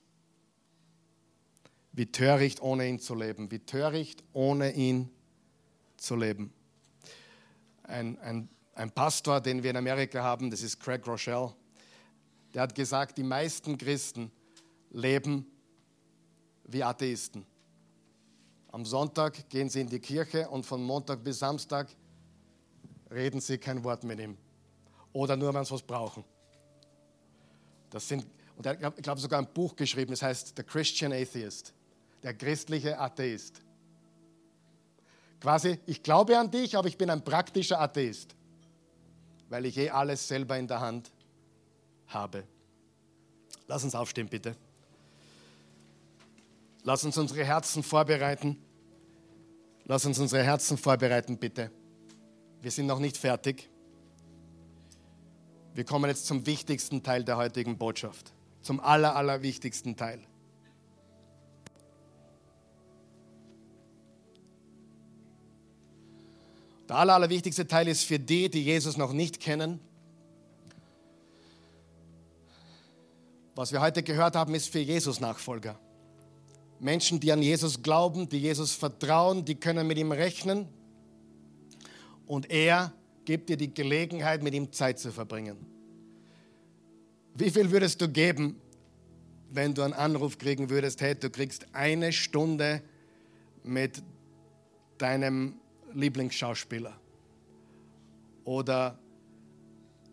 Wie 1.94 2.06
töricht, 2.06 2.62
ohne 2.62 2.90
ihn 2.90 3.00
zu 3.00 3.16
leben. 3.16 3.50
Wie 3.50 3.60
töricht, 3.60 4.26
ohne 4.34 4.74
ihn 4.74 5.10
zu 5.96 6.18
leben. 6.18 6.52
Ein, 7.84 8.20
ein, 8.20 8.50
ein 8.76 8.92
Pastor, 8.92 9.40
den 9.40 9.64
wir 9.64 9.70
in 9.70 9.78
Amerika 9.78 10.22
haben, 10.22 10.52
das 10.52 10.64
ist 10.64 10.82
Craig 10.82 11.08
Rochelle, 11.08 11.54
der 12.54 12.64
hat 12.64 12.76
gesagt, 12.76 13.18
die 13.18 13.24
meisten 13.24 13.78
Christen 13.78 14.34
leben 14.90 15.46
wie 16.66 16.84
Atheisten. 16.84 17.46
Am 18.68 18.84
Sonntag 18.84 19.50
gehen 19.50 19.70
sie 19.70 19.80
in 19.80 19.88
die 19.88 20.00
Kirche 20.00 20.50
und 20.50 20.66
von 20.66 20.84
Montag 20.84 21.24
bis 21.24 21.40
Samstag 21.40 21.88
reden 23.10 23.40
sie 23.40 23.58
kein 23.58 23.82
Wort 23.86 24.04
mit 24.04 24.20
ihm 24.20 24.38
oder 25.14 25.36
nur, 25.36 25.54
wenn 25.54 25.66
sie 25.66 25.72
was 25.72 25.82
brauchen. 25.82 26.24
Das 27.90 28.08
sind, 28.08 28.26
und 28.56 28.66
er 28.66 28.80
hat, 28.80 28.98
ich 28.98 29.04
glaube, 29.04 29.20
sogar 29.20 29.40
ein 29.40 29.48
Buch 29.54 29.76
geschrieben, 29.76 30.12
das 30.12 30.22
heißt 30.22 30.54
The 30.56 30.64
Christian 30.64 31.12
Atheist, 31.12 31.74
der 32.24 32.34
christliche 32.34 32.98
Atheist. 33.00 33.62
Quasi, 35.40 35.80
ich 35.88 36.04
glaube 36.04 36.38
an 36.38 36.52
dich, 36.52 36.78
aber 36.78 36.88
ich 36.88 36.98
bin 36.98 37.10
ein 37.10 37.24
praktischer 37.24 37.80
Atheist, 37.82 38.36
weil 39.50 39.66
ich 39.66 39.78
eh 39.78 39.90
alles 39.90 40.28
selber 40.28 40.58
in 40.58 40.68
der 40.68 40.80
Hand 40.80 41.12
habe. 42.08 42.44
Lass 43.68 43.84
uns 43.84 43.96
aufstehen, 43.96 44.28
bitte. 44.28 44.56
Lass 46.84 47.04
uns 47.04 47.18
unsere 47.18 47.44
Herzen 47.44 47.84
vorbereiten. 47.84 48.58
Lass 49.86 50.06
uns 50.06 50.20
unsere 50.20 50.44
Herzen 50.44 50.78
vorbereiten, 50.78 51.38
bitte. 51.38 51.72
Wir 52.62 52.70
sind 52.70 52.86
noch 52.86 53.00
nicht 53.00 53.18
fertig. 53.18 53.71
Wir 55.74 55.86
kommen 55.86 56.10
jetzt 56.10 56.26
zum 56.28 56.46
wichtigsten 56.46 57.02
Teil 57.02 57.24
der 57.24 57.38
heutigen 57.38 57.78
Botschaft, 57.78 58.34
zum 58.62 58.82
aller, 58.82 59.16
allerwichtigsten 59.16 59.96
Teil. 59.96 60.20
Der 66.90 66.98
aller, 66.98 67.16
allerwichtigste 67.16 67.68
Teil 67.68 67.88
ist 67.88 68.04
für 68.04 68.20
die, 68.20 68.50
die 68.50 68.64
Jesus 68.64 68.98
noch 68.98 69.14
nicht 69.14 69.40
kennen. 69.40 69.80
Was 73.56 73.72
wir 73.72 73.80
heute 73.80 74.04
gehört 74.04 74.36
haben, 74.36 74.54
ist 74.56 74.68
für 74.68 74.80
Jesus-Nachfolger. 74.80 75.80
Menschen, 76.82 77.22
die 77.22 77.32
an 77.32 77.42
Jesus 77.42 77.82
glauben, 77.82 78.28
die 78.28 78.40
Jesus 78.40 78.74
vertrauen, 78.74 79.46
die 79.46 79.56
können 79.56 79.88
mit 79.88 79.98
ihm 79.98 80.12
rechnen. 80.12 80.68
Und 82.28 82.50
er 82.50 82.92
gibt 83.26 83.50
dir 83.50 83.58
die 83.58 83.74
Gelegenheit, 83.74 84.44
mit 84.44 84.54
ihm 84.54 84.72
Zeit 84.72 85.00
zu 85.00 85.12
verbringen. 85.12 85.58
Wie 87.36 87.50
viel 87.50 87.72
würdest 87.72 88.02
du 88.02 88.10
geben, 88.10 88.60
wenn 89.50 89.74
du 89.74 89.82
einen 89.82 89.94
Anruf 89.94 90.38
kriegen 90.38 90.70
würdest, 90.70 91.02
hey, 91.02 91.16
du 91.16 91.30
kriegst 91.30 91.68
eine 91.74 92.12
Stunde 92.12 92.82
mit 93.64 94.02
deinem 94.98 95.56
Lieblingsschauspieler? 95.94 96.98
Oder 98.44 99.00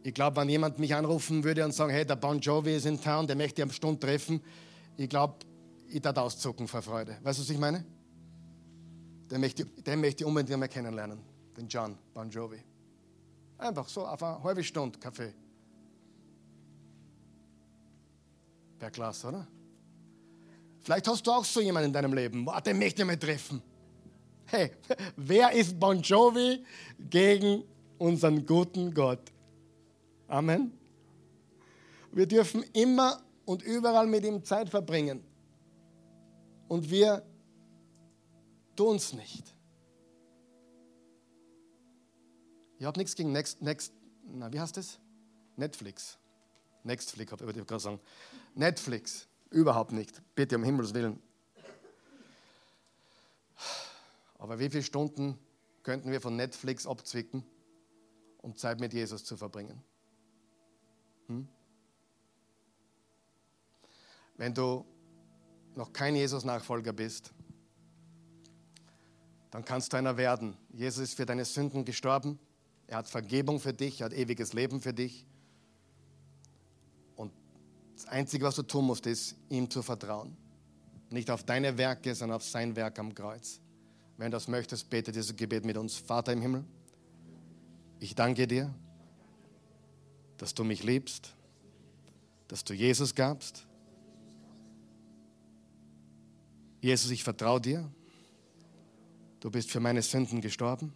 ich 0.03 0.15
glaube, 0.15 0.37
wenn 0.37 0.49
jemand 0.49 0.79
mich 0.79 0.95
anrufen 0.95 1.45
würde 1.45 1.65
und 1.65 1.73
sagen, 1.73 1.93
hey, 1.93 2.05
der 2.05 2.17
Bon 2.17 2.39
Jovi 2.39 2.77
ist 2.77 2.87
in 2.87 3.01
Town, 3.01 3.27
der 3.27 3.37
möchte 3.37 3.61
ich 3.61 3.65
am 3.65 3.73
Stunde 3.73 4.01
treffen, 4.01 4.41
ich 4.97 5.09
glaube, 5.09 5.35
ich 5.89 6.01
darf 6.01 6.17
auszucken 6.17 6.69
vor 6.69 6.83
Freude. 6.83 7.17
Weißt 7.23 7.39
du, 7.39 7.43
was 7.43 7.51
ich 7.51 7.59
meine? 7.59 7.85
Den 9.31 9.41
möchte, 9.41 9.65
den 9.65 10.01
möchte 10.01 10.25
ich 10.25 10.27
unbedingt 10.27 10.59
mal 10.59 10.69
kennenlernen, 10.69 11.21
den 11.57 11.69
John 11.69 11.97
Bon 12.15 12.31
Jovi. 12.31 12.59
Einfach 13.59 13.89
so 13.89 14.07
auf 14.07 14.23
eine 14.23 14.43
halbe 14.43 14.63
Stunde 14.63 14.99
Kaffee. 14.99 15.35
Wäre 18.79 18.91
klasse, 18.93 19.27
oder? 19.27 19.47
Vielleicht 20.81 21.09
hast 21.09 21.27
du 21.27 21.33
auch 21.33 21.45
so 21.45 21.61
jemanden 21.61 21.89
in 21.89 21.93
deinem 21.93 22.13
Leben. 22.13 22.45
Boah, 22.45 22.61
den 22.61 22.79
möchte 22.79 23.03
ich 23.03 23.07
mal 23.07 23.19
treffen. 23.19 23.61
Hey, 24.47 24.71
wer 25.17 25.53
ist 25.53 25.79
Bon 25.79 26.01
Jovi 26.01 26.65
gegen 27.11 27.65
unseren 27.99 28.47
guten 28.47 28.95
Gott? 28.95 29.33
Amen. 30.29 30.73
Wir 32.13 32.27
dürfen 32.27 32.63
immer 32.73 33.21
und 33.45 33.63
überall 33.63 34.07
mit 34.07 34.25
ihm 34.25 34.43
Zeit 34.45 34.69
verbringen. 34.69 35.23
Und 36.69 36.89
wir 36.89 37.23
tun 38.77 38.97
es 38.97 39.13
nicht. 39.13 39.55
Ich 42.79 42.85
habe 42.85 42.99
nichts 42.99 43.15
gegen 43.15 43.33
Next, 43.33 43.61
Next, 43.61 43.93
na, 44.23 44.53
wie 44.53 44.61
heißt 44.61 44.77
das? 44.77 44.99
Netflix. 45.57 46.19
Nextflix, 46.85 47.33
ich 47.33 47.67
gerade 47.67 47.81
sagen. 47.81 48.01
Netflix, 48.55 49.27
überhaupt 49.51 49.93
nicht. 49.93 50.23
Bitte 50.35 50.57
um 50.57 50.63
Himmels 50.63 50.95
Willen. 50.95 51.21
Aber 54.39 54.59
wie 54.61 54.71
viele 54.71 54.85
Stunden 54.85 55.39
könnten 55.83 56.13
wir 56.13 56.21
von 56.21 56.37
Netflix 56.37 56.87
abzwicken, 56.87 57.45
um 58.39 58.57
Zeit 58.57 58.79
mit 58.79 58.93
Jesus 58.95 59.25
zu 59.25 59.37
verbringen? 59.37 59.83
Hm? 61.27 61.49
Wenn 64.37 64.55
du 64.55 64.87
noch 65.75 65.93
kein 65.93 66.15
Jesus-Nachfolger 66.15 66.93
bist, 66.93 67.33
dann 69.51 69.65
kannst 69.65 69.93
du 69.93 69.97
einer 69.97 70.17
werden. 70.17 70.57
Jesus 70.73 71.11
ist 71.11 71.15
für 71.15 71.27
deine 71.27 71.45
Sünden 71.45 71.85
gestorben. 71.85 72.39
Er 72.89 72.99
hat 72.99 73.09
Vergebung 73.09 73.61
für 73.61 73.73
dich, 73.73 74.01
er 74.01 74.07
hat 74.07 74.13
ewiges 74.13 74.53
Leben 74.53 74.81
für 74.81 74.93
dich. 74.93 75.25
Und 77.15 77.33
das 77.95 78.07
Einzige, 78.07 78.45
was 78.45 78.57
du 78.57 78.63
tun 78.63 78.87
musst, 78.87 79.07
ist, 79.07 79.37
ihm 79.49 79.71
zu 79.71 79.83
vertrauen. 79.83 80.37
Nicht 81.11 81.31
auf 81.31 81.45
deine 81.45 81.79
Werke, 81.79 82.15
sondern 82.15 82.37
auf 82.37 82.45
sein 82.45 82.75
Werk 82.75 82.99
am 82.99 83.15
Kreuz. 83.15 83.61
Wenn 84.17 84.31
du 84.31 84.37
das 84.37 84.49
möchtest, 84.49 84.91
bete 84.91 85.13
dieses 85.13 85.37
Gebet 85.37 85.65
mit 85.65 85.77
uns. 85.77 85.97
Vater 85.97 86.33
im 86.33 86.43
Himmel, 86.43 86.65
ich 88.01 88.15
danke 88.15 88.47
dir, 88.47 88.75
dass 90.37 90.53
du 90.55 90.65
mich 90.65 90.83
liebst, 90.83 91.35
dass 92.49 92.65
du 92.65 92.75
Jesus 92.75 93.15
gabst. 93.15 93.67
Jesus, 96.81 97.11
ich 97.11 97.23
vertraue 97.23 97.61
dir 97.61 97.91
Du 99.41 99.51
bist 99.51 99.71
für 99.71 99.81
meine 99.81 100.03
Sünden 100.03 100.41
gestorben. 100.41 100.93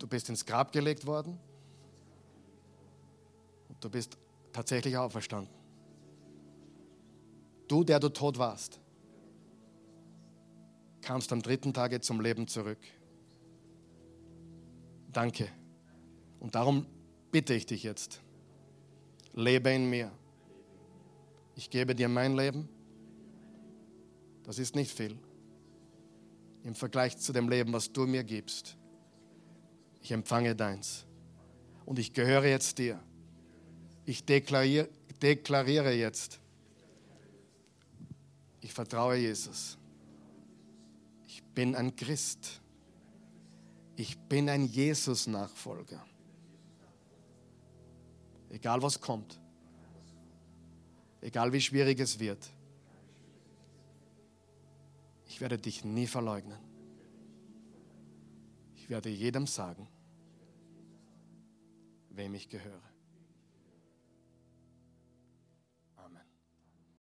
Du 0.00 0.06
bist 0.06 0.30
ins 0.30 0.44
Grab 0.44 0.72
gelegt 0.72 1.06
worden. 1.06 1.38
Und 3.68 3.84
du 3.84 3.90
bist 3.90 4.16
tatsächlich 4.52 4.96
auferstanden. 4.96 5.54
Du, 7.68 7.84
der 7.84 8.00
du 8.00 8.08
tot 8.08 8.38
warst, 8.38 8.80
kamst 11.02 11.32
am 11.32 11.42
dritten 11.42 11.72
Tage 11.72 12.00
zum 12.00 12.20
Leben 12.20 12.48
zurück. 12.48 12.80
Danke. 15.12 15.48
Und 16.40 16.54
darum 16.54 16.86
bitte 17.30 17.54
ich 17.54 17.66
dich 17.66 17.82
jetzt, 17.82 18.20
lebe 19.34 19.70
in 19.70 19.88
mir. 19.88 20.10
Ich 21.54 21.68
gebe 21.68 21.94
dir 21.94 22.08
mein 22.08 22.34
Leben. 22.34 22.68
Das 24.44 24.58
ist 24.58 24.74
nicht 24.74 24.90
viel 24.90 25.16
im 26.62 26.74
Vergleich 26.74 27.18
zu 27.18 27.32
dem 27.32 27.48
Leben, 27.48 27.72
was 27.72 27.92
du 27.92 28.06
mir 28.06 28.24
gibst. 28.24 28.76
Ich 30.00 30.12
empfange 30.12 30.54
deins. 30.54 31.04
Und 31.84 31.98
ich 31.98 32.12
gehöre 32.12 32.46
jetzt 32.46 32.78
dir. 32.78 33.00
Ich 34.04 34.24
deklariere, 34.24 34.88
deklariere 35.20 35.92
jetzt, 35.92 36.40
ich 38.60 38.72
vertraue 38.72 39.16
Jesus. 39.16 39.78
Ich 41.26 41.42
bin 41.42 41.74
ein 41.74 41.96
Christ. 41.96 42.60
Ich 43.96 44.18
bin 44.18 44.48
ein 44.48 44.64
Jesus-Nachfolger. 44.64 46.04
Egal 48.50 48.82
was 48.82 49.00
kommt. 49.00 49.40
Egal 51.20 51.52
wie 51.52 51.60
schwierig 51.60 52.00
es 52.00 52.18
wird. 52.18 52.48
Ich 55.26 55.40
werde 55.40 55.58
dich 55.58 55.84
nie 55.84 56.06
verleugnen. 56.06 56.69
Ich 58.90 58.92
werde 58.92 59.08
jedem 59.08 59.46
sagen, 59.46 59.86
wem 62.08 62.34
ich 62.34 62.48
gehöre. 62.48 62.89